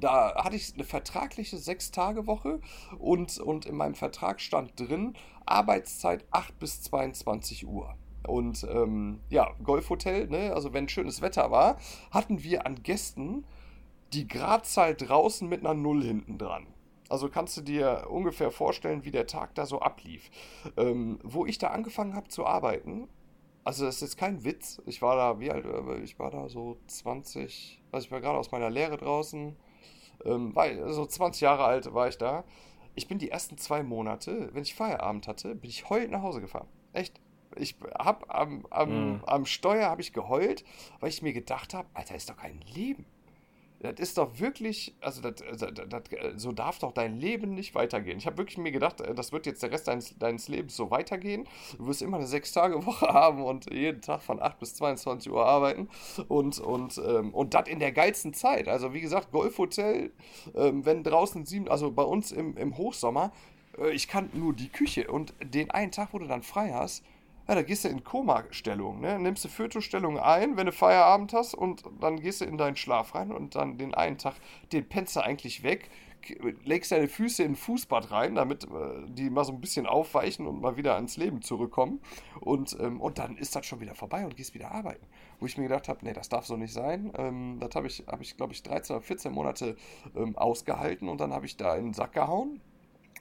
[0.00, 2.60] Da hatte ich eine vertragliche Sechs-Tage-Woche
[2.98, 5.14] und, und in meinem Vertrag stand drin
[5.44, 7.96] Arbeitszeit 8 bis 22 Uhr.
[8.24, 11.78] Und ähm, ja, Golfhotel, ne, also wenn schönes Wetter war,
[12.12, 13.44] hatten wir an Gästen
[14.12, 16.66] die Gradzahl draußen mit einer Null hinten dran.
[17.08, 20.30] Also kannst du dir ungefähr vorstellen, wie der Tag da so ablief.
[20.76, 23.08] Ähm, wo ich da angefangen habe zu arbeiten,
[23.64, 24.80] also das ist jetzt kein Witz.
[24.86, 28.38] Ich war da, wie alt, äh, ich war da so 20, also ich war gerade
[28.38, 29.56] aus meiner Lehre draußen,
[30.24, 32.44] ähm, war so 20 Jahre alt war ich da.
[32.94, 36.40] Ich bin die ersten zwei Monate, wenn ich Feierabend hatte, bin ich heulend nach Hause
[36.40, 36.68] gefahren.
[36.92, 37.20] Echt.
[37.56, 39.24] Ich hab am, am, mm.
[39.26, 40.64] am Steuer habe ich geheult,
[41.00, 43.06] weil ich mir gedacht habe, Alter, ist doch kein Leben.
[43.80, 46.02] Das ist doch wirklich, also das, das, das,
[46.36, 48.18] so darf doch dein Leben nicht weitergehen.
[48.18, 50.90] Ich habe wirklich mir gedacht, äh, das wird jetzt der Rest deines, deines Lebens so
[50.90, 51.46] weitergehen.
[51.76, 55.88] Du wirst immer eine Sechs-Tage-Woche haben und jeden Tag von 8 bis 22 Uhr arbeiten
[56.26, 58.66] und, und, ähm, und das in der geilsten Zeit.
[58.66, 60.10] Also wie gesagt, Golfhotel,
[60.56, 63.32] ähm, wenn draußen sieben, also bei uns im, im Hochsommer,
[63.78, 67.04] äh, ich kann nur die Küche und den einen Tag, wo du dann frei hast,
[67.48, 69.18] ja, da gehst du in Koma-Stellung, ne?
[69.18, 73.14] Nimmst du Fötusstellung ein, wenn du Feierabend hast und dann gehst du in deinen Schlaf
[73.14, 74.34] rein und dann den einen Tag,
[74.72, 75.88] den pennst du eigentlich weg,
[76.64, 78.68] legst deine Füße in ein Fußbad rein, damit äh,
[79.08, 82.00] die mal so ein bisschen aufweichen und mal wieder ans Leben zurückkommen.
[82.40, 85.06] Und, ähm, und dann ist das schon wieder vorbei und gehst wieder arbeiten.
[85.40, 87.12] Wo ich mir gedacht habe, nee, das darf so nicht sein.
[87.16, 89.76] Ähm, das habe ich, hab ich glaube ich, 13 oder 14 Monate
[90.14, 92.60] ähm, ausgehalten und dann habe ich da in den Sack gehauen.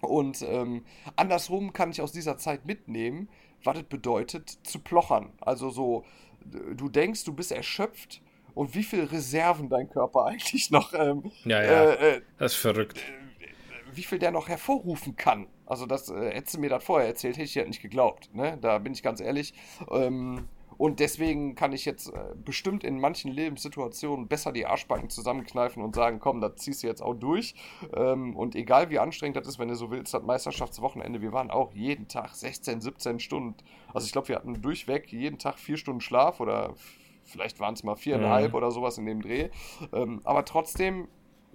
[0.01, 0.83] Und ähm,
[1.15, 3.29] andersrum kann ich aus dieser Zeit mitnehmen,
[3.63, 5.31] was es bedeutet, zu plochern.
[5.41, 6.05] Also so,
[6.45, 8.21] du denkst, du bist erschöpft
[8.53, 10.93] und wie viel Reserven dein Körper eigentlich noch.
[10.93, 11.83] Ähm, ja, ja.
[11.91, 12.97] Äh, äh, das ist verrückt.
[12.97, 15.47] Äh, wie viel der noch hervorrufen kann.
[15.65, 18.33] Also, das äh, hättest du mir das vorher erzählt, hätte ich ja nicht geglaubt.
[18.33, 18.57] Ne?
[18.61, 19.53] Da bin ich ganz ehrlich.
[19.91, 20.47] Ähm,
[20.77, 25.95] und deswegen kann ich jetzt äh, bestimmt in manchen Lebenssituationen besser die Arschbacken zusammenkneifen und
[25.95, 27.55] sagen, komm, das ziehst du jetzt auch durch.
[27.95, 31.49] Ähm, und egal wie anstrengend das ist, wenn du so willst, das Meisterschaftswochenende, wir waren
[31.49, 33.55] auch jeden Tag 16, 17 Stunden.
[33.93, 36.75] Also ich glaube, wir hatten durchweg jeden Tag vier Stunden Schlaf oder
[37.23, 38.57] vielleicht waren es mal viereinhalb mhm.
[38.57, 39.49] oder sowas in dem Dreh.
[39.93, 41.07] Ähm, aber trotzdem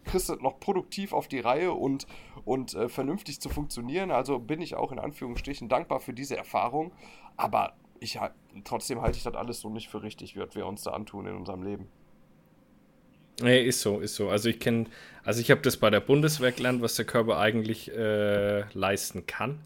[0.05, 2.07] kriegst du noch produktiv auf die Reihe und,
[2.45, 4.11] und äh, vernünftig zu funktionieren.
[4.11, 6.93] Also bin ich auch in Anführungsstrichen dankbar für diese Erfahrung.
[7.37, 8.19] Aber ich
[8.65, 11.37] trotzdem halte ich das alles so nicht für richtig, was wir uns da antun in
[11.37, 11.89] unserem Leben.
[13.41, 14.29] Nee, ist so, ist so.
[14.29, 14.87] Also ich kenne,
[15.25, 19.61] also ich habe das bei der Bundeswehr gelernt, was der Körper eigentlich äh, leisten kann,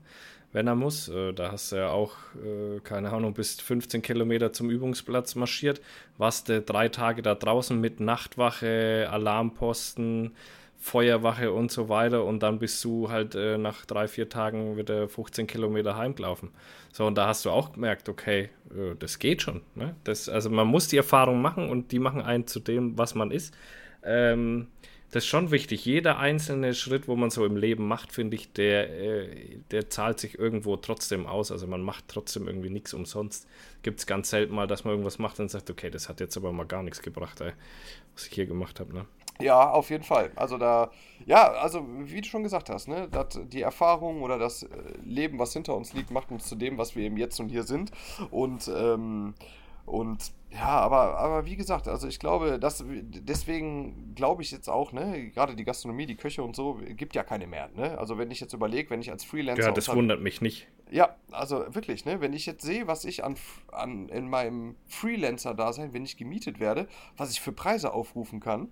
[0.53, 1.09] wenn er muss.
[1.09, 5.81] Äh, da hast du ja auch, äh, keine Ahnung, bis 15 Kilometer zum Übungsplatz marschiert,
[6.17, 10.35] warst du drei Tage da draußen mit Nachtwache, Alarmposten,
[10.87, 15.09] Feuerwache und so weiter und dann bist du halt äh, nach drei, vier Tagen wieder
[15.09, 16.51] 15 Kilometer heimgelaufen.
[16.93, 19.63] So, und da hast du auch gemerkt, okay, äh, das geht schon.
[19.75, 19.97] Ne?
[20.05, 23.33] Das, also man muss die Erfahrung machen und die machen einen zu dem, was man
[23.33, 23.53] ist.
[24.05, 24.69] Ähm,
[25.11, 25.85] das ist schon wichtig.
[25.85, 30.21] Jeder einzelne Schritt, wo man so im Leben macht, finde ich, der, äh, der zahlt
[30.21, 31.51] sich irgendwo trotzdem aus.
[31.51, 33.49] Also man macht trotzdem irgendwie nichts umsonst.
[33.83, 36.37] Gibt es ganz selten mal, dass man irgendwas macht und sagt, okay, das hat jetzt
[36.37, 37.55] aber mal gar nichts gebracht, ey,
[38.15, 38.95] was ich hier gemacht habe.
[38.95, 39.07] Ne?
[39.41, 40.31] Ja, auf jeden Fall.
[40.37, 40.91] Also da,
[41.27, 44.69] ja, also wie du schon gesagt hast, ne, dat, die Erfahrung oder das äh,
[45.05, 47.65] Leben, was hinter uns liegt, macht uns zu dem, was wir eben jetzt und hier
[47.65, 47.91] sind.
[48.31, 49.35] Und, ähm,
[49.85, 54.93] und ja, aber, aber wie gesagt, also ich glaube, dass deswegen glaube ich jetzt auch,
[54.93, 57.99] ne, gerade die Gastronomie, die Köche und so, gibt ja keine mehr, ne?
[57.99, 59.65] Also wenn ich jetzt überlege, wenn ich als Freelancer.
[59.65, 60.67] Ja, das wundert mich nicht.
[60.91, 63.37] Ja, also wirklich, ne, wenn ich jetzt sehe, was ich an,
[63.71, 68.69] an in meinem Freelancer-Dasein, wenn ich gemietet werde, was ich für Preise aufrufen kann,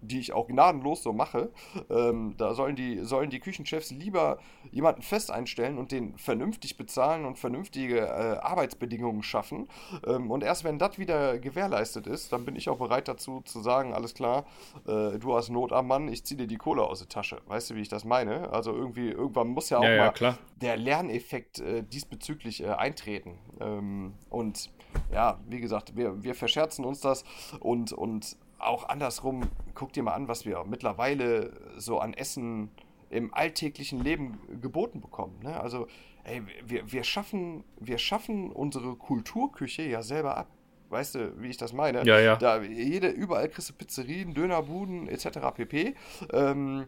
[0.00, 1.50] die ich auch gnadenlos so mache.
[1.90, 4.38] Ähm, da sollen die, sollen die Küchenchefs lieber
[4.70, 9.68] jemanden fest einstellen und den vernünftig bezahlen und vernünftige äh, Arbeitsbedingungen schaffen.
[10.06, 13.60] Ähm, und erst wenn das wieder gewährleistet ist, dann bin ich auch bereit dazu zu
[13.60, 14.46] sagen, alles klar,
[14.86, 17.40] äh, du hast Not am Mann, ich ziehe dir die Kohle aus der Tasche.
[17.46, 18.50] Weißt du, wie ich das meine?
[18.52, 23.38] Also irgendwie, irgendwann muss ja auch ja, mal der Lerneffekt äh, diesbezüglich äh, eintreten.
[23.60, 24.70] Ähm, und
[25.12, 27.24] ja, wie gesagt, wir, wir verscherzen uns das
[27.60, 29.42] und, und auch andersrum,
[29.74, 32.70] guck dir mal an, was wir mittlerweile so an Essen
[33.10, 35.38] im alltäglichen Leben geboten bekommen.
[35.42, 35.58] Ne?
[35.58, 35.86] Also
[36.24, 40.48] ey, wir, wir, schaffen, wir schaffen unsere Kulturküche ja selber ab.
[40.90, 42.04] Weißt du, wie ich das meine?
[42.04, 42.36] Ja, ja.
[42.36, 45.38] Da, jede, überall kriegst du Pizzerien, Dönerbuden etc.
[45.54, 45.94] pp.
[46.32, 46.86] Ähm,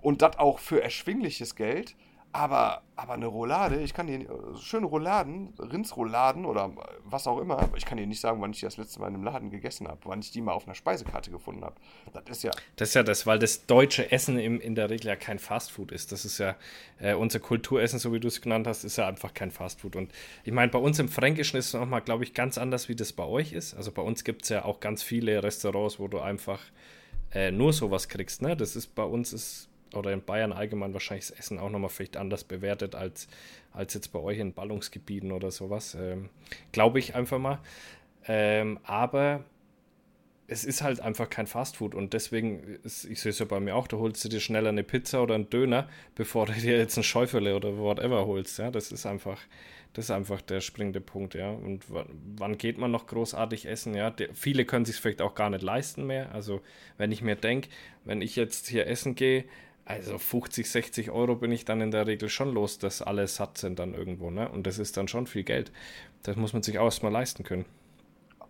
[0.00, 1.96] und das auch für erschwingliches Geld.
[2.30, 4.26] Aber, aber eine Roulade, ich kann dir
[4.60, 6.70] schöne Rouladen, Rindsrouladen oder
[7.04, 9.14] was auch immer, ich kann dir nicht sagen, wann ich die das letzte Mal in
[9.14, 11.76] einem Laden gegessen habe, wann ich die mal auf einer Speisekarte gefunden habe.
[12.12, 12.50] Das ist ja.
[12.76, 15.90] Das ist ja das, weil das deutsche Essen im, in der Regel ja kein Fastfood
[15.90, 16.12] ist.
[16.12, 16.56] Das ist ja
[16.98, 19.96] äh, unser Kulturessen, so wie du es genannt hast, ist ja einfach kein Fastfood.
[19.96, 20.12] Und
[20.44, 23.14] ich meine, bei uns im Fränkischen ist es nochmal, glaube ich, ganz anders, wie das
[23.14, 23.74] bei euch ist.
[23.74, 26.60] Also bei uns gibt es ja auch ganz viele Restaurants, wo du einfach
[27.32, 28.42] äh, nur sowas kriegst.
[28.42, 28.54] Ne?
[28.54, 32.16] Das ist bei uns ist oder in Bayern allgemein wahrscheinlich das Essen auch nochmal vielleicht
[32.16, 33.28] anders bewertet als,
[33.72, 35.96] als jetzt bei euch in Ballungsgebieten oder sowas.
[35.98, 36.30] Ähm,
[36.72, 37.58] Glaube ich einfach mal.
[38.26, 39.44] Ähm, aber
[40.48, 43.76] es ist halt einfach kein Fastfood und deswegen, ist, ich sehe es ja bei mir
[43.76, 46.96] auch, da holst du dir schneller eine Pizza oder einen Döner, bevor du dir jetzt
[46.96, 48.58] ein Schäufele oder whatever holst.
[48.58, 49.38] Ja, das ist einfach,
[49.92, 51.50] das ist einfach der springende Punkt, ja.
[51.50, 53.94] Und wann geht man noch großartig essen?
[53.94, 56.32] Ja, der, viele können sich vielleicht auch gar nicht leisten mehr.
[56.32, 56.62] Also
[56.96, 57.68] wenn ich mir denke,
[58.04, 59.44] wenn ich jetzt hier essen gehe,
[59.88, 63.56] also 50, 60 Euro bin ich dann in der Regel schon los, dass alle satt
[63.56, 64.46] sind dann irgendwo, ne?
[64.50, 65.72] Und das ist dann schon viel Geld.
[66.24, 67.64] Das muss man sich auch erstmal leisten können.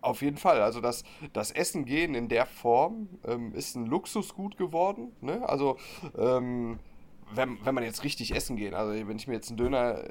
[0.01, 0.61] Auf jeden Fall.
[0.61, 5.13] Also das, das Essen gehen in der Form ähm, ist ein Luxusgut geworden.
[5.21, 5.47] Ne?
[5.47, 5.77] Also
[6.17, 6.79] ähm,
[7.33, 10.09] wenn, wenn man jetzt richtig essen geht, also wenn ich mir jetzt einen Döner äh,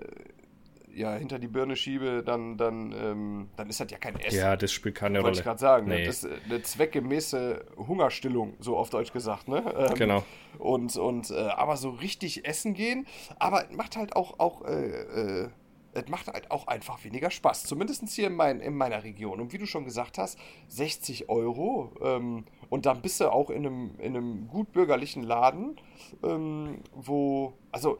[0.94, 4.38] ja, hinter die Birne schiebe, dann, dann, ähm, dann ist das ja kein Essen.
[4.38, 5.26] Ja, das spielt keine Rolle.
[5.26, 5.88] Wollte ich gerade sagen.
[5.88, 6.04] Nee.
[6.04, 9.48] Das ist eine zweckgemäße Hungerstillung, so auf Deutsch gesagt.
[9.48, 9.62] Ne?
[9.76, 10.24] Ähm, genau.
[10.58, 13.06] Und, und äh, aber so richtig essen gehen,
[13.38, 15.48] aber macht halt auch, auch äh, äh,
[15.92, 17.64] es macht halt auch einfach weniger Spaß.
[17.64, 19.40] Zumindest hier in, mein, in meiner Region.
[19.40, 20.38] Und wie du schon gesagt hast,
[20.68, 21.92] 60 Euro.
[22.02, 25.80] Ähm, und dann bist du auch in einem, in einem gut bürgerlichen Laden,
[26.22, 27.98] ähm, wo, also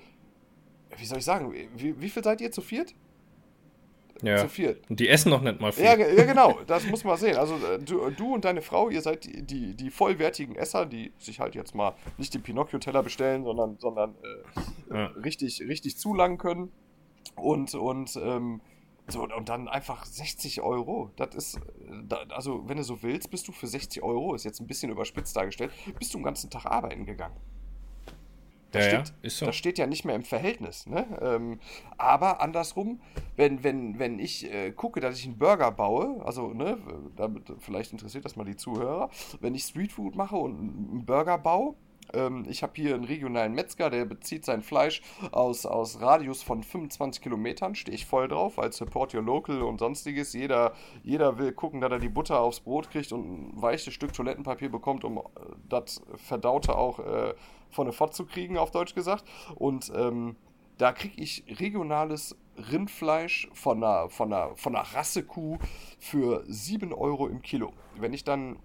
[0.96, 2.94] wie soll ich sagen, wie, wie viel seid ihr zu viert?
[4.22, 4.38] Ja.
[4.38, 4.88] Zu viert.
[4.90, 5.84] Und die essen noch nicht mal viel.
[5.84, 7.36] Ja, ja genau, das muss man sehen.
[7.36, 11.12] Also äh, du, du und deine Frau, ihr seid die, die, die, vollwertigen Esser, die
[11.18, 14.16] sich halt jetzt mal nicht den Pinocchio-Teller bestellen, sondern, sondern
[14.90, 15.06] äh, ja.
[15.22, 16.72] richtig, richtig zulangen können.
[17.36, 18.60] Und, und ähm,
[19.06, 21.10] so, und dann einfach 60 Euro.
[21.16, 21.60] Das ist,
[22.30, 25.36] also wenn du so willst, bist du für 60 Euro, ist jetzt ein bisschen überspitzt
[25.36, 27.36] dargestellt, bist du den ganzen Tag arbeiten gegangen.
[28.70, 29.46] Das, ja, steht, ja, so.
[29.46, 30.86] das steht ja nicht mehr im Verhältnis.
[30.86, 31.06] Ne?
[31.22, 31.60] Ähm,
[31.96, 33.00] aber andersrum,
[33.36, 36.78] wenn, wenn, wenn ich äh, gucke, dass ich einen Burger baue, also ne,
[37.16, 41.76] damit, vielleicht interessiert das mal die Zuhörer, wenn ich Streetfood mache und einen Burger baue,
[42.12, 46.62] ähm, ich habe hier einen regionalen Metzger, der bezieht sein Fleisch aus, aus Radius von
[46.62, 50.32] 25 Kilometern, stehe ich voll drauf, als Support Your Local und sonstiges.
[50.32, 50.72] Jeder,
[51.02, 54.70] jeder will gucken, dass er die Butter aufs Brot kriegt und ein weiches Stück Toilettenpapier
[54.70, 55.22] bekommt, um äh,
[55.68, 57.34] das Verdaute auch äh,
[57.70, 59.24] von der Fott zu kriegen, auf Deutsch gesagt.
[59.54, 60.36] Und ähm,
[60.78, 65.58] da kriege ich regionales Rindfleisch von einer, von, einer, von einer Rassekuh
[65.98, 67.72] für 7 Euro im Kilo.
[67.96, 68.58] Wenn ich dann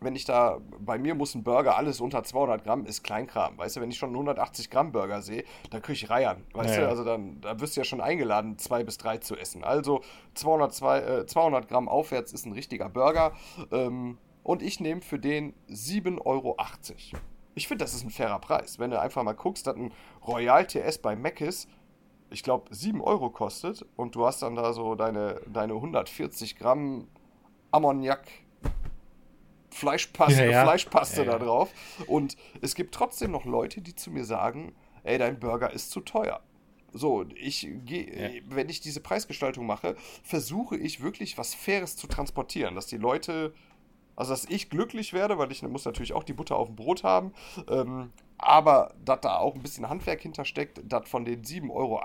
[0.00, 3.56] wenn ich da, bei mir muss ein Burger alles unter 200 Gramm, ist Kleinkram.
[3.58, 6.44] Weißt du, wenn ich schon einen 180 Gramm Burger sehe, dann kriege ich Reiern.
[6.52, 9.36] Weißt ja, du, also dann da wirst du ja schon eingeladen, zwei bis drei zu
[9.36, 9.64] essen.
[9.64, 10.02] Also
[10.34, 13.32] 202, äh, 200 Gramm aufwärts ist ein richtiger Burger.
[13.70, 16.56] Ähm, und ich nehme für den 7,80 Euro.
[17.54, 18.78] Ich finde, das ist ein fairer Preis.
[18.78, 19.92] Wenn du einfach mal guckst, dass ein
[20.26, 21.68] Royal TS bei Mc's,
[22.30, 27.06] ich glaube, 7 Euro kostet und du hast dann da so deine, deine 140 Gramm
[27.70, 28.26] Ammoniak
[29.70, 30.62] Fleischpaste, ja, ja.
[30.62, 31.70] Fleischpaste ja, da drauf.
[32.06, 34.72] Und es gibt trotzdem noch Leute, die zu mir sagen,
[35.02, 36.40] ey, dein Burger ist zu teuer.
[36.92, 42.76] So, ich gehe, wenn ich diese Preisgestaltung mache, versuche ich wirklich was Faires zu transportieren,
[42.76, 43.52] dass die Leute
[44.16, 47.02] also, dass ich glücklich werde, weil ich muss natürlich auch die Butter auf dem Brot
[47.04, 47.32] haben.
[47.68, 52.00] Ähm, aber dass da auch ein bisschen Handwerk hintersteckt, dass von den 7,80 Euro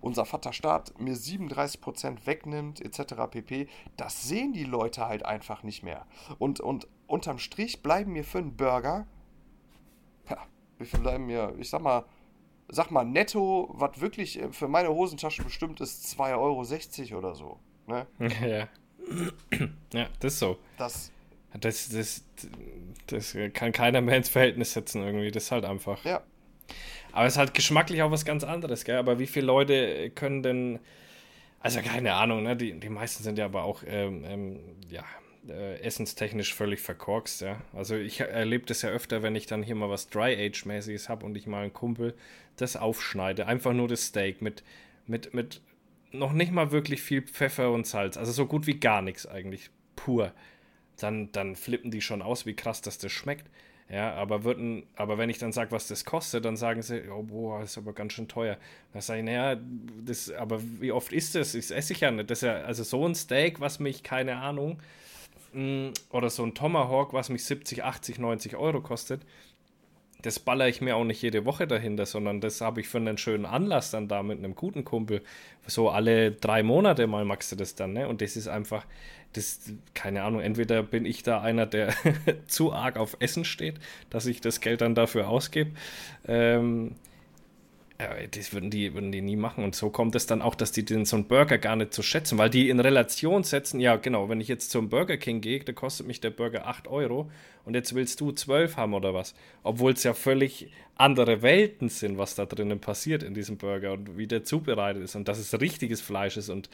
[0.00, 3.14] unser Vaterstaat mir 37% wegnimmt, etc.
[3.30, 3.68] pp.
[3.96, 6.06] Das sehen die Leute halt einfach nicht mehr.
[6.38, 9.06] Und, und unterm Strich bleiben mir für einen Burger,
[10.28, 10.38] ja,
[10.78, 12.04] wie viel bleiben mir, ich sag mal,
[12.68, 17.58] sag mal netto, was wirklich für meine Hosentasche bestimmt ist, 2,60 Euro oder so.
[17.86, 18.06] Ne?
[18.40, 18.68] Ja.
[19.92, 20.58] ja, das ist so.
[20.76, 21.10] Das,
[21.58, 22.24] das, das,
[23.06, 25.30] das kann keiner mehr ins Verhältnis setzen irgendwie.
[25.30, 26.04] Das ist halt einfach.
[26.04, 26.22] Ja.
[27.12, 28.96] Aber es ist halt geschmacklich auch was ganz anderes, gell?
[28.96, 30.78] Aber wie viele Leute können denn.
[31.58, 32.56] Also keine Ahnung, ne?
[32.56, 35.04] Die, die meisten sind ja aber auch, ähm, ähm, ja,
[35.48, 37.60] äh, essenstechnisch völlig verkorkst, ja.
[37.74, 41.36] Also ich erlebe das ja öfter, wenn ich dann hier mal was Dry-Age-mäßiges habe und
[41.36, 42.14] ich mal einen Kumpel
[42.56, 43.46] das aufschneide.
[43.46, 44.62] Einfach nur das Steak mit,
[45.06, 45.60] mit, mit
[46.12, 48.16] noch nicht mal wirklich viel Pfeffer und Salz.
[48.16, 49.70] Also so gut wie gar nichts eigentlich.
[49.96, 50.32] Pur
[51.02, 53.46] dann, dann flippen die schon aus, wie krass dass das schmeckt.
[53.90, 57.24] Ja, aber würden, aber wenn ich dann sage, was das kostet, dann sagen sie, oh
[57.24, 58.56] boah, ist aber ganz schön teuer.
[58.92, 59.60] Dann sage ich, naja,
[60.04, 61.52] das, aber wie oft ist das?
[61.52, 62.30] Das esse ich ja nicht.
[62.30, 64.78] Das ist ja, also so ein Steak, was mich, keine Ahnung,
[65.54, 69.22] mm, oder so ein Tomahawk, was mich 70, 80, 90 Euro kostet,
[70.22, 73.18] das baller ich mir auch nicht jede Woche dahinter, sondern das habe ich für einen
[73.18, 75.22] schönen Anlass dann da mit einem guten Kumpel.
[75.66, 78.08] So alle drei Monate mal magst du das dann, ne?
[78.08, 78.86] Und das ist einfach,
[79.32, 79.60] das,
[79.94, 81.94] keine Ahnung, entweder bin ich da einer, der
[82.46, 83.76] zu arg auf Essen steht,
[84.10, 85.70] dass ich das Geld dann dafür ausgebe.
[86.26, 86.96] Ähm,
[88.30, 89.62] das würden die, würden die nie machen.
[89.62, 92.02] Und so kommt es dann auch, dass die den so einen Burger gar nicht zu
[92.02, 95.60] schätzen, weil die in Relation setzen, ja genau, wenn ich jetzt zum Burger King gehe,
[95.60, 97.30] da kostet mich der Burger 8 Euro
[97.64, 99.34] und jetzt willst du 12 haben oder was.
[99.62, 104.16] Obwohl es ja völlig andere Welten sind, was da drinnen passiert in diesem Burger und
[104.16, 106.70] wie der zubereitet ist und dass es richtiges Fleisch ist und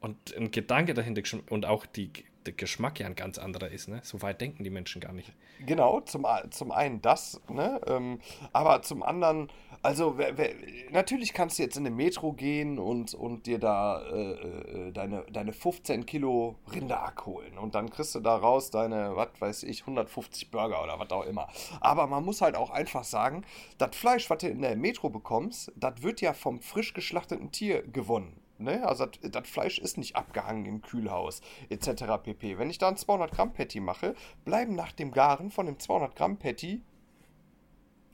[0.00, 2.10] und ein Gedanke dahinter und auch die,
[2.44, 3.88] der Geschmack ja ein ganz anderer ist.
[3.88, 4.00] Ne?
[4.02, 5.32] So weit denken die Menschen gar nicht.
[5.64, 7.80] Genau, zum, zum einen das, ne?
[7.86, 8.20] Ähm,
[8.52, 9.48] aber zum anderen,
[9.82, 10.50] also wer, wer,
[10.90, 15.24] natürlich kannst du jetzt in eine Metro gehen und, und dir da äh, äh deine,
[15.32, 19.80] deine 15 Kilo Rinderhack holen und dann kriegst du da raus deine, was weiß ich,
[19.80, 21.48] 150 Burger oder was auch immer.
[21.80, 23.44] Aber man muss halt auch einfach sagen,
[23.78, 27.82] das Fleisch, was du in der Metro bekommst, das wird ja vom frisch geschlachteten Tier
[27.82, 28.40] gewonnen.
[28.58, 28.86] Ne?
[28.86, 32.04] Also das Fleisch ist nicht abgehangen im Kühlhaus etc.
[32.22, 32.58] pp.
[32.58, 34.14] Wenn ich da ein 200 Gramm Patty mache,
[34.44, 36.82] bleiben nach dem Garen von dem 200 Gramm Patty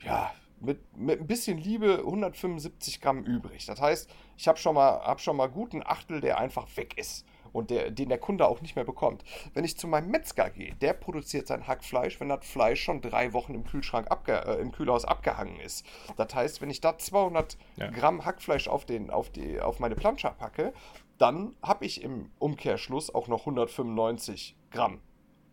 [0.01, 3.65] ja mit, mit ein bisschen Liebe 175 Gramm übrig.
[3.65, 6.97] Das heißt, ich habe schon mal hab schon mal gut ein Achtel, der einfach weg
[6.97, 9.23] ist und der, den der Kunde auch nicht mehr bekommt.
[9.53, 13.31] Wenn ich zu meinem Metzger gehe, der produziert sein Hackfleisch, wenn das Fleisch schon drei
[13.31, 15.85] Wochen im Kühlschrank abge, äh, im Kühlhaus abgehangen ist.
[16.17, 17.89] Das heißt, wenn ich da 200 ja.
[17.89, 20.73] Gramm Hackfleisch auf, den, auf, die, auf meine Plansche packe,
[21.17, 24.99] dann habe ich im Umkehrschluss auch noch 195 Gramm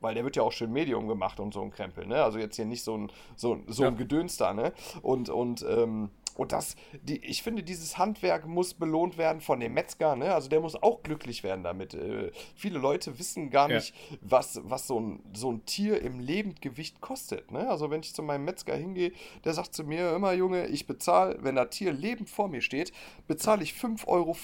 [0.01, 2.23] weil der wird ja auch schön Medium gemacht und so ein Krempel, ne?
[2.23, 4.73] Also jetzt hier nicht so ein, so, so ein Gedöns da, ne?
[5.03, 6.11] Und, und ähm,
[6.41, 10.33] und das, die, ich finde, dieses Handwerk muss belohnt werden von dem Metzger, ne?
[10.33, 11.93] Also der muss auch glücklich werden damit.
[11.93, 13.77] Äh, viele Leute wissen gar ja.
[13.77, 17.51] nicht, was, was so ein, so ein Tier im Lebendgewicht kostet.
[17.51, 17.69] Ne?
[17.69, 19.13] Also wenn ich zu meinem Metzger hingehe,
[19.45, 22.91] der sagt zu mir immer, Junge, ich bezahle, wenn das Tier lebend vor mir steht,
[23.27, 24.35] bezahle ich 5,50 Euro.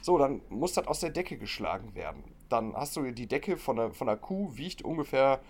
[0.00, 2.22] So, dann muss das aus der Decke geschlagen werden.
[2.48, 5.40] Dann hast du die Decke von der, von der Kuh, wiegt ungefähr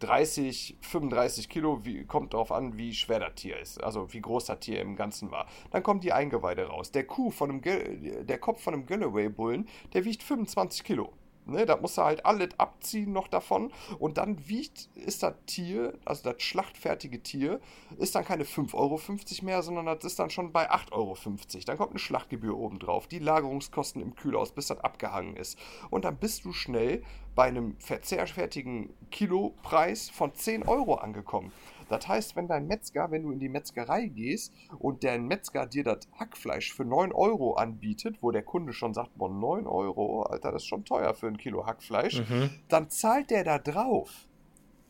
[0.00, 4.46] 30, 35 Kilo, wie, kommt darauf an, wie schwer das Tier ist, also wie groß
[4.46, 5.46] das Tier im Ganzen war.
[5.70, 6.92] Dann kommen die Eingeweide raus.
[6.92, 11.12] Der Kuh von einem, der Kopf von einem Galloway-Bullen, der wiegt 25 Kilo.
[11.48, 13.72] Ne, da muss er halt alles abziehen noch davon.
[13.98, 17.58] Und dann wiegt, ist das Tier, also das schlachtfertige Tier,
[17.96, 19.00] ist dann keine 5,50 Euro
[19.42, 21.16] mehr, sondern das ist dann schon bei 8,50 Euro.
[21.64, 25.58] Dann kommt eine Schlachtgebühr obendrauf, die Lagerungskosten im Kühlhaus, bis das abgehangen ist.
[25.88, 27.02] Und dann bist du schnell
[27.38, 31.52] bei einem verzehrfertigen Kilopreis von 10 Euro angekommen.
[31.88, 35.84] Das heißt, wenn dein Metzger, wenn du in die Metzgerei gehst und der Metzger dir
[35.84, 40.50] das Hackfleisch für 9 Euro anbietet, wo der Kunde schon sagt, boah, 9 Euro, Alter,
[40.50, 42.50] das ist schon teuer für ein Kilo Hackfleisch, mhm.
[42.68, 44.26] dann zahlt der da drauf.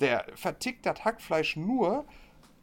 [0.01, 2.07] Der vertickt das Hackfleisch nur,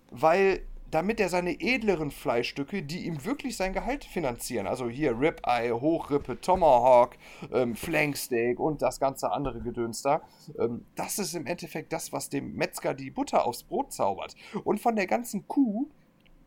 [0.09, 5.73] weil damit er seine edleren Fleischstücke, die ihm wirklich sein Gehalt finanzieren, also hier Ribeye,
[5.73, 7.17] Hochrippe, Tomahawk,
[7.51, 10.21] ähm, Flanksteak und das ganze andere Gedöns da,
[10.57, 14.35] ähm, das ist im Endeffekt das, was dem Metzger die Butter aufs Brot zaubert.
[14.63, 15.89] Und von der ganzen Kuh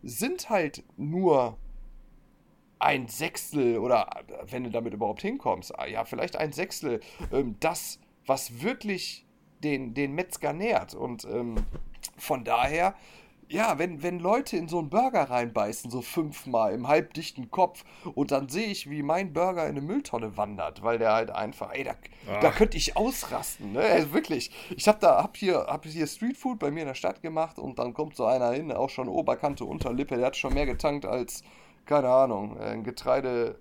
[0.03, 1.59] sind halt nur
[2.79, 4.09] ein Sechstel oder
[4.47, 7.01] wenn du damit überhaupt hinkommst, ah, ja, vielleicht ein Sechstel,
[7.33, 9.27] ähm, das, was wirklich
[9.63, 10.95] den, den Metzger nährt.
[10.95, 11.57] Und ähm,
[12.17, 12.95] von daher
[13.51, 17.85] ja, wenn, wenn Leute in so einen Burger reinbeißen, so fünfmal im halbdichten Kopf,
[18.15, 21.73] und dann sehe ich, wie mein Burger in eine Mülltonne wandert, weil der halt einfach,
[21.73, 21.95] ey, da,
[22.41, 23.81] da könnte ich ausrasten, ne?
[23.81, 24.51] Also wirklich.
[24.77, 27.79] Ich habe da, hab hier, hab hier Streetfood bei mir in der Stadt gemacht und
[27.79, 31.43] dann kommt so einer hin, auch schon Oberkante, Unterlippe, der hat schon mehr getankt als,
[31.87, 33.57] keine Ahnung, ein Getreide,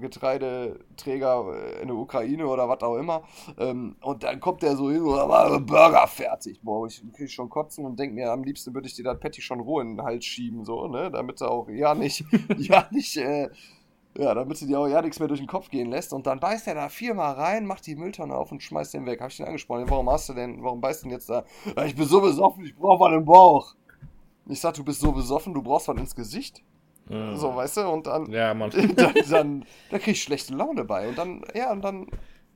[0.00, 3.22] Getreideträger äh, in der Ukraine oder was auch immer.
[3.58, 6.60] Ähm, und dann kommt der so hin, war Burger fertig.
[6.62, 9.40] Boah, ich krieg schon kotzen und denke mir, am liebsten würde ich dir das Patty
[9.40, 11.10] schon roh in den Hals schieben, so, ne?
[11.10, 12.24] Damit er auch ja nicht,
[12.58, 13.48] ja nicht, äh,
[14.18, 16.12] ja, damit sie dir auch ja nichts mehr durch den Kopf gehen lässt.
[16.12, 19.20] Und dann beißt er da viermal rein, macht die Mülltonne auf und schmeißt den weg.
[19.20, 19.88] Hab ich den angesprochen.
[19.88, 21.44] Warum hast du denn, warum beißt du denn jetzt da?
[21.84, 23.74] Ich bin so besoffen, ich brauch was im Bauch.
[24.48, 26.62] Ich sag, du bist so besoffen, du brauchst was ins Gesicht.
[27.08, 27.36] Mhm.
[27.36, 28.70] So, weißt du, und dann, ja, man.
[28.96, 31.08] dann, dann, da krieg ich schlechte Laune bei.
[31.08, 32.06] Und dann, ja, und dann,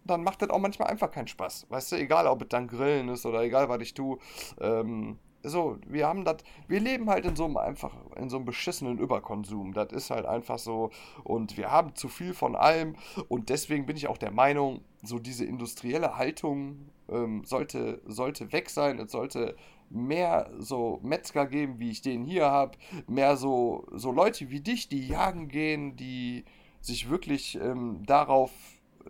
[0.05, 1.67] dann macht das auch manchmal einfach keinen Spaß.
[1.69, 4.19] Weißt du, egal ob es dann Grillen ist oder egal, was ich tue.
[4.61, 6.37] Ähm, so, wir haben das,
[6.69, 9.73] wir leben halt in so einem einfach, in so einem beschissenen Überkonsum.
[9.73, 10.91] Das ist halt einfach so.
[11.25, 12.97] Und wir haben zu viel von allem.
[13.29, 18.69] Und deswegen bin ich auch der Meinung, so diese industrielle Haltung ähm, sollte, sollte weg
[18.69, 18.99] sein.
[18.99, 19.57] Es sollte
[19.91, 22.79] mehr so Metzger geben, wie ich den hier habe.
[23.07, 26.45] Mehr so, so Leute wie dich, die jagen gehen, die
[26.81, 28.53] sich wirklich ähm, darauf,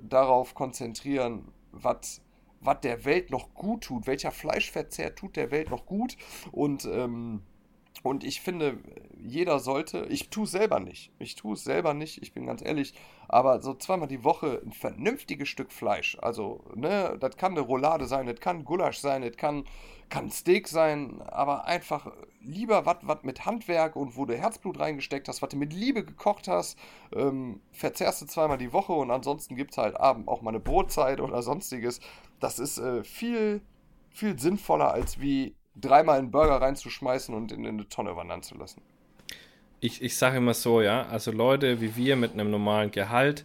[0.00, 2.22] darauf konzentrieren, was
[2.82, 6.16] der Welt noch gut tut, welcher Fleischverzehr tut der Welt noch gut
[6.52, 7.42] und ähm,
[8.02, 8.78] und ich finde,
[9.18, 12.62] jeder sollte, ich tue es selber nicht, ich tue es selber nicht, ich bin ganz
[12.62, 12.94] ehrlich,
[13.28, 18.06] aber so zweimal die Woche ein vernünftiges Stück Fleisch, also, ne, das kann eine Roulade
[18.06, 19.64] sein, das kann Gulasch sein, das kann,
[20.08, 22.10] kann Steak sein, aber einfach
[22.42, 26.48] lieber was mit Handwerk und wo du Herzblut reingesteckt hast, was du mit Liebe gekocht
[26.48, 26.78] hast,
[27.14, 30.60] ähm, verzehrst du zweimal die Woche und ansonsten gibt es halt abend auch mal eine
[30.60, 32.00] Brotzeit oder sonstiges.
[32.40, 33.60] Das ist äh, viel,
[34.10, 38.56] viel sinnvoller, als wie dreimal einen Burger reinzuschmeißen und in, in eine Tonne wandern zu
[38.56, 38.82] lassen.
[39.80, 43.44] Ich, ich sage immer so, ja, also Leute wie wir mit einem normalen Gehalt,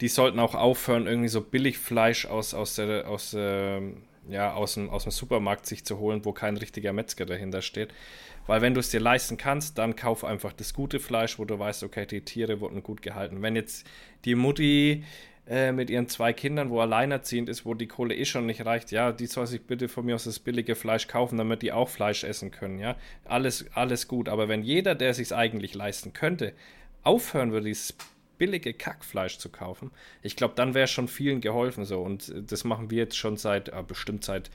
[0.00, 3.80] die sollten auch aufhören, irgendwie so Billigfleisch aus, aus, der, aus, äh,
[4.28, 7.92] ja, aus, dem, aus dem Supermarkt sich zu holen, wo kein richtiger Metzger dahinter steht.
[8.46, 11.58] Weil wenn du es dir leisten kannst, dann kauf einfach das gute Fleisch, wo du
[11.58, 13.42] weißt, okay, die Tiere wurden gut gehalten.
[13.42, 13.86] Wenn jetzt
[14.24, 15.04] die Mutti
[15.46, 18.92] äh, mit ihren zwei Kindern, wo alleinerziehend ist, wo die Kohle eh schon nicht reicht,
[18.92, 21.88] ja, die soll sich bitte von mir aus das billige Fleisch kaufen, damit die auch
[21.88, 22.96] Fleisch essen können, ja.
[23.24, 24.28] Alles, alles gut.
[24.28, 26.52] Aber wenn jeder, der sich eigentlich leisten könnte,
[27.02, 27.96] aufhören würde, dieses
[28.38, 29.90] billige Kackfleisch zu kaufen,
[30.22, 32.02] ich glaube, dann wäre schon vielen geholfen so.
[32.02, 34.50] Und äh, das machen wir jetzt schon seit, äh, bestimmt seit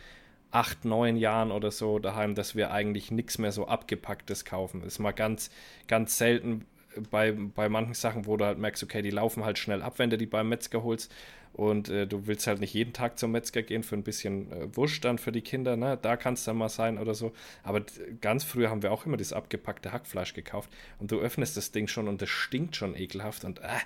[0.52, 4.84] acht, neun Jahren oder so daheim, dass wir eigentlich nichts mehr so abgepacktes kaufen.
[4.84, 5.52] Ist mal ganz,
[5.88, 6.66] ganz selten,
[7.12, 10.10] bei, bei manchen Sachen, wo du halt merkst, okay, die laufen halt schnell ab, wenn
[10.10, 11.14] du die beim Metzger holst.
[11.54, 14.76] Und äh, du willst halt nicht jeden Tag zum Metzger gehen für ein bisschen äh,
[14.76, 15.98] Wurst dann für die Kinder, ne?
[16.00, 17.32] Da kann es dann mal sein oder so.
[17.64, 17.82] Aber
[18.22, 20.70] ganz früher haben wir auch immer das abgepackte Hackfleisch gekauft.
[21.00, 23.44] Und du öffnest das Ding schon und das stinkt schon ekelhaft.
[23.44, 23.80] Und äh,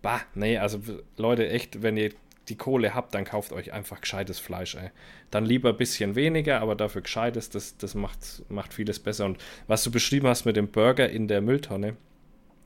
[0.00, 0.80] bah, nee, also
[1.18, 2.10] Leute, echt, wenn ihr
[2.48, 4.90] die Kohle habt, dann kauft euch einfach gescheites Fleisch, ey.
[5.30, 9.26] Dann lieber ein bisschen weniger, aber dafür gescheites, das, das macht, macht vieles besser.
[9.26, 11.96] Und was du beschrieben hast mit dem Burger in der Mülltonne,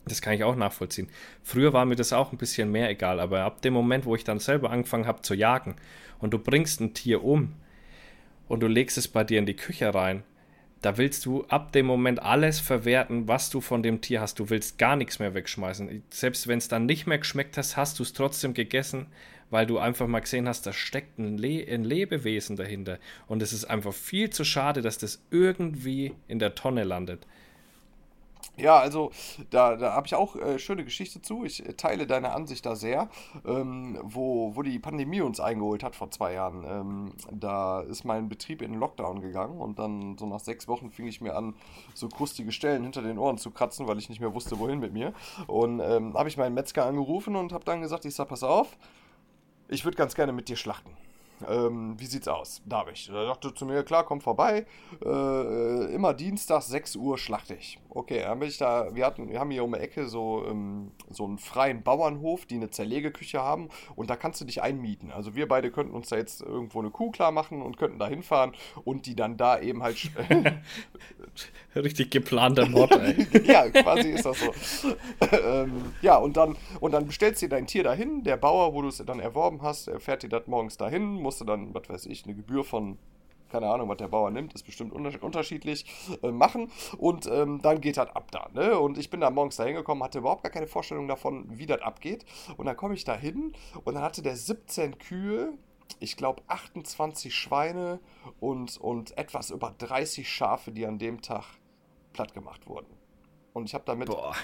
[0.05, 1.09] das kann ich auch nachvollziehen.
[1.43, 4.23] Früher war mir das auch ein bisschen mehr egal, aber ab dem Moment, wo ich
[4.23, 5.75] dann selber angefangen habe zu jagen
[6.19, 7.53] und du bringst ein Tier um
[8.47, 10.23] und du legst es bei dir in die Küche rein,
[10.81, 14.37] da willst du ab dem Moment alles verwerten, was du von dem Tier hast.
[14.37, 16.03] Du willst gar nichts mehr wegschmeißen.
[16.11, 19.07] Selbst wenn es dann nicht mehr geschmeckt hast, hast du es trotzdem gegessen,
[19.49, 22.99] weil du einfach mal gesehen hast, da steckt ein, Le ein Lebewesen dahinter.
[23.25, 27.25] Und es ist einfach viel zu schade, dass das irgendwie in der Tonne landet.
[28.57, 29.11] Ja, also
[29.49, 31.43] da, da habe ich auch äh, schöne Geschichte zu.
[31.43, 33.09] Ich äh, teile deine Ansicht da sehr,
[33.45, 36.63] ähm, wo, wo die Pandemie uns eingeholt hat vor zwei Jahren.
[36.65, 40.89] Ähm, da ist mein Betrieb in den Lockdown gegangen und dann so nach sechs Wochen
[40.89, 41.53] fing ich mir an,
[41.93, 44.93] so krustige Stellen hinter den Ohren zu kratzen, weil ich nicht mehr wusste, wohin mit
[44.93, 45.13] mir.
[45.47, 48.77] Und ähm, habe ich meinen Metzger angerufen und habe dann gesagt, ich sag, pass auf,
[49.67, 50.91] ich würde ganz gerne mit dir schlachten
[51.47, 52.61] ähm, wie sieht's aus?
[52.65, 53.09] Darf ich?
[53.09, 54.65] Er sagte zu mir, klar, komm vorbei.
[55.03, 57.79] Äh, immer Dienstag, 6 Uhr schlachte ich.
[57.89, 60.91] Okay, dann bin ich da, wir hatten, wir haben hier um die Ecke so, ähm,
[61.09, 65.11] so einen freien Bauernhof, die eine Zerlegeküche haben und da kannst du dich einmieten.
[65.11, 68.07] Also wir beide könnten uns da jetzt irgendwo eine Kuh klar machen und könnten da
[68.07, 68.53] hinfahren
[68.83, 70.11] und die dann da eben halt.
[71.75, 73.27] Richtig geplanter Mord, ey.
[73.45, 74.95] ja, quasi ist das so.
[75.31, 78.87] ähm, ja, und dann, und dann bestellst du dein Tier dahin, der Bauer, wo du
[78.89, 82.35] es dann erworben hast, fährt dir das morgens dahin, musste dann, was weiß ich, eine
[82.35, 82.97] Gebühr von
[83.49, 85.85] keine Ahnung, was der Bauer nimmt, ist bestimmt unterschiedlich,
[86.23, 86.71] äh, machen.
[86.97, 88.49] Und ähm, dann geht das ab da.
[88.53, 88.77] Ne?
[88.77, 91.81] Und ich bin da morgens da hingekommen, hatte überhaupt gar keine Vorstellung davon, wie das
[91.81, 92.25] abgeht.
[92.57, 93.53] Und dann komme ich da hin
[93.83, 95.53] und dann hatte der 17 Kühe,
[95.99, 97.99] ich glaube 28 Schweine
[98.39, 101.45] und, und etwas über 30 Schafe, die an dem Tag
[102.13, 102.91] platt gemacht wurden.
[103.53, 104.07] Und ich habe damit.
[104.07, 104.35] Boah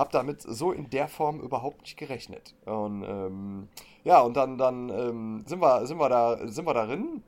[0.00, 2.54] habe damit so in der Form überhaupt nicht gerechnet.
[2.64, 3.68] Und ähm,
[4.02, 7.22] ja, und dann, dann ähm, sind, wir, sind, wir da, sind wir darin.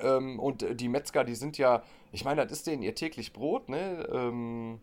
[0.00, 1.82] Ähm, und die Metzger, die sind ja,
[2.12, 4.08] ich meine, das ist denen ihr täglich Brot, ne?
[4.10, 4.80] Ähm,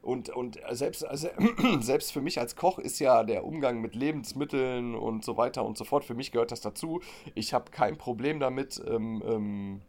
[0.00, 1.28] und, und selbst, also,
[1.80, 5.76] selbst für mich als Koch ist ja der Umgang mit Lebensmitteln und so weiter und
[5.76, 7.00] so fort, für mich gehört das dazu.
[7.34, 9.80] Ich habe kein Problem damit, ähm, ähm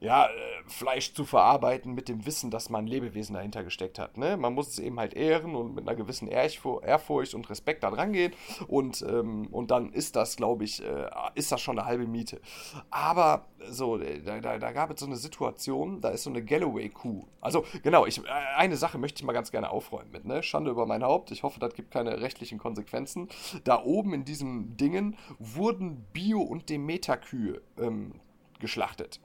[0.00, 0.30] ja, äh,
[0.66, 4.16] Fleisch zu verarbeiten mit dem Wissen, dass man Lebewesen dahinter gesteckt hat.
[4.16, 4.38] Ne?
[4.38, 8.14] Man muss es eben halt ehren und mit einer gewissen Ehrfurcht und Respekt da dran
[8.14, 8.32] gehen.
[8.66, 12.40] Und, ähm, und dann ist das, glaube ich, äh, ist das schon eine halbe Miete.
[12.90, 16.42] Aber so, äh, da, da, da, gab es so eine Situation, da ist so eine
[16.42, 17.26] Galloway-Kuh.
[17.42, 20.42] Also, genau, ich, äh, eine Sache möchte ich mal ganz gerne aufräumen mit, ne?
[20.42, 21.30] Schande über mein Haupt.
[21.30, 23.28] Ich hoffe, das gibt keine rechtlichen Konsequenzen.
[23.64, 28.12] Da oben in diesem Dingen wurden Bio- und Demeter-Kühe ähm,
[28.60, 29.20] geschlachtet.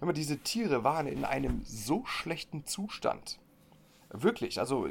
[0.00, 3.38] Immer diese Tiere waren in einem so schlechten Zustand.
[4.12, 4.88] Wirklich, also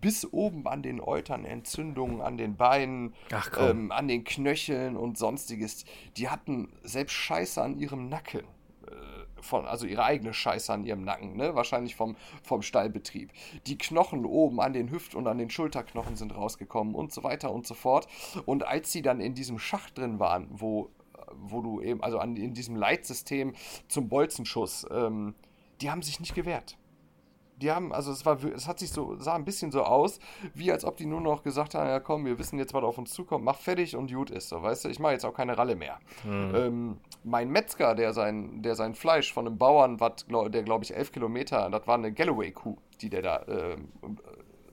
[0.00, 3.14] bis oben an den Eutern Entzündungen, an den Beinen,
[3.58, 5.86] ähm, an den Knöcheln und sonstiges.
[6.18, 8.44] Die hatten selbst Scheiße an ihrem Nacken.
[8.86, 11.54] Äh, von, also ihre eigene Scheiße an ihrem Nacken, ne?
[11.54, 13.32] wahrscheinlich vom, vom Stallbetrieb.
[13.66, 17.52] Die Knochen oben an den Hüft- und an den Schulterknochen sind rausgekommen und so weiter
[17.52, 18.06] und so fort.
[18.44, 20.90] Und als sie dann in diesem Schacht drin waren, wo,
[21.36, 23.54] wo du eben, also an, in diesem Leitsystem
[23.88, 25.34] zum Bolzenschuss, ähm,
[25.80, 26.76] die haben sich nicht gewehrt
[27.60, 30.20] die haben, also es war, es hat sich so, sah ein bisschen so aus,
[30.54, 32.98] wie als ob die nur noch gesagt haben, ja komm, wir wissen jetzt, was auf
[32.98, 35.58] uns zukommt, mach fertig und gut ist, so, weißt du, ich mache jetzt auch keine
[35.58, 35.98] Ralle mehr.
[36.24, 36.54] Mhm.
[36.54, 40.94] Ähm, mein Metzger, der sein, der sein Fleisch von einem Bauern, wat, der glaube ich
[40.94, 43.76] elf Kilometer, das war eine Galloway-Kuh, die der da, äh,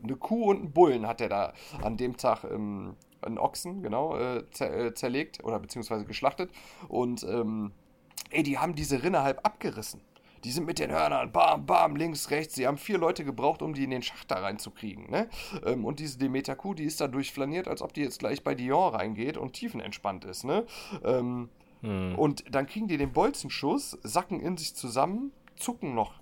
[0.04, 2.96] eine Kuh und einen Bullen hat der da an dem Tag ähm,
[3.26, 6.52] einen Ochsen, genau, äh, zer äh, zerlegt oder beziehungsweise geschlachtet
[6.88, 7.72] und ähm,
[8.30, 10.02] ey, die haben diese Rinne halb abgerissen.
[10.44, 12.54] Die sind mit den Hörnern, bam, bam, links, rechts.
[12.54, 15.10] Sie haben vier Leute gebraucht, um die in den Schacht da reinzukriegen.
[15.10, 15.28] Ne?
[15.66, 18.94] Ähm, und diese Demeter-Kuh, die ist da durchflaniert, als ob die jetzt gleich bei Dion
[18.94, 20.44] reingeht und tiefenentspannt ist.
[20.44, 20.68] Ne?
[21.04, 21.50] Ähm,
[21.82, 22.14] hm.
[22.16, 26.14] Und dann kriegen die den Bolzenschuss, sacken in sich zusammen, zucken noch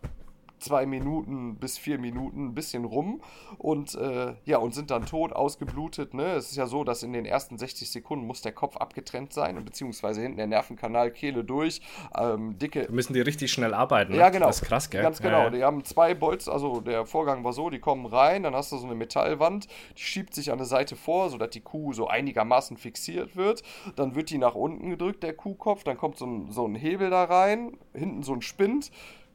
[0.63, 3.21] zwei Minuten bis vier Minuten ein bisschen rum
[3.57, 6.13] und äh, ja, und sind dann tot, ausgeblutet.
[6.13, 6.33] Ne?
[6.33, 9.63] Es ist ja so, dass in den ersten 60 Sekunden muss der Kopf abgetrennt sein,
[9.63, 11.81] beziehungsweise hinten der Nervenkanal, Kehle durch,
[12.17, 12.85] ähm, dicke.
[12.85, 14.13] Da müssen die richtig schnell arbeiten.
[14.13, 14.17] Ne?
[14.17, 14.47] Ja, genau.
[14.47, 15.03] Das ist krass, gell?
[15.03, 15.39] Ganz genau.
[15.39, 15.49] Ja, ja.
[15.49, 18.77] Die haben zwei Bolts, also der Vorgang war so, die kommen rein, dann hast du
[18.77, 19.67] so eine Metallwand,
[19.97, 23.63] die schiebt sich an der Seite vor, sodass die Kuh so einigermaßen fixiert wird.
[23.95, 27.09] Dann wird die nach unten gedrückt, der Kuhkopf, dann kommt so ein, so ein Hebel
[27.09, 28.91] da rein, hinten so ein Spind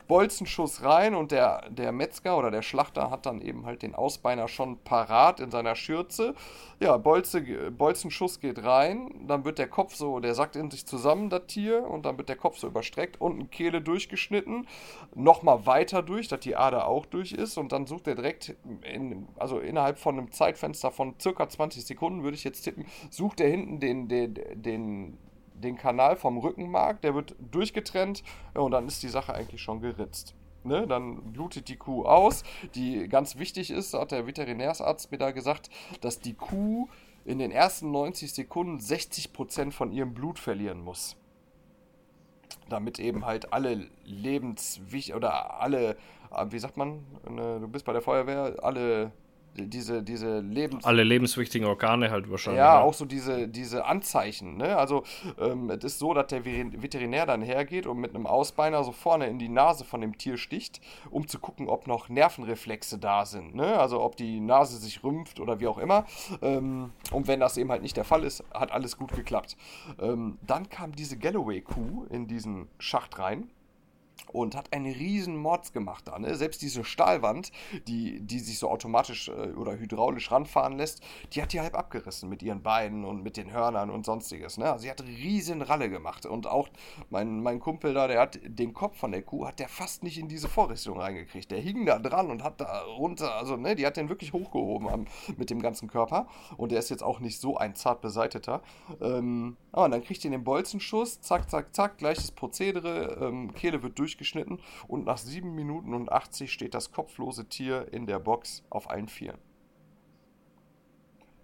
[0.09, 4.48] Bolzenschuss rein und der, der Metzger oder der Schlachter hat dann eben halt den Ausbeiner
[4.48, 6.35] schon parat in seiner Schürze.
[6.80, 11.28] Ja, Bolze, Bolzenschuss geht rein, dann wird der Kopf so, der sackt in sich zusammen,
[11.28, 14.66] das Tier, und dann wird der Kopf so überstreckt, unten Kehle durchgeschnitten,
[15.14, 19.28] nochmal weiter durch, dass die Ader auch durch ist und dann sucht er direkt, in,
[19.36, 23.51] also innerhalb von einem Zeitfenster von circa 20 Sekunden, würde ich jetzt tippen, sucht er
[23.51, 25.18] hinten den, den, den
[25.60, 28.22] den Kanal vom Rückenmark, der wird durchgetrennt
[28.55, 30.35] ja, und dann ist die Sache eigentlich schon geritzt.
[30.64, 32.43] Ne, dann blutet die Kuh aus.
[32.74, 35.70] Die ganz wichtig ist, hat der Veterinärsarzt mir da gesagt,
[36.01, 36.89] dass die Kuh
[37.24, 41.16] in den ersten 90 Sekunden 60% von ihrem Blut verlieren muss.
[42.68, 45.97] Damit eben halt alle lebenswichtig oder alle,
[46.51, 49.12] wie sagt man, ne, du bist bei der Feuerwehr, alle
[49.66, 50.85] diese, diese Lebens...
[50.85, 52.59] Alle lebenswichtigen Organe halt wahrscheinlich.
[52.59, 52.80] Ja, ja.
[52.80, 54.56] auch so diese, diese Anzeichen.
[54.56, 54.76] Ne?
[54.76, 55.05] Also
[55.39, 59.26] ähm, es ist so, dass der Veterinär dann hergeht und mit einem Ausbeiner so vorne
[59.26, 60.80] in die Nase von dem Tier sticht,
[61.10, 63.55] um zu gucken, ob noch Nervenreflexe da sind.
[63.55, 63.78] Ne?
[63.78, 66.05] Also ob die Nase sich rümpft oder wie auch immer.
[66.43, 69.56] Ähm, und wenn das eben halt nicht der Fall ist, hat alles gut geklappt.
[70.01, 73.51] Ähm, dann kam diese Galloway-Kuh in diesen Schacht rein
[74.32, 76.19] und hat einen riesen Mords gemacht da.
[76.19, 76.35] Ne?
[76.35, 77.53] Selbst diese Stahlwand,
[77.86, 82.28] die, die sich so automatisch äh, oder hydraulisch ranfahren lässt, die hat die halb abgerissen
[82.28, 84.59] mit ihren Beinen und mit den Hörnern und sonstiges.
[84.59, 84.70] Ne?
[84.70, 86.27] Also sie hat riesen Ralle gemacht.
[86.27, 86.69] Und auch
[87.11, 90.19] mein, mein Kumpel da, der hat den Kopf von der Kuh, hat der fast nicht
[90.19, 91.51] in diese Vorrichtung reingekriegt.
[91.51, 94.89] Der hing da dran und hat da runter, also ne, die hat den wirklich hochgehoben
[94.89, 96.27] am, mit dem ganzen Körper.
[96.57, 98.62] Und der ist jetzt auch nicht so ein zart beseiteter.
[99.01, 103.82] Ähm, ah, und dann kriegt ihr den Bolzenschuss, zack, zack, zack, gleiches Prozedere, ähm, Kehle
[103.82, 108.18] wird durch durchgeschnitten und nach 7 Minuten und 80 steht das kopflose Tier in der
[108.18, 109.39] Box auf allen Vieren.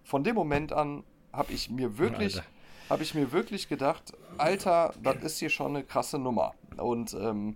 [0.03, 2.41] Von dem Moment an habe ich mir wirklich,
[2.89, 6.53] habe ich mir wirklich gedacht, Alter, das ist hier schon eine krasse Nummer.
[6.77, 7.55] Und ähm,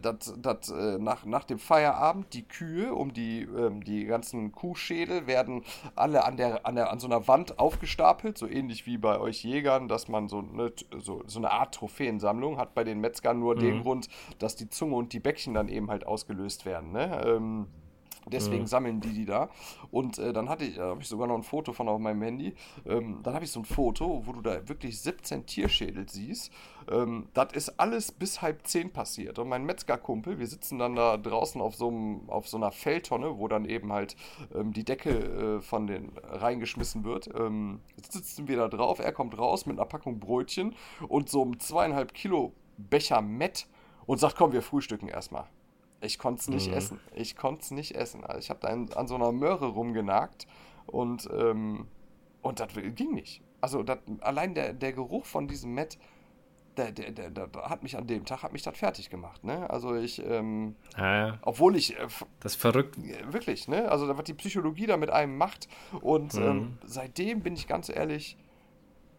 [0.00, 5.26] dat, dat, äh, nach, nach dem Feierabend die Kühe um die, ähm, die ganzen Kuhschädel
[5.26, 5.64] werden
[5.94, 9.44] alle an, der, an, der, an so einer Wand aufgestapelt, so ähnlich wie bei euch
[9.44, 13.56] Jägern, dass man so eine, so, so eine Art Trophäensammlung hat bei den Metzgern nur
[13.56, 13.60] mhm.
[13.60, 16.92] den Grund, dass die Zunge und die Bäckchen dann eben halt ausgelöst werden.
[16.92, 17.22] Ne?
[17.26, 17.66] Ähm,
[18.26, 18.66] Deswegen mhm.
[18.66, 19.50] sammeln die die da.
[19.90, 22.54] Und äh, dann hatte ich, habe ich sogar noch ein Foto von auf meinem Handy.
[22.86, 26.52] Ähm, dann habe ich so ein Foto, wo du da wirklich 17 Tierschädel siehst.
[26.90, 29.38] Ähm, das ist alles bis halb zehn passiert.
[29.38, 33.38] Und mein Metzgerkumpel, wir sitzen dann da draußen auf so, einem, auf so einer Feldtonne,
[33.38, 34.16] wo dann eben halt
[34.54, 37.28] ähm, die Decke äh, von den reingeschmissen wird.
[37.34, 40.74] Ähm, jetzt sitzen wir da drauf, er kommt raus mit einer Packung Brötchen
[41.08, 43.66] und so einem zweieinhalb Kilo Becher Mett
[44.06, 45.46] und sagt, komm, wir frühstücken erstmal.
[46.02, 46.76] Ich konnte es nicht mhm.
[46.76, 47.00] essen.
[47.14, 48.24] Ich konnte es nicht essen.
[48.24, 50.46] Also ich habe da an so einer Möhre rumgenagt
[50.86, 51.86] und, ähm,
[52.42, 53.42] und das ging nicht.
[53.60, 55.98] Also dat, allein der, der Geruch von diesem Met,
[56.76, 59.44] der, der, der, der, hat mich an dem Tag hat mich das fertig gemacht.
[59.44, 59.68] Ne?
[59.70, 61.38] Also ich, ähm, ja, ja.
[61.42, 61.96] obwohl ich.
[61.96, 62.08] Äh,
[62.40, 62.96] das ist verrückt.
[63.30, 63.88] Wirklich, ne?
[63.90, 65.68] Also was die Psychologie da mit einem macht.
[66.00, 66.42] Und mhm.
[66.42, 68.36] ähm, seitdem bin ich ganz ehrlich,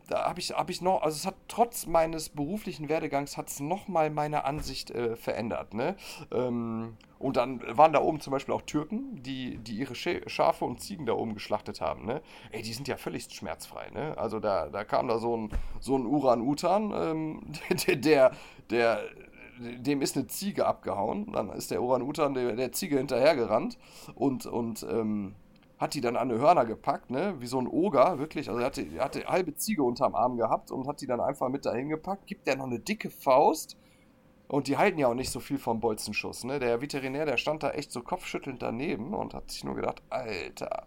[0.07, 3.59] da habe ich, hab ich noch, also es hat trotz meines beruflichen Werdegangs hat es
[3.59, 5.73] nochmal meine Ansicht äh, verändert.
[5.73, 5.95] Ne?
[6.31, 10.81] Ähm, und dann waren da oben zum Beispiel auch Türken, die, die ihre Schafe und
[10.81, 12.05] Ziegen da oben geschlachtet haben.
[12.05, 12.21] Ne?
[12.51, 13.89] Ey, die sind ja völlig schmerzfrei.
[13.91, 14.17] Ne?
[14.17, 15.49] Also da, da kam da so ein,
[15.80, 17.41] so ein Uran-Utan, ähm,
[17.88, 18.31] der, der,
[18.69, 18.99] der,
[19.59, 21.31] dem ist eine Ziege abgehauen.
[21.31, 23.77] Dann ist der Uran-Utan der, der Ziege hinterhergerannt
[24.15, 25.35] und, und ähm,
[25.84, 27.35] hat die dann an die Hörner gepackt, ne?
[27.39, 28.49] Wie so ein Oger, wirklich.
[28.49, 31.49] Also er hatte, er hatte halbe Ziege unterm Arm gehabt und hat die dann einfach
[31.49, 33.77] mit dahin gepackt, gibt der noch eine dicke Faust.
[34.47, 36.60] Und die halten ja auch nicht so viel vom Bolzenschuss, ne?
[36.60, 40.85] Der Veterinär, der stand da echt so kopfschüttelnd daneben und hat sich nur gedacht, Alter,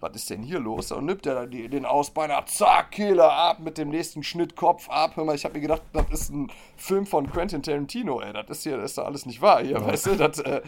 [0.00, 0.92] was ist denn hier los?
[0.92, 4.88] Und nimmt er dann die, den Ausbeiner, zack, Kehler ab, mit dem nächsten Schnitt, Kopf
[4.88, 5.16] ab.
[5.16, 8.32] Hör mal, ich habe mir gedacht, das ist ein Film von Quentin Tarantino, ey.
[8.32, 10.16] Das ist hier, das ist doch alles nicht wahr hier, weißt du?
[10.16, 10.62] Das, äh,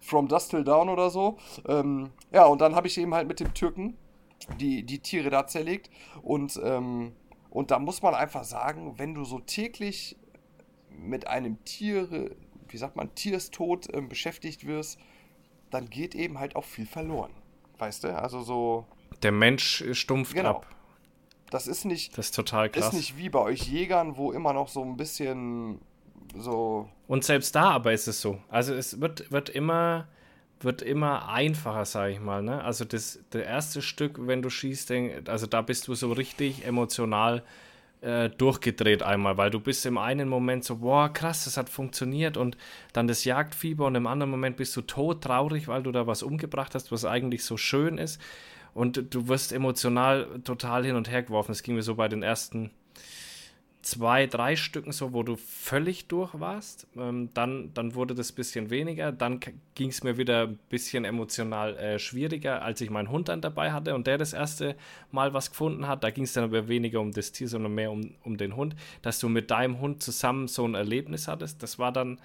[0.00, 1.38] From Dust Till Down oder so.
[1.66, 3.96] Ähm, ja, und dann habe ich eben halt mit dem Türken
[4.60, 5.90] die, die Tiere da zerlegt.
[6.22, 7.12] Und, ähm,
[7.50, 10.16] und da muss man einfach sagen, wenn du so täglich
[10.90, 12.30] mit einem Tier,
[12.68, 14.98] wie sagt man, Tierstod äh, beschäftigt wirst,
[15.70, 17.32] dann geht eben halt auch viel verloren.
[17.78, 18.16] Weißt du?
[18.16, 18.86] Also so.
[19.22, 20.56] Der Mensch stumpft genau.
[20.56, 20.66] ab.
[21.50, 22.16] Das ist nicht.
[22.18, 22.88] Das ist total krass.
[22.88, 25.80] Ist nicht wie bei euch Jägern, wo immer noch so ein bisschen
[26.36, 26.88] so.
[27.06, 28.38] Und selbst da aber ist es so.
[28.48, 30.08] Also es wird, wird immer
[30.60, 32.42] wird immer einfacher, sage ich mal.
[32.42, 32.62] Ne?
[32.64, 34.92] Also das, das erste Stück, wenn du schießt,
[35.26, 37.42] also da bist du so richtig emotional
[38.00, 42.36] äh, durchgedreht einmal, weil du bist im einen Moment so, boah, krass, das hat funktioniert
[42.36, 42.56] und
[42.92, 46.22] dann das Jagdfieber und im anderen Moment bist du tot traurig, weil du da was
[46.22, 48.20] umgebracht hast, was eigentlich so schön ist
[48.74, 51.52] und du wirst emotional total hin und her geworfen.
[51.52, 52.70] Das ging mir so bei den ersten
[53.82, 56.86] zwei, drei Stücken so, wo du völlig durch warst.
[56.96, 59.12] Ähm, dann, dann wurde das ein bisschen weniger.
[59.12, 59.40] Dann
[59.74, 63.72] ging es mir wieder ein bisschen emotional äh, schwieriger, als ich meinen Hund dann dabei
[63.72, 64.76] hatte und der das erste
[65.10, 66.02] Mal was gefunden hat.
[66.04, 68.74] Da ging es dann aber weniger um das Tier, sondern mehr um, um den Hund.
[69.02, 72.18] Dass du mit deinem Hund zusammen so ein Erlebnis hattest, das war dann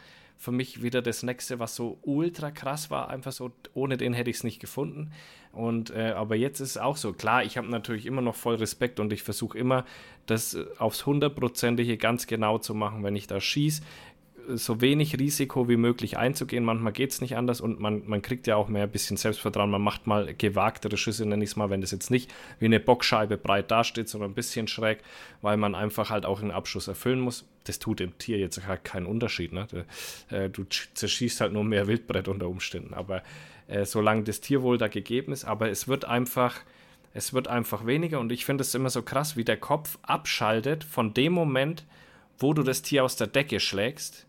[0.44, 3.10] für mich wieder das nächste, was so ultra krass war.
[3.10, 5.12] Einfach so, ohne den hätte ich es nicht gefunden.
[5.54, 7.14] Und äh, aber jetzt ist es auch so.
[7.14, 9.86] Klar, ich habe natürlich immer noch voll Respekt und ich versuche immer,
[10.26, 13.84] das aufs hundertprozentige ganz genau zu machen, wenn ich da schieße
[14.50, 16.64] so wenig Risiko wie möglich einzugehen.
[16.64, 19.70] Manchmal geht es nicht anders und man, man kriegt ja auch mehr ein bisschen Selbstvertrauen.
[19.70, 22.80] Man macht mal gewagtere Schüsse, nenne ich es mal, wenn das jetzt nicht wie eine
[22.80, 25.00] Bockscheibe breit dasteht, sondern ein bisschen schräg,
[25.42, 27.46] weil man einfach halt auch einen Abschuss erfüllen muss.
[27.64, 29.54] Das tut dem Tier jetzt halt keinen Unterschied.
[29.54, 29.68] Ne?
[29.70, 32.94] Du, äh, zerschießt halt nur mehr Wildbrett unter Umständen.
[32.94, 33.24] Aber
[33.68, 36.60] äh, solange das Tierwohl da gegeben ist, aber es wird einfach.
[37.16, 40.84] Es wird einfach weniger und ich finde es immer so krass, wie der Kopf abschaltet
[40.84, 41.86] von dem Moment,
[42.40, 44.26] wo du das Tier aus der Decke schlägst,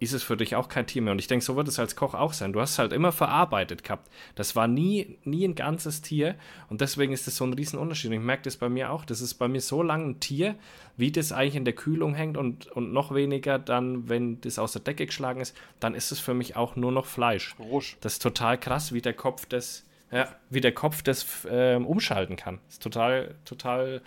[0.00, 1.12] ist es für dich auch kein Tier mehr.
[1.12, 2.52] Und ich denke, so wird es als Koch auch sein.
[2.52, 4.08] Du hast es halt immer verarbeitet gehabt.
[4.34, 6.36] Das war nie, nie ein ganzes Tier.
[6.68, 8.10] Und deswegen ist das so ein Riesenunterschied.
[8.10, 9.04] Und ich merke das bei mir auch.
[9.04, 10.54] Das ist bei mir so lange ein Tier,
[10.96, 14.72] wie das eigentlich in der Kühlung hängt und, und noch weniger dann, wenn das aus
[14.72, 17.56] der Decke geschlagen ist, dann ist es für mich auch nur noch Fleisch.
[17.58, 17.96] Rusch.
[18.00, 22.36] Das ist total krass, wie der Kopf das, ja, wie der Kopf das äh, umschalten
[22.36, 22.60] kann.
[22.66, 24.00] Das ist total, total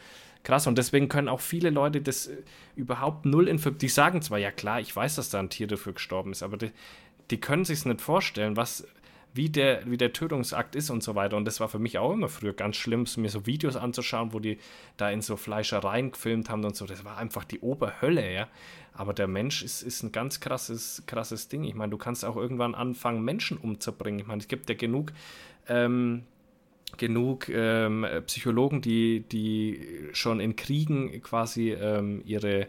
[0.44, 0.68] krass.
[0.68, 2.38] Und deswegen können auch viele Leute das äh,
[2.76, 5.94] überhaupt null in Die sagen zwar, ja klar, ich weiß, dass da ein Tier dafür
[5.94, 6.72] gestorben ist, aber die,
[7.30, 8.86] die können sich nicht vorstellen, was,
[9.34, 11.38] wie der, wie der Tötungsakt ist und so weiter.
[11.38, 14.40] Und das war für mich auch immer früher ganz schlimm, mir so Videos anzuschauen, wo
[14.40, 14.58] die
[14.98, 16.86] da in so Fleischereien gefilmt haben und so.
[16.86, 18.48] Das war einfach die Oberhölle, ja.
[18.94, 21.64] Aber der Mensch ist, ist ein ganz krasses, krasses Ding.
[21.64, 24.20] Ich meine, du kannst auch irgendwann anfangen, Menschen umzubringen.
[24.20, 25.14] Ich meine, es gibt ja genug
[25.70, 26.24] ähm,
[26.98, 32.68] genug ähm, Psychologen, die, die schon in Kriegen quasi ähm, ihre,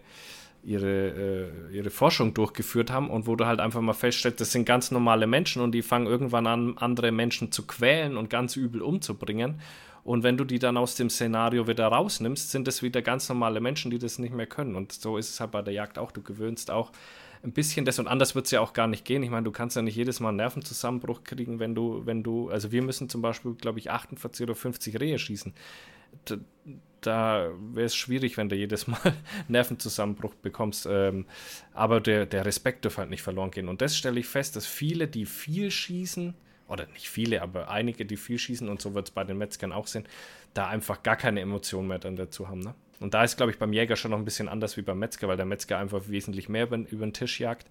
[0.63, 4.65] ihre, äh, ihre Forschung durchgeführt haben und wo du halt einfach mal feststellst, das sind
[4.65, 8.83] ganz normale Menschen und die fangen irgendwann an, andere Menschen zu quälen und ganz übel
[8.83, 9.61] umzubringen.
[10.05, 13.61] Und wenn du die dann aus dem Szenario wieder rausnimmst, sind es wieder ganz normale
[13.61, 14.75] Menschen, die das nicht mehr können.
[14.75, 16.11] Und so ist es halt bei der Jagd auch.
[16.11, 16.91] Du gewöhnst auch
[17.43, 19.23] ein bisschen das und anders wird es ja auch gar nicht gehen.
[19.23, 22.49] Ich meine, du kannst ja nicht jedes Mal einen Nervenzusammenbruch kriegen, wenn du, wenn du,
[22.51, 25.53] also wir müssen zum Beispiel, glaube ich, 48 oder 50 Rehe schießen.
[26.25, 26.37] Da,
[27.01, 29.01] da wäre es schwierig, wenn du jedes Mal
[29.49, 30.87] Nervenzusammenbruch bekommst.
[30.89, 31.27] Ähm,
[31.75, 33.69] aber der, der Respekt darf halt nicht verloren gehen.
[33.69, 36.35] Und das stelle ich fest, dass viele, die viel schießen,
[36.69, 39.73] oder nicht viele, aber einige, die viel schießen, und so wird es bei den Metzgern
[39.73, 40.05] auch sein,
[40.55, 42.61] da einfach gar keine Emotionen mehr dann dazu haben.
[42.61, 42.75] Ne?
[43.03, 45.29] Und da ist, glaube ich, beim Jäger schon noch ein bisschen anders wie beim Metzger,
[45.29, 47.69] weil der Metzger einfach wesentlich mehr über, über den Tisch jagt.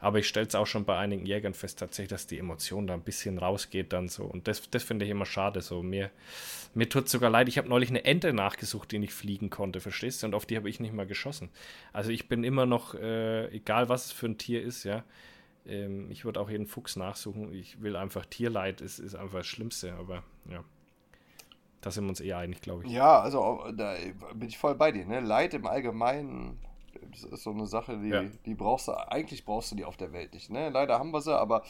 [0.00, 2.94] Aber ich stelle es auch schon bei einigen Jägern fest, tatsächlich, dass die Emotion da
[2.94, 4.24] ein bisschen rausgeht dann so.
[4.24, 5.62] Und das, das finde ich immer schade.
[5.62, 6.10] So, mir,
[6.74, 7.48] mir tut es sogar leid.
[7.48, 10.26] Ich habe neulich eine Ente nachgesucht, die nicht fliegen konnte, verstehst du?
[10.26, 11.48] Und auf die habe ich nicht mal geschossen.
[11.92, 15.02] Also ich bin immer noch, äh, egal was es für ein Tier ist, ja.
[15.66, 17.54] Ähm, ich würde auch jeden Fuchs nachsuchen.
[17.54, 20.62] Ich will einfach Tierleid, ist, ist einfach das Schlimmste, aber ja
[21.84, 22.90] Da sind wir uns eher einig, glaube ich.
[22.90, 23.94] Ja, also da
[24.34, 25.04] bin ich voll bei dir.
[25.04, 25.20] Ne?
[25.20, 26.58] Leid im Allgemeinen
[27.10, 28.22] das ist so eine Sache, die, ja.
[28.46, 30.50] die brauchst du, eigentlich brauchst du die auf der Welt nicht.
[30.50, 30.70] Ne?
[30.70, 31.62] Leider haben wir sie, aber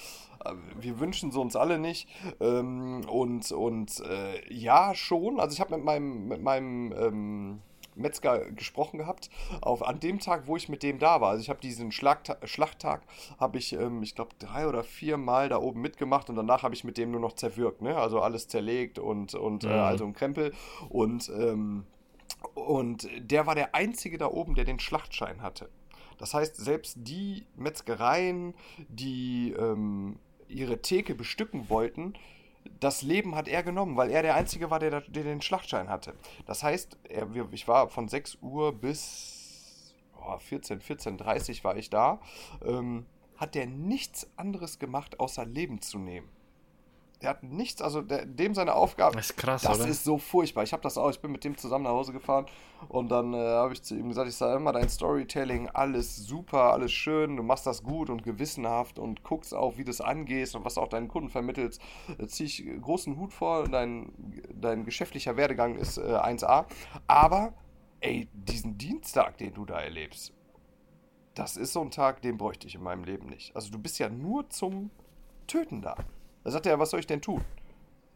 [0.45, 2.09] äh, wir wünschen sie uns alle nicht.
[2.41, 5.41] Ähm, und und äh, ja, schon.
[5.41, 7.61] Also ich habe mit meinem, mit meinem ähm,
[7.97, 9.31] Metzger gesprochen gehabt,
[9.61, 11.31] auf, an dem Tag, wo ich mit dem da war.
[11.31, 13.03] Also ich habe diesen Schlagta Schlachttag,
[13.39, 16.75] habe ich, ähm, ich glaube, drei oder vier Mal da oben mitgemacht und danach habe
[16.75, 17.97] ich mit dem nur noch zerwirkt, ne?
[17.97, 19.73] Also alles zerlegt und, und äh, mhm.
[19.73, 20.53] äh, also ein Krempel.
[20.89, 21.85] Und, ähm,
[22.55, 25.69] und der war der Einzige da oben, der den Schlachtschein hatte.
[26.19, 28.55] Das heißt, selbst die Metzgereien,
[28.89, 30.19] die ähm,
[30.49, 32.15] ihre Theke bestücken wollten,
[32.81, 36.15] das Leben hat er genommen, weil er der Einzige war, der, der den Schlachtschein hatte.
[36.47, 42.21] Das heißt, er, ich war von 6 Uhr bis oh, 14, 14.30 war ich da.
[42.65, 46.29] Ähm, hat der nichts anderes gemacht, außer Leben zu nehmen.
[47.25, 49.17] Der hat nichts, also der, dem seine Aufgabe.
[49.17, 49.89] Das ist krass, Das oder?
[49.89, 50.63] ist so furchtbar.
[50.63, 51.09] Ich habe das auch.
[51.09, 52.45] Ich bin mit dem zusammen nach Hause gefahren
[52.89, 56.75] und dann äh, habe ich zu ihm gesagt, ich sage immer dein Storytelling, alles super,
[56.75, 60.55] alles schön, du machst das gut und gewissenhaft und guckst auch, wie du es angehst
[60.55, 61.81] und was auch deinen Kunden vermittelst.
[62.19, 63.69] Da ziehe ich großen Hut vor.
[63.69, 64.13] Dein,
[64.61, 66.67] dein geschäftlicher Werdegang ist äh, 1A.
[67.07, 67.55] Aber,
[68.01, 70.35] ey, diesen Dienstag, den du da erlebst,
[71.35, 73.57] das ist so ein Tag, den bräuchte ich in meinem Leben nicht.
[73.57, 74.91] Also du bist ja nur zum
[75.47, 75.97] Töten da.
[76.45, 77.43] Da sagt er, was soll ich denn tun?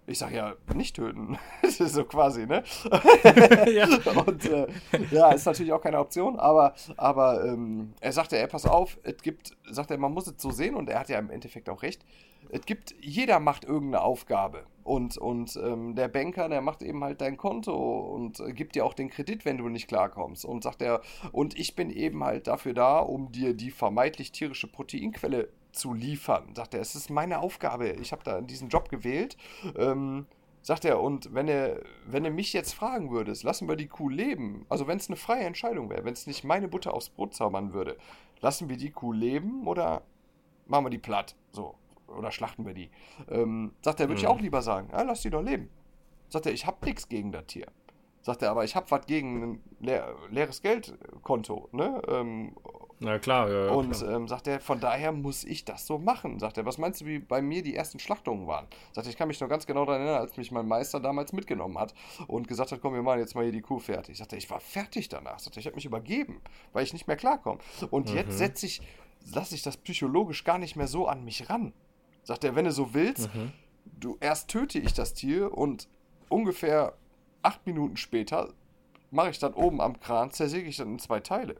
[0.06, 1.38] Ich sage ja, nicht töten.
[1.68, 2.62] so quasi, ne?
[3.70, 3.86] ja.
[4.24, 4.66] Und äh,
[5.10, 9.18] ja, ist natürlich auch keine Option, aber, aber ähm, er sagte, ey, pass auf, es
[9.18, 11.82] gibt, sagt er, man muss es so sehen und er hat ja im Endeffekt auch
[11.82, 12.06] recht.
[12.48, 14.64] Es gibt, jeder macht irgendeine Aufgabe.
[14.82, 18.94] Und, und ähm, der Banker, der macht eben halt dein Konto und gibt dir auch
[18.94, 20.46] den Kredit, wenn du nicht klarkommst.
[20.46, 21.02] Und sagt er,
[21.32, 26.54] und ich bin eben halt dafür da, um dir die vermeintlich tierische Proteinquelle zu liefern.
[26.54, 27.90] Sagt er, es ist meine Aufgabe.
[27.92, 29.36] Ich habe da diesen Job gewählt.
[29.76, 30.26] Ähm,
[30.62, 34.08] sagt er, und wenn er, wenn du mich jetzt fragen würdest, lassen wir die Kuh
[34.08, 37.34] leben, also wenn es eine freie Entscheidung wäre, wenn es nicht meine Butter aufs Brot
[37.34, 37.96] zaubern würde,
[38.40, 40.02] lassen wir die Kuh leben oder
[40.66, 41.36] machen wir die platt?
[41.52, 41.74] So.
[42.06, 42.90] Oder schlachten wir die?
[43.30, 44.24] Ähm, sagt er, würde mhm.
[44.24, 45.68] ich auch lieber sagen, ja, lass die doch leben.
[46.28, 47.66] Sagt er, ich habe nichts gegen das Tier.
[48.22, 51.68] Sagt er, aber ich habe was gegen ein leer, leeres Geldkonto.
[51.72, 52.02] Ne?
[52.08, 52.56] Ähm,
[53.00, 53.66] na klar, ja.
[53.66, 54.10] ja und klar.
[54.10, 56.38] Ähm, sagt er, von daher muss ich das so machen.
[56.40, 58.66] Sagt er, was meinst du, wie bei mir die ersten Schlachtungen waren?
[58.92, 61.32] Sagt er, ich kann mich noch ganz genau daran erinnern, als mich mein Meister damals
[61.32, 61.94] mitgenommen hat
[62.26, 64.18] und gesagt hat, komm, wir machen jetzt mal hier die Kuh fertig.
[64.18, 65.38] Sagt er, ich war fertig danach.
[65.38, 66.40] Sagt er, ich habe mich übergeben,
[66.72, 67.60] weil ich nicht mehr klarkomme.
[67.90, 68.16] Und mhm.
[68.16, 68.82] jetzt setze ich,
[69.32, 71.72] lasse ich das psychologisch gar nicht mehr so an mich ran.
[72.24, 73.52] Sagt er, wenn du so willst, mhm.
[73.84, 75.88] du erst töte ich das Tier und
[76.28, 76.94] ungefähr
[77.42, 78.52] acht Minuten später
[79.10, 81.56] mache ich dann oben am Kran, zersäge ich dann in zwei Teile.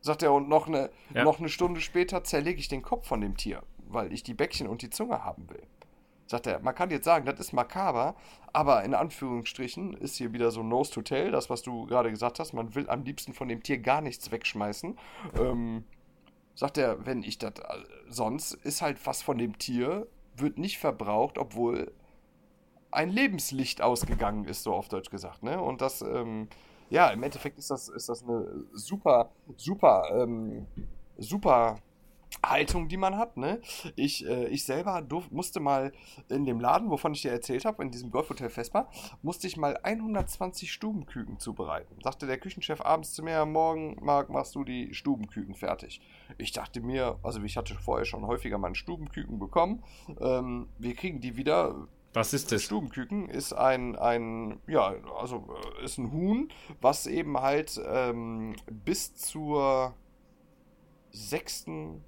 [0.00, 1.24] Sagt er, und noch eine, ja.
[1.24, 4.68] noch eine Stunde später zerlege ich den Kopf von dem Tier, weil ich die Bäckchen
[4.68, 5.62] und die Zunge haben will.
[6.28, 8.14] Sagt er, man kann jetzt sagen, das ist makaber,
[8.52, 12.38] aber in Anführungsstrichen ist hier wieder so Nose to Tail, das, was du gerade gesagt
[12.38, 12.52] hast.
[12.52, 14.98] Man will am liebsten von dem Tier gar nichts wegschmeißen.
[15.38, 15.84] Ähm,
[16.54, 17.54] sagt er, wenn ich das.
[17.58, 17.62] Äh,
[18.08, 20.06] sonst ist halt was von dem Tier,
[20.36, 21.92] wird nicht verbraucht, obwohl
[22.90, 25.42] ein Lebenslicht ausgegangen ist, so auf Deutsch gesagt.
[25.42, 25.60] Ne?
[25.60, 26.02] Und das.
[26.02, 26.48] Ähm,
[26.90, 30.66] ja, im Endeffekt ist das, ist das eine super, super, ähm,
[31.18, 31.78] super
[32.44, 33.36] Haltung, die man hat.
[33.36, 33.60] Ne?
[33.96, 35.92] Ich, äh, ich selber durf, musste mal
[36.28, 38.88] in dem Laden, wovon ich dir erzählt habe, in diesem Golfhotel Vespa,
[39.22, 41.96] musste ich mal 120 Stubenküken zubereiten.
[42.02, 46.00] Sagte der Küchenchef abends zu mir, morgen, Marc, machst du die Stubenküken fertig.
[46.36, 49.82] Ich dachte mir, also ich hatte vorher schon häufiger mal einen Stubenküken bekommen,
[50.20, 52.62] ähm, wir kriegen die wieder was ist das?
[52.62, 55.44] Stubenküken ist ein, ein, ja, also
[55.80, 56.48] äh, ist ein Huhn,
[56.80, 59.94] was eben halt ähm, bis zur
[61.10, 62.04] sechsten,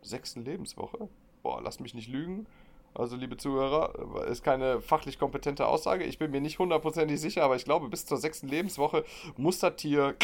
[0.00, 1.08] sechsten Lebenswoche,
[1.42, 2.46] boah, lass mich nicht lügen,
[2.94, 7.56] also liebe Zuhörer, ist keine fachlich kompetente Aussage, ich bin mir nicht hundertprozentig sicher, aber
[7.56, 9.04] ich glaube, bis zur sechsten Lebenswoche
[9.36, 10.14] muss das Tier,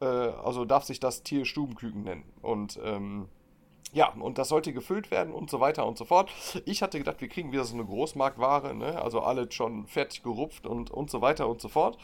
[0.00, 2.24] äh, also darf sich das Tier Stubenküken nennen.
[2.42, 3.28] Und ähm,
[3.92, 6.30] ja, und das sollte gefüllt werden und so weiter und so fort.
[6.66, 9.00] Ich hatte gedacht, wir kriegen wieder so eine Großmarktware, ne?
[9.00, 11.98] also alles schon fertig gerupft und, und so weiter und so fort.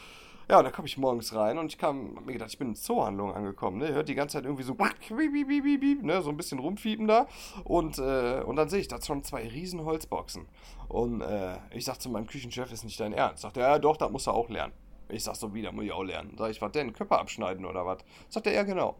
[0.47, 2.69] Ja, und dann kam ich morgens rein und ich kam, hab mir gedacht, ich bin
[2.69, 3.87] in Zoohandlung angekommen, ne?
[3.87, 6.21] Hört die ganze Zeit irgendwie so, ne?
[6.21, 7.27] so ein bisschen rumfiepen da.
[7.63, 10.45] Und, äh, und dann sehe ich da schon zwei riesen Holzboxen.
[10.87, 13.41] Und äh, ich sag zu meinem Küchenchef, ist nicht dein Ernst.
[13.41, 14.73] Sagt er, ja doch, das muss er auch lernen.
[15.09, 16.35] Ich sag so, wieder, muss ich auch lernen.
[16.37, 16.93] Sag ich, was denn?
[16.93, 17.99] Köpfe abschneiden oder was?
[18.29, 18.97] Sagt er, ja genau.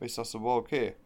[0.00, 0.96] Ich sag so, boah, okay.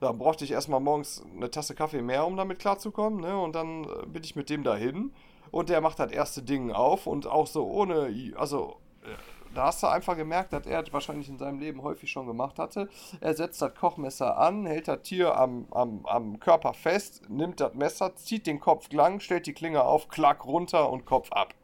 [0.00, 3.20] Da brauchte ich erstmal morgens eine Tasse Kaffee mehr, um damit klarzukommen.
[3.20, 3.38] Ne?
[3.38, 5.12] Und dann äh, bin ich mit dem dahin.
[5.50, 9.08] Und der macht das erste Ding auf und auch so ohne, also äh,
[9.54, 12.58] da hast du einfach gemerkt, dass er das wahrscheinlich in seinem Leben häufig schon gemacht
[12.58, 12.90] hatte.
[13.20, 17.72] Er setzt das Kochmesser an, hält das Tier am, am, am Körper fest, nimmt das
[17.74, 21.54] Messer, zieht den Kopf lang, stellt die Klinge auf, klack runter und Kopf ab.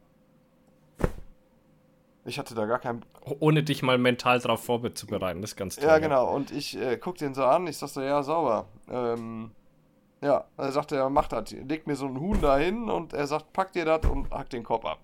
[2.25, 3.03] Ich hatte da gar keinen.
[3.39, 5.85] Ohne dich mal mental darauf vorzubereiten, das ist ganz toll.
[5.85, 6.33] Ja, genau.
[6.33, 8.67] Und ich äh, guck den so an, ich sag so, ja, sauber.
[8.89, 9.51] Ähm,
[10.21, 11.51] ja, er sagte, er macht das.
[11.51, 14.63] Legt mir so ein Huhn dahin und er sagt, pack dir das und hack den
[14.63, 14.99] Kopf ab.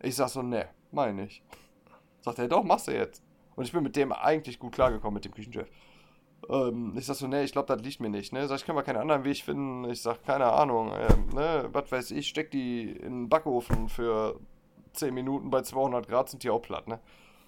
[0.00, 1.42] Ich sag so, ne, meine ich.
[2.20, 3.22] Sagt er, doch, machst du jetzt.
[3.56, 5.68] Und ich bin mit dem eigentlich gut klargekommen, mit dem Küchenchef.
[6.48, 8.32] Ähm, ich sag so, ne, ich glaube, das liegt mir nicht.
[8.32, 8.46] Ne?
[8.46, 9.90] Sag ich, kann mal keinen anderen Weg finden.
[9.90, 10.92] Ich sag, keine Ahnung.
[10.94, 14.38] Ähm, ne, was weiß ich, steck die in den Backofen für
[14.94, 17.00] 10 Minuten bei 200 Grad, sind die auch platt, ne?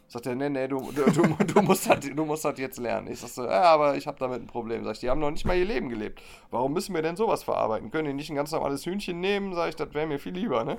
[0.09, 3.09] Sagt er, nee, nee, du, du, du, du, musst das, du musst das jetzt lernen.
[3.09, 4.85] Ich sag so, ja, aber ich habe damit ein Problem.
[4.85, 6.23] Sag ich, die haben noch nicht mal ihr Leben gelebt.
[6.51, 7.91] Warum müssen wir denn sowas verarbeiten?
[7.91, 9.55] Können die nicht ein ganz normales Hühnchen nehmen?
[9.55, 10.77] Sag ich, das wäre mir viel lieber, ne?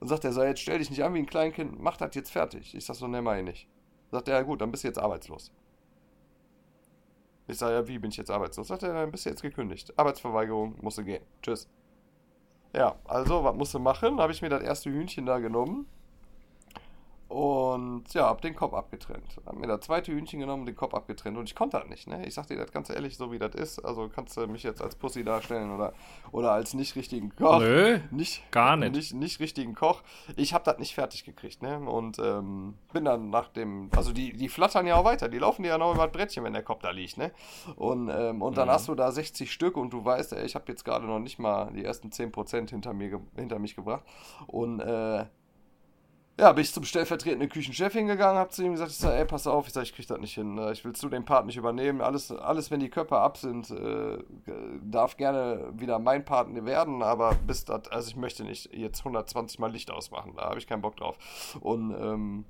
[0.00, 2.30] Und sagt er, so, jetzt stell dich nicht an wie ein Kleinkind, mach das jetzt
[2.30, 2.74] fertig.
[2.74, 3.68] Ich sag so, ne, mach ich nicht.
[4.10, 5.52] Sagt er, ja gut, dann bist du jetzt arbeitslos.
[7.48, 8.68] Ich sage, ja, wie bin ich jetzt arbeitslos?
[8.68, 9.96] Sagt er, dann bist du jetzt gekündigt.
[9.98, 11.22] Arbeitsverweigerung, musst du gehen.
[11.42, 11.68] Tschüss.
[12.76, 14.20] Ja, also, was musst du machen?
[14.20, 15.86] Habe ich mir das erste Hühnchen da genommen
[17.28, 19.40] und ja, hab den Kopf abgetrennt.
[19.44, 21.36] Hab mir das zweite Hühnchen genommen, den Kopf abgetrennt.
[21.36, 22.24] Und ich konnte das nicht, ne?
[22.24, 23.84] Ich sag dir das ganz ehrlich, so wie das ist.
[23.84, 25.92] Also kannst du mich jetzt als Pussy darstellen oder,
[26.30, 27.58] oder als nicht richtigen Koch.
[27.58, 28.94] Nö, nicht, gar nicht.
[28.94, 30.02] Nicht, nicht richtigen Koch.
[30.36, 31.80] Ich hab das nicht fertig gekriegt, ne?
[31.80, 33.90] Und ähm, bin dann nach dem.
[33.96, 35.28] Also die, die flattern ja auch weiter.
[35.28, 37.32] Die laufen ja noch über das Brettchen, wenn der Kopf da liegt, ne?
[37.74, 38.72] Und, ähm, und dann mhm.
[38.72, 41.40] hast du da 60 Stück und du weißt, ey, ich habe jetzt gerade noch nicht
[41.40, 44.04] mal die ersten 10% hinter, mir, hinter mich gebracht.
[44.46, 45.24] Und äh,
[46.38, 49.46] ja, bin ich zum stellvertretenden Küchenchef hingegangen, hab zu ihm gesagt, ich sag, ey, pass
[49.46, 50.70] auf, ich sag, ich krieg das nicht hin, ne?
[50.72, 54.18] ich will zu dem Part nicht übernehmen, alles, alles wenn die Köpfe ab sind, äh,
[54.82, 59.58] darf gerne wieder mein Part werden, aber bis das, also ich möchte nicht jetzt 120
[59.58, 61.16] Mal Licht ausmachen, da habe ich keinen Bock drauf.
[61.60, 62.44] Und, ähm,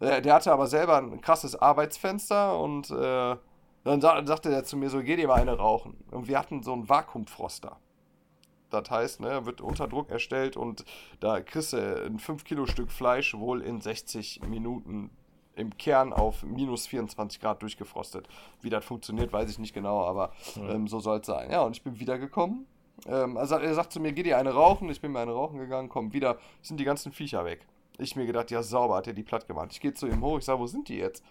[0.00, 3.36] der, der, hatte aber selber ein krasses Arbeitsfenster und, äh,
[3.84, 5.96] dann sagte er zu mir so, geh dir mal eine rauchen.
[6.10, 7.78] Und wir hatten so einen Vakuumfroster.
[8.70, 10.84] Das heißt, ne, wird unter Druck erstellt und
[11.20, 15.10] da kriegst du ein 5 Kilo Stück Fleisch wohl in 60 Minuten
[15.54, 18.28] im Kern auf minus 24 Grad durchgefrostet.
[18.60, 20.70] Wie das funktioniert, weiß ich nicht genau, aber ja.
[20.70, 21.50] ähm, so soll es sein.
[21.50, 22.66] Ja, und ich bin wiedergekommen.
[23.06, 24.88] Ähm, also er sagt zu mir, geh dir eine rauchen.
[24.90, 27.66] Ich bin mir eine rauchen gegangen, komm wieder, sind die ganzen Viecher weg.
[27.98, 29.68] Ich mir gedacht, ja sauber, hat er die platt gemacht.
[29.72, 31.24] Ich gehe zu ihm hoch, ich sage, wo sind die jetzt?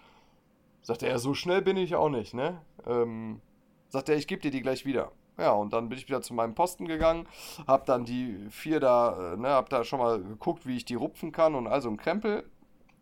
[0.81, 2.61] Sagt er, ja, so schnell bin ich auch nicht, ne?
[2.85, 3.41] Ähm,
[3.89, 5.11] sagt er, ich gebe dir die gleich wieder.
[5.37, 7.27] Ja, und dann bin ich wieder zu meinem Posten gegangen,
[7.67, 10.95] hab dann die vier da, äh, ne, hab da schon mal geguckt, wie ich die
[10.95, 12.43] rupfen kann und also ein Krempel.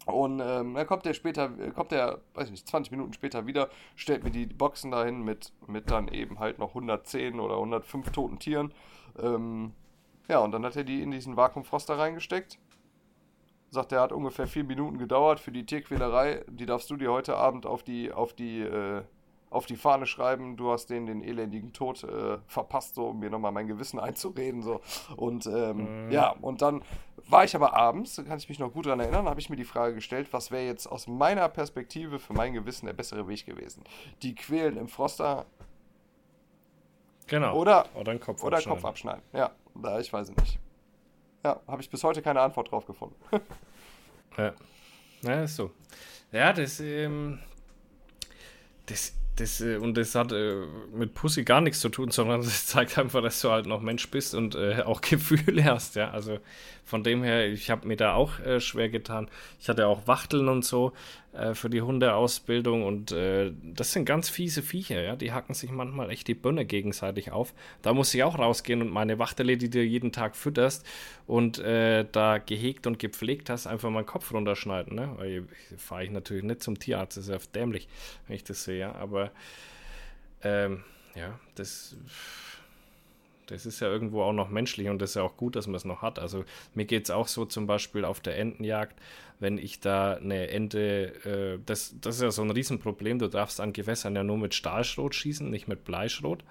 [0.06, 3.70] Und ähm, dann kommt der später, kommt der, weiß ich nicht, 20 Minuten später wieder,
[3.96, 8.40] stellt mir die Boxen dahin mit, mit dann eben halt noch 110 oder 105 toten
[8.40, 8.74] Tieren.
[9.18, 9.74] Ähm,
[10.28, 12.60] ja, und dann hat er die in diesen Vakuumfroster reingesteckt.
[13.70, 16.44] Sagt, er hat ungefähr vier Minuten gedauert für die Tierquälerei.
[16.50, 19.04] Die darfst du dir heute Abend auf die, auf die äh,
[19.54, 23.30] auf die Fahne schreiben, du hast denen den elendigen Tod äh, verpasst, so um mir
[23.30, 24.62] nochmal mein Gewissen einzureden.
[24.62, 24.82] So.
[25.16, 26.12] Und ähm, mhm.
[26.12, 26.82] ja, und dann
[27.30, 29.64] war ich aber abends, kann ich mich noch gut daran erinnern, habe ich mir die
[29.64, 33.84] Frage gestellt, was wäre jetzt aus meiner Perspektive für mein Gewissen der bessere Weg gewesen?
[34.22, 35.46] Die quälen im Froster.
[37.28, 37.56] Genau.
[37.56, 38.82] Oder, oder, Kopf, oder abschneiden.
[38.82, 39.22] Kopf abschneiden.
[39.32, 40.60] Ja, da ich weiß nicht.
[41.44, 43.16] Ja, habe ich bis heute keine Antwort drauf gefunden.
[44.38, 44.54] ja.
[45.22, 45.72] Ja, ist so.
[46.32, 47.40] Ja, das, ähm,
[48.86, 52.66] das das, äh, und das hat äh, mit Pussy gar nichts zu tun, sondern es
[52.66, 56.12] zeigt einfach, dass du halt noch Mensch bist und äh, auch Gefühle hast, ja.
[56.12, 56.40] Also
[56.86, 59.30] von dem her, ich habe mir da auch äh, schwer getan.
[59.60, 60.92] Ich hatte auch Wachteln und so
[61.32, 65.16] äh, für die Hundeausbildung und äh, das sind ganz fiese Viecher, ja.
[65.16, 67.54] Die hacken sich manchmal echt die Birne gegenseitig auf.
[67.82, 70.86] Da muss ich auch rausgehen und meine Wachtele, die du jeden Tag fütterst
[71.26, 75.14] und da gehegt und gepflegt hast, einfach meinen Kopf runterschneiden, ne?
[75.16, 75.48] Weil
[75.78, 77.88] fahre ich natürlich nicht zum Tierarzt, das ist ja dämlich,
[78.28, 78.96] wenn ich das sehe, ja.
[78.96, 79.32] Aber
[80.44, 80.84] ähm,
[81.16, 81.96] ja, das
[83.48, 85.76] das ist ja irgendwo auch noch menschlich und das ist ja auch gut, dass man
[85.76, 86.20] es noch hat.
[86.20, 89.00] Also mir geht es auch so zum Beispiel auf der Entenjagd,
[89.40, 93.60] wenn ich da eine Ente, äh, das, das ist ja so ein Riesenproblem, du darfst
[93.60, 96.44] an Gewässern ja nur mit Stahlschrot schießen, nicht mit Bleischrot.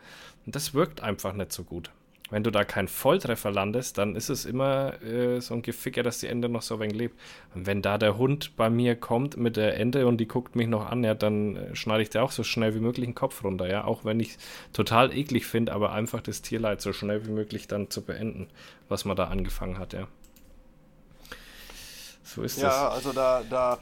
[0.44, 1.90] Und das wirkt einfach nicht so gut
[2.32, 6.20] wenn du da keinen Volltreffer landest, dann ist es immer äh, so ein Geficker, dass
[6.20, 7.20] die Ente noch so wenig lebt.
[7.54, 10.66] Und wenn da der Hund bei mir kommt mit der Ente und die guckt mich
[10.66, 13.44] noch an, ja, dann äh, schneide ich dir auch so schnell wie möglich den Kopf
[13.44, 13.84] runter, ja.
[13.84, 14.38] Auch wenn ich
[14.72, 18.48] total eklig finde, aber einfach das Tierleid so schnell wie möglich dann zu beenden,
[18.88, 20.08] was man da angefangen hat, ja.
[22.24, 22.76] So ist ja, das.
[22.76, 23.78] Ja, also da, da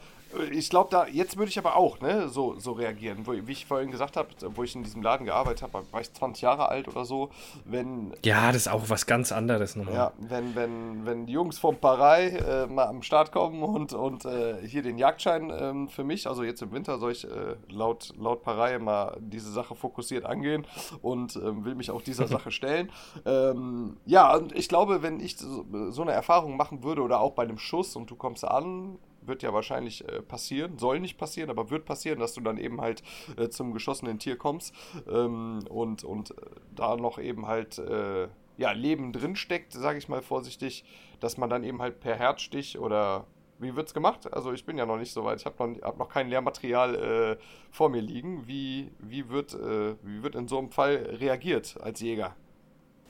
[0.51, 3.25] ich glaube, da jetzt würde ich aber auch ne, so, so reagieren.
[3.25, 6.13] Wo, wie ich vorhin gesagt habe, wo ich in diesem Laden gearbeitet habe, war ich
[6.13, 7.29] 20 Jahre alt oder so.
[7.65, 9.93] Wenn, ja, das ist auch was ganz anderes nochmal.
[9.93, 14.25] Ja, wenn, wenn, wenn die Jungs vom Parei äh, mal am Start kommen und, und
[14.25, 18.13] äh, hier den Jagdschein äh, für mich, also jetzt im Winter soll ich äh, laut,
[18.17, 20.65] laut Parei mal diese Sache fokussiert angehen
[21.01, 22.91] und ähm, will mich auch dieser Sache stellen.
[23.25, 27.31] Ähm, ja, und ich glaube, wenn ich so, so eine Erfahrung machen würde oder auch
[27.31, 31.49] bei einem Schuss und du kommst an wird ja wahrscheinlich äh, passieren, soll nicht passieren,
[31.49, 33.03] aber wird passieren, dass du dann eben halt
[33.37, 34.73] äh, zum geschossenen Tier kommst
[35.07, 36.35] ähm, und, und äh,
[36.75, 38.27] da noch eben halt äh,
[38.57, 40.83] ja, Leben drin steckt, sage ich mal vorsichtig,
[41.19, 43.25] dass man dann eben halt per Herzstich oder
[43.61, 44.31] wie wird es gemacht?
[44.33, 46.95] Also ich bin ja noch nicht so weit, ich habe noch, hab noch kein Lehrmaterial
[46.95, 47.37] äh,
[47.69, 48.47] vor mir liegen.
[48.47, 52.35] Wie, wie, wird, äh, wie wird in so einem Fall reagiert als Jäger?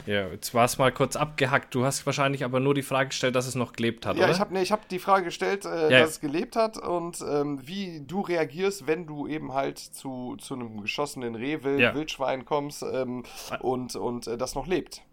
[0.06, 1.74] Ja, jetzt war es mal kurz abgehackt.
[1.76, 4.34] Du hast wahrscheinlich aber nur die Frage gestellt, dass es noch gelebt hat, ja, oder?
[4.34, 6.00] ich habe nee, hab die Frage gestellt, äh, ja.
[6.02, 10.56] dass es gelebt hat und ähm, wie du reagierst, wenn du eben halt zu, zu
[10.56, 11.94] einem geschossenen Rehwild, ja.
[11.94, 13.24] Wildschwein kommst ähm,
[13.60, 15.04] und, und äh, das noch lebt.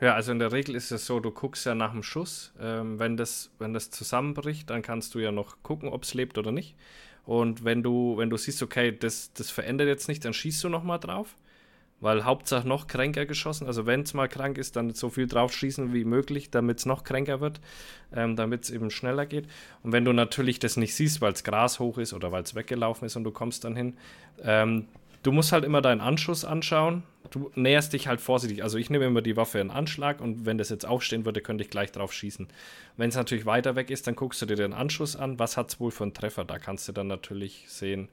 [0.00, 2.54] Ja, also in der Regel ist es so, du guckst ja nach dem Schuss.
[2.58, 6.38] Ähm, wenn, das, wenn das zusammenbricht, dann kannst du ja noch gucken, ob es lebt
[6.38, 6.74] oder nicht.
[7.26, 10.70] Und wenn du, wenn du siehst, okay, das, das verändert jetzt nicht, dann schießt du
[10.70, 11.36] nochmal drauf
[12.00, 13.66] weil Hauptsache noch kränker geschossen.
[13.66, 16.86] Also wenn es mal krank ist, dann so viel drauf schießen wie möglich, damit es
[16.86, 17.60] noch kränker wird,
[18.14, 19.46] ähm, damit es eben schneller geht.
[19.82, 22.54] Und wenn du natürlich das nicht siehst, weil es Gras hoch ist oder weil es
[22.54, 23.96] weggelaufen ist und du kommst dann hin,
[24.42, 24.86] ähm,
[25.22, 27.02] du musst halt immer deinen Anschuss anschauen.
[27.30, 28.62] Du näherst dich halt vorsichtig.
[28.62, 31.62] Also ich nehme immer die Waffe in Anschlag und wenn das jetzt aufstehen würde, könnte
[31.62, 32.48] ich gleich drauf schießen.
[32.96, 35.38] Wenn es natürlich weiter weg ist, dann guckst du dir den Anschuss an.
[35.38, 36.44] Was hat es wohl für einen Treffer?
[36.44, 38.08] Da kannst du dann natürlich sehen,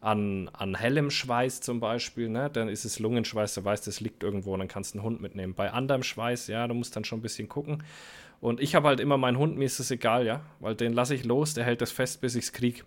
[0.00, 4.22] an, an hellem Schweiß zum Beispiel, ne, dann ist es Lungenschweiß, du weißt, es liegt
[4.22, 5.54] irgendwo und dann kannst du einen Hund mitnehmen.
[5.54, 7.82] Bei anderem Schweiß, ja, du musst dann schon ein bisschen gucken.
[8.40, 11.14] Und ich habe halt immer meinen Hund, mir ist es egal, ja, weil den lasse
[11.14, 12.82] ich los, der hält das fest, bis ich es kriege.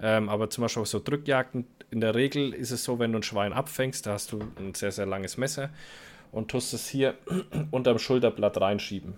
[0.00, 3.22] Ähm, aber zum Beispiel so Drückjagden, in der Regel ist es so, wenn du ein
[3.24, 5.70] Schwein abfängst, da hast du ein sehr, sehr langes Messer
[6.30, 7.14] und tust es hier
[7.72, 9.14] unterm Schulterblatt reinschieben.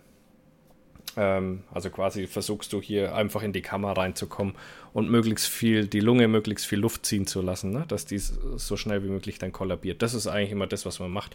[1.16, 4.54] Ähm, also quasi versuchst du hier einfach in die Kammer reinzukommen
[4.92, 7.84] und möglichst viel, die Lunge möglichst viel Luft ziehen zu lassen, ne?
[7.88, 10.02] dass die so schnell wie möglich dann kollabiert.
[10.02, 11.34] Das ist eigentlich immer das, was man macht.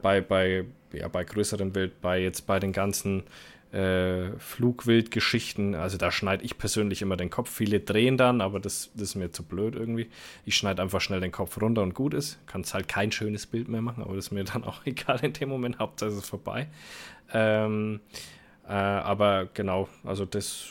[0.00, 3.24] Bei, bei, ja, bei größerem Wild, bei jetzt bei den ganzen
[3.72, 7.50] äh, Flugwildgeschichten, also da schneide ich persönlich immer den Kopf.
[7.50, 10.08] Viele drehen dann, aber das, das ist mir zu blöd irgendwie.
[10.44, 12.38] Ich schneide einfach schnell den Kopf runter und gut ist.
[12.46, 15.18] Kann es halt kein schönes Bild mehr machen, aber das ist mir dann auch egal
[15.24, 15.80] in dem Moment.
[15.80, 16.68] Hauptsache es ist vorbei.
[17.32, 18.00] Ähm,
[18.68, 20.68] äh, aber genau, also das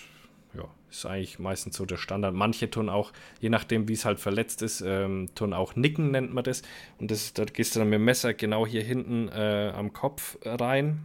[0.54, 2.34] ja, ist eigentlich meistens so der Standard.
[2.34, 6.34] Manche tun auch, je nachdem, wie es halt verletzt ist, ähm, tun auch Nicken, nennt
[6.34, 6.62] man das.
[7.00, 10.38] Und das, da gehst du dann mit dem Messer genau hier hinten äh, am Kopf
[10.44, 11.04] rein.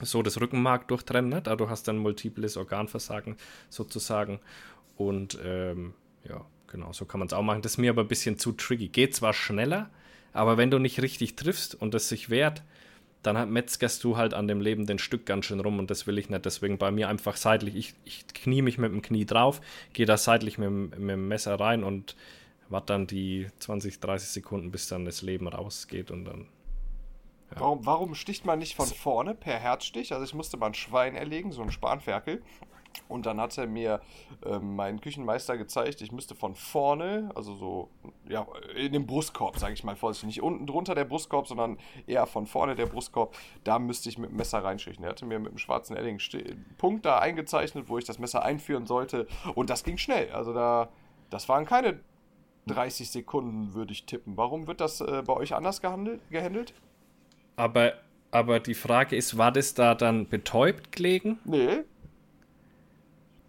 [0.00, 1.30] So das Rückenmark durchtrennen.
[1.30, 1.40] Ne?
[1.40, 3.36] Dadurch hast du dann multiples Organversagen
[3.70, 4.40] sozusagen.
[4.96, 5.94] Und ähm,
[6.28, 7.62] ja, genau, so kann man es auch machen.
[7.62, 8.88] Das ist mir aber ein bisschen zu tricky.
[8.88, 9.90] Geht zwar schneller,
[10.32, 12.62] aber wenn du nicht richtig triffst und es sich wehrt,
[13.26, 16.30] dann metzgerst du halt an dem lebenden Stück ganz schön rum und das will ich
[16.30, 16.44] nicht.
[16.44, 19.60] Deswegen bei mir einfach seitlich, ich, ich knie mich mit dem Knie drauf,
[19.92, 22.16] gehe da seitlich mit, mit dem Messer rein und
[22.68, 26.46] warte dann die 20, 30 Sekunden, bis dann das Leben rausgeht und dann.
[27.50, 27.60] Ja.
[27.60, 30.12] Warum, warum sticht man nicht von vorne per Herzstich?
[30.12, 32.42] Also ich musste mal ein Schwein erlegen, so ein Spanferkel.
[33.08, 34.00] Und dann hat er mir
[34.44, 37.90] äh, mein Küchenmeister gezeigt, ich müsste von vorne, also so,
[38.28, 38.46] ja,
[38.76, 42.46] in dem Brustkorb, sage ich mal vorsichtig, nicht unten drunter der Brustkorb, sondern eher von
[42.46, 43.34] vorne der Brustkorb,
[43.64, 45.04] da müsste ich mit dem Messer reinstechen.
[45.04, 46.18] Er hatte mir mit dem schwarzen Edding
[46.78, 50.30] Punkt da eingezeichnet, wo ich das Messer einführen sollte und das ging schnell.
[50.32, 50.88] Also da,
[51.30, 52.00] das waren keine
[52.66, 54.36] 30 Sekunden, würde ich tippen.
[54.36, 56.72] Warum wird das äh, bei euch anders gehandelt, gehandelt?
[57.56, 57.94] Aber,
[58.30, 61.38] aber die Frage ist, war das da dann betäubt gelegen?
[61.44, 61.84] Nee,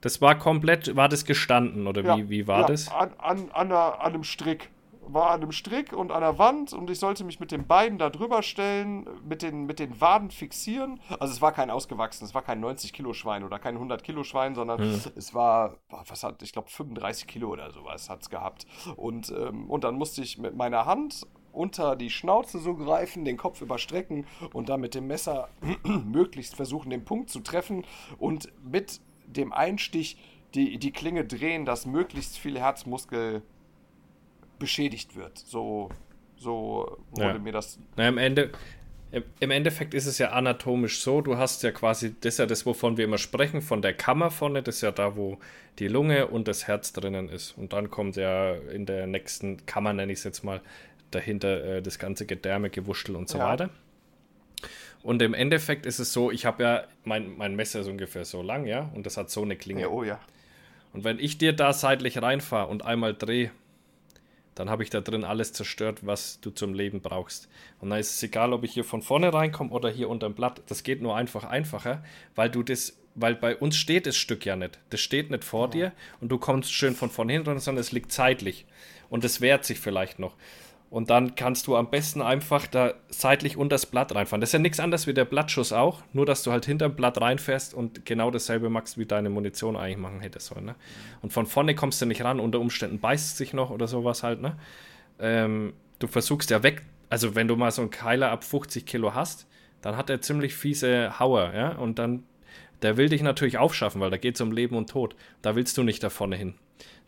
[0.05, 2.89] das war komplett, war das gestanden oder ja, wie, wie war ja, das?
[2.89, 4.69] An, an, an, einer, an einem Strick.
[5.07, 7.97] War an einem Strick und an der Wand und ich sollte mich mit den Beinen
[7.97, 10.99] da drüber stellen, mit den, mit den Waden fixieren.
[11.19, 14.23] Also es war kein ausgewachsenes, es war kein 90 Kilo Schwein oder kein 100 Kilo
[14.23, 15.01] Schwein, sondern hm.
[15.15, 18.67] es war, was hat, ich glaube 35 Kilo oder sowas hat es gehabt.
[18.95, 23.37] Und, ähm, und dann musste ich mit meiner Hand unter die Schnauze so greifen, den
[23.37, 25.49] Kopf überstrecken und dann mit dem Messer
[25.83, 27.85] möglichst versuchen, den Punkt zu treffen
[28.19, 30.17] und mit dem Einstich
[30.53, 33.41] die, die Klinge drehen, dass möglichst viel Herzmuskel
[34.57, 35.37] beschädigt wird.
[35.37, 35.89] So,
[36.37, 37.39] so wurde ja.
[37.39, 37.79] mir das.
[37.97, 38.51] Na, im, Ende,
[39.39, 42.65] Im Endeffekt ist es ja anatomisch so, du hast ja quasi, das ist ja das,
[42.65, 45.37] wovon wir immer sprechen, von der Kammer vorne, das ist ja da, wo
[45.79, 47.57] die Lunge und das Herz drinnen ist.
[47.57, 50.61] Und dann kommt ja in der nächsten Kammer, nenne ich es jetzt mal,
[51.11, 53.47] dahinter äh, das ganze Gedärme, Gewuschtel und so ja.
[53.47, 53.69] weiter.
[55.05, 58.41] Und im Endeffekt ist es so, ich habe ja, mein, mein Messer ist ungefähr so
[58.41, 59.81] lang, ja, und das hat so eine Klinge.
[59.81, 60.19] Ja, oh ja.
[60.93, 63.51] Und wenn ich dir da seitlich reinfahre und einmal drehe,
[64.55, 67.49] dann habe ich da drin alles zerstört, was du zum Leben brauchst.
[67.79, 70.63] Und dann ist es egal, ob ich hier von vorne reinkomme oder hier unterm Blatt.
[70.69, 72.03] Das geht nur einfach einfacher,
[72.33, 74.79] weil du das, weil bei uns steht das Stück ja nicht.
[74.89, 75.71] Das steht nicht vor ja.
[75.71, 78.65] dir und du kommst schön von vorne hin, sondern es liegt zeitlich.
[79.11, 80.35] Und es wehrt sich vielleicht noch.
[80.89, 84.39] Und dann kannst du am besten einfach da seitlich unter das Blatt reinfahren.
[84.39, 87.19] Das ist ja nichts anderes wie der Blattschuss auch, nur dass du halt hinterm Blatt
[87.19, 90.65] reinfährst und genau dasselbe machst, wie deine Munition eigentlich machen hätte sollen.
[90.65, 90.75] Ne?
[91.21, 94.23] Und von vorne kommst du nicht ran, unter Umständen beißt es sich noch oder sowas
[94.23, 94.41] halt.
[94.41, 94.55] Ne?
[95.19, 99.13] Ähm, du versuchst ja weg, also wenn du mal so einen Keiler ab 50 Kilo
[99.13, 99.47] hast,
[99.81, 102.23] dann hat er ziemlich fiese Hauer, ja, und dann,
[102.81, 105.15] der will dich natürlich aufschaffen, weil da geht es um Leben und Tod.
[105.41, 106.55] Da willst du nicht da vorne hin.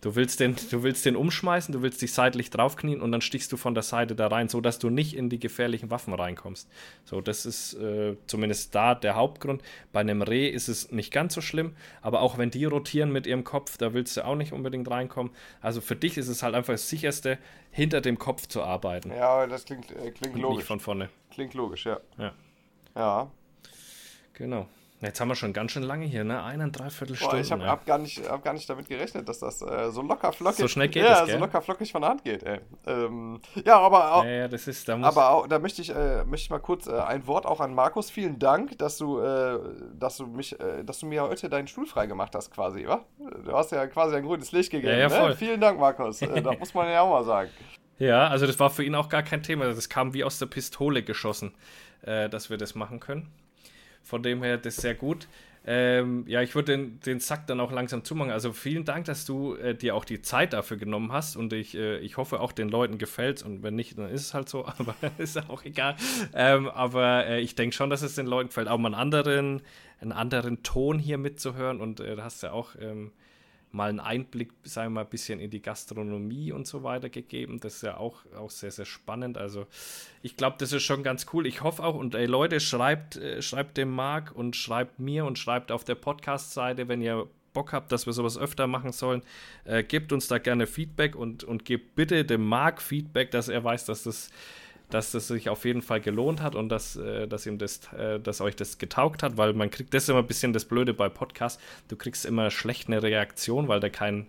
[0.02, 3.52] Du willst, den, du willst den umschmeißen, du willst dich seitlich draufknien und dann stichst
[3.52, 6.70] du von der Seite da rein, sodass du nicht in die gefährlichen Waffen reinkommst.
[7.04, 9.64] So, das ist äh, zumindest da der Hauptgrund.
[9.92, 13.26] Bei einem Reh ist es nicht ganz so schlimm, aber auch wenn die rotieren mit
[13.26, 15.34] ihrem Kopf, da willst du auch nicht unbedingt reinkommen.
[15.62, 17.40] Also für dich ist es halt einfach das sicherste,
[17.72, 19.10] hinter dem Kopf zu arbeiten.
[19.10, 20.58] Ja, das klingt, äh, klingt logisch.
[20.58, 21.10] Nicht von vorne.
[21.32, 22.00] Klingt logisch, ja.
[22.20, 22.34] Ja.
[22.96, 23.32] Ja.
[24.34, 24.68] Genau.
[25.00, 26.44] Jetzt haben wir schon ganz schön lange hier, ne?
[26.44, 27.40] Eine, dreiviertel Stunde.
[27.40, 27.70] ich habe ja.
[27.70, 30.68] hab gar, nicht, hab gar nicht damit gerechnet, dass das äh, so locker flockig So
[30.68, 32.62] schnell geht ja, es, so locker flockig von der Hand geht, ey.
[32.88, 35.92] Ähm, ja, aber auch, ja, ja, das ist, da muss aber auch, da möchte ich,
[35.92, 38.10] äh, möchte ich mal kurz äh, ein Wort auch an Markus.
[38.10, 39.60] Vielen Dank, dass du, äh,
[39.94, 43.06] dass du mich, äh, dass du mir heute deinen Stuhl frei gemacht hast, quasi, wa?
[43.46, 44.94] Du hast ja quasi ein grünes Licht gegeben.
[44.94, 45.30] Ja, ja, voll.
[45.30, 45.36] Ne?
[45.36, 46.24] Vielen Dank, Markus.
[46.24, 47.52] Äh, da muss man ja auch mal sagen.
[48.00, 49.66] Ja, also das war für ihn auch gar kein Thema.
[49.66, 51.56] Das kam wie aus der Pistole geschossen,
[52.04, 53.32] dass wir das machen können.
[54.08, 55.28] Von dem her, das sehr gut.
[55.70, 58.32] Ähm, ja, ich würde den, den Sack dann auch langsam zumachen.
[58.32, 61.76] Also vielen Dank, dass du äh, dir auch die Zeit dafür genommen hast und ich,
[61.76, 64.66] äh, ich hoffe auch den Leuten gefällt und wenn nicht, dann ist es halt so,
[64.78, 65.98] aber ist auch egal.
[66.34, 69.62] Ähm, aber äh, ich denke schon, dass es den Leuten gefällt, auch mal einen anderen,
[70.00, 73.12] einen anderen Ton hier mitzuhören und äh, da hast du ja auch ähm,
[73.72, 77.60] mal einen Einblick, sagen wir mal, ein bisschen in die Gastronomie und so weiter gegeben.
[77.60, 79.38] Das ist ja auch, auch sehr, sehr spannend.
[79.38, 79.68] Also
[80.22, 81.46] ich glaube, das ist schon ganz cool.
[81.46, 85.38] Ich hoffe auch, und ey Leute, schreibt, äh, schreibt dem Marc und schreibt mir und
[85.38, 89.24] schreibt auf der Podcast-Seite, wenn ihr Bock habt, dass wir sowas öfter machen sollen,
[89.66, 93.64] äh, gebt uns da gerne Feedback und, und gebt bitte dem Marc Feedback, dass er
[93.64, 94.30] weiß, dass das
[94.90, 98.20] dass das sich auf jeden Fall gelohnt hat und dass, äh, dass ihm das, äh,
[98.20, 100.94] dass euch das getaugt hat, weil man kriegt, das ist immer ein bisschen das Blöde
[100.94, 104.28] bei Podcasts, du kriegst immer schlecht eine Reaktion, weil da kein,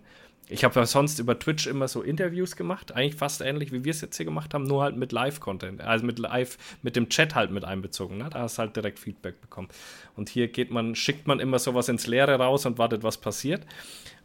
[0.51, 3.91] ich habe ja sonst über Twitch immer so Interviews gemacht, eigentlich fast ähnlich wie wir
[3.91, 7.35] es jetzt hier gemacht haben, nur halt mit Live-Content, also mit Live, mit dem Chat
[7.35, 8.17] halt mit einbezogen.
[8.17, 8.29] Ne?
[8.31, 9.69] Da hast du halt direkt Feedback bekommen.
[10.15, 13.65] Und hier geht man, schickt man immer sowas ins Leere raus und wartet, was passiert.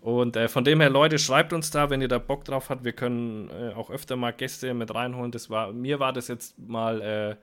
[0.04, 2.84] Und äh, von dem her, Leute, schreibt uns da, wenn ihr da Bock drauf habt.
[2.84, 5.30] Wir können äh, auch öfter mal Gäste mit reinholen.
[5.30, 7.36] Das war, mir war das jetzt mal äh,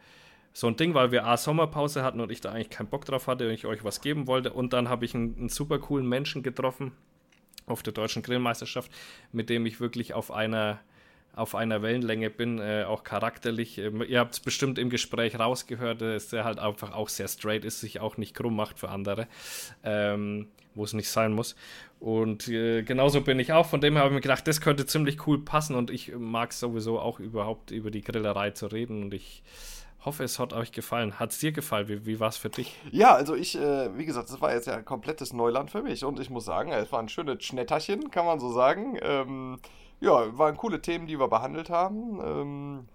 [0.53, 3.25] so ein Ding, weil wir A Sommerpause hatten und ich da eigentlich keinen Bock drauf
[3.25, 4.53] hatte und ich euch was geben wollte.
[4.53, 6.91] Und dann habe ich einen, einen super coolen Menschen getroffen
[7.65, 8.91] auf der deutschen Grillmeisterschaft,
[9.31, 10.81] mit dem ich wirklich auf einer
[11.33, 13.77] auf einer Wellenlänge bin, äh, auch charakterlich.
[13.77, 17.65] Ähm, ihr habt es bestimmt im Gespräch rausgehört, dass er halt einfach auch sehr straight
[17.65, 19.27] ist, sich auch nicht krumm macht für andere,
[19.83, 21.55] ähm, wo es nicht sein muss.
[22.01, 23.67] Und äh, genauso bin ich auch.
[23.67, 26.51] Von dem her habe ich mir gedacht, das könnte ziemlich cool passen und ich mag
[26.51, 29.43] sowieso auch überhaupt über die Grillerei zu reden und ich
[30.03, 31.19] hoffe, es hat euch gefallen.
[31.19, 31.87] Hat es dir gefallen?
[31.89, 32.75] Wie, wie war es für dich?
[32.89, 36.03] Ja, also ich, äh, wie gesagt, das war jetzt ja ein komplettes Neuland für mich
[36.03, 38.97] und ich muss sagen, es waren schöne Schnetterchen, kann man so sagen.
[39.03, 39.59] Ähm,
[39.99, 42.19] ja, waren coole Themen, die wir behandelt haben.
[42.19, 42.87] Ähm,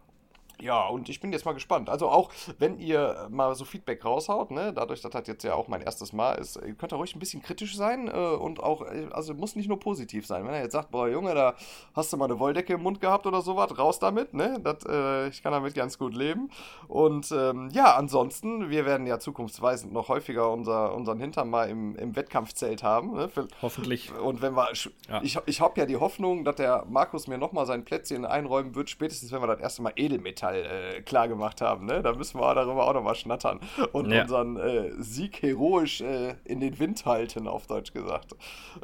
[0.61, 1.91] ja, und ich bin jetzt mal gespannt.
[1.91, 5.69] Also auch, wenn ihr mal so Feedback raushaut, ne, dadurch, dass das jetzt ja auch
[5.69, 9.09] mein erstes Mal ist, könnt ihr ruhig ein bisschen kritisch sein äh, und auch, äh,
[9.13, 10.47] also muss nicht nur positiv sein.
[10.47, 11.55] Wenn er jetzt sagt, boah, Junge, da
[11.95, 15.29] hast du mal eine Wolldecke im Mund gehabt oder sowas, raus damit, ne, das, äh,
[15.29, 16.51] ich kann damit ganz gut leben.
[16.89, 21.97] Und ähm, ja, ansonsten, wir werden ja zukunftsweisend noch häufiger unser, unseren Hintern mal im,
[21.97, 23.13] im Wettkampfzelt haben.
[23.13, 24.13] Ne, für, Hoffentlich.
[24.19, 24.69] Und wenn wir,
[25.09, 25.21] ja.
[25.23, 28.89] ich, ich habe ja die Hoffnung, dass der Markus mir nochmal sein Plätzchen einräumen wird,
[28.89, 31.87] spätestens wenn wir das erste Mal Edelmetall Metall äh, klar gemacht haben.
[31.87, 32.03] Ne?
[32.03, 33.61] Da müssen wir darüber auch nochmal schnattern
[33.93, 34.23] und ja.
[34.23, 38.35] unseren äh, Sieg heroisch äh, in den Wind halten, auf Deutsch gesagt.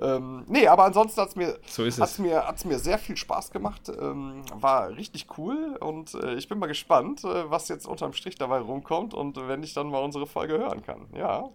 [0.00, 3.50] Ähm, nee, aber ansonsten hat es mir, so hat's mir, hat's mir sehr viel Spaß
[3.50, 3.88] gemacht.
[3.88, 8.36] Ähm, war richtig cool und äh, ich bin mal gespannt, äh, was jetzt unterm Strich
[8.36, 11.06] dabei rumkommt und wenn ich dann mal unsere Folge hören kann.
[11.14, 11.50] Ja.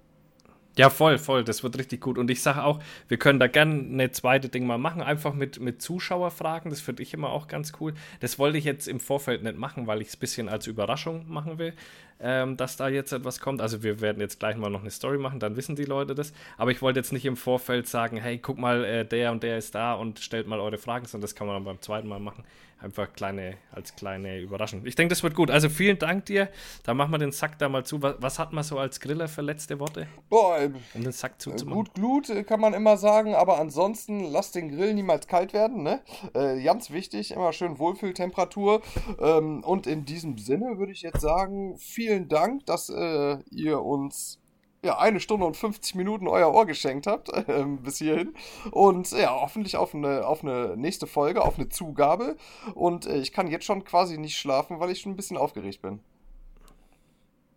[0.78, 1.44] Ja, voll, voll.
[1.44, 2.18] Das wird richtig gut.
[2.18, 5.60] Und ich sage auch, wir können da gerne eine zweite Ding mal machen, einfach mit,
[5.60, 6.70] mit Zuschauerfragen.
[6.70, 7.94] Das finde ich immer auch ganz cool.
[8.20, 11.26] Das wollte ich jetzt im Vorfeld nicht machen, weil ich es ein bisschen als Überraschung
[11.28, 11.74] machen will.
[12.19, 13.61] Ähm, dass da jetzt etwas kommt.
[13.61, 16.34] Also wir werden jetzt gleich mal noch eine Story machen, dann wissen die Leute das.
[16.57, 19.57] Aber ich wollte jetzt nicht im Vorfeld sagen, hey, guck mal, äh, der und der
[19.57, 22.19] ist da und stellt mal eure Fragen, sondern das kann man dann beim zweiten Mal
[22.19, 22.44] machen.
[22.80, 24.85] Einfach kleine, als kleine Überraschung.
[24.85, 25.49] Ich denke, das wird gut.
[25.49, 26.48] Also vielen Dank dir.
[26.84, 28.03] Dann machen wir den Sack da mal zu.
[28.03, 30.06] Was, was hat man so als Griller für letzte Worte?
[30.30, 31.76] Boah, ähm, um den Sack zuzumachen.
[31.76, 35.81] Gut Glut äh, kann man immer sagen, aber ansonsten lasst den Grill niemals kalt werden.
[35.81, 36.02] Ne?
[36.35, 38.84] Äh, ganz wichtig, immer schön Wohlfühltemperatur.
[39.19, 41.77] Ähm, und in diesem Sinne würde ich jetzt sagen,
[42.08, 44.40] vielen Dank, dass äh, ihr uns
[44.84, 48.34] ja, eine Stunde und 50 Minuten euer Ohr geschenkt habt, äh, bis hierhin.
[48.72, 52.38] Und ja, hoffentlich auf eine, auf eine nächste Folge, auf eine Zugabe.
[52.76, 55.82] Und äh, ich kann jetzt schon quasi nicht schlafen, weil ich schon ein bisschen aufgeregt
[55.82, 56.00] bin.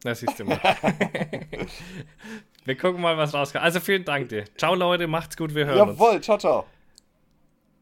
[0.03, 0.59] Das siehst du mal.
[2.65, 3.63] wir gucken mal, was rauskommt.
[3.63, 4.45] Also vielen Dank dir.
[4.57, 6.25] Ciao, Leute, macht's gut, wir hören Jawohl, uns.
[6.25, 6.65] ciao, ciao.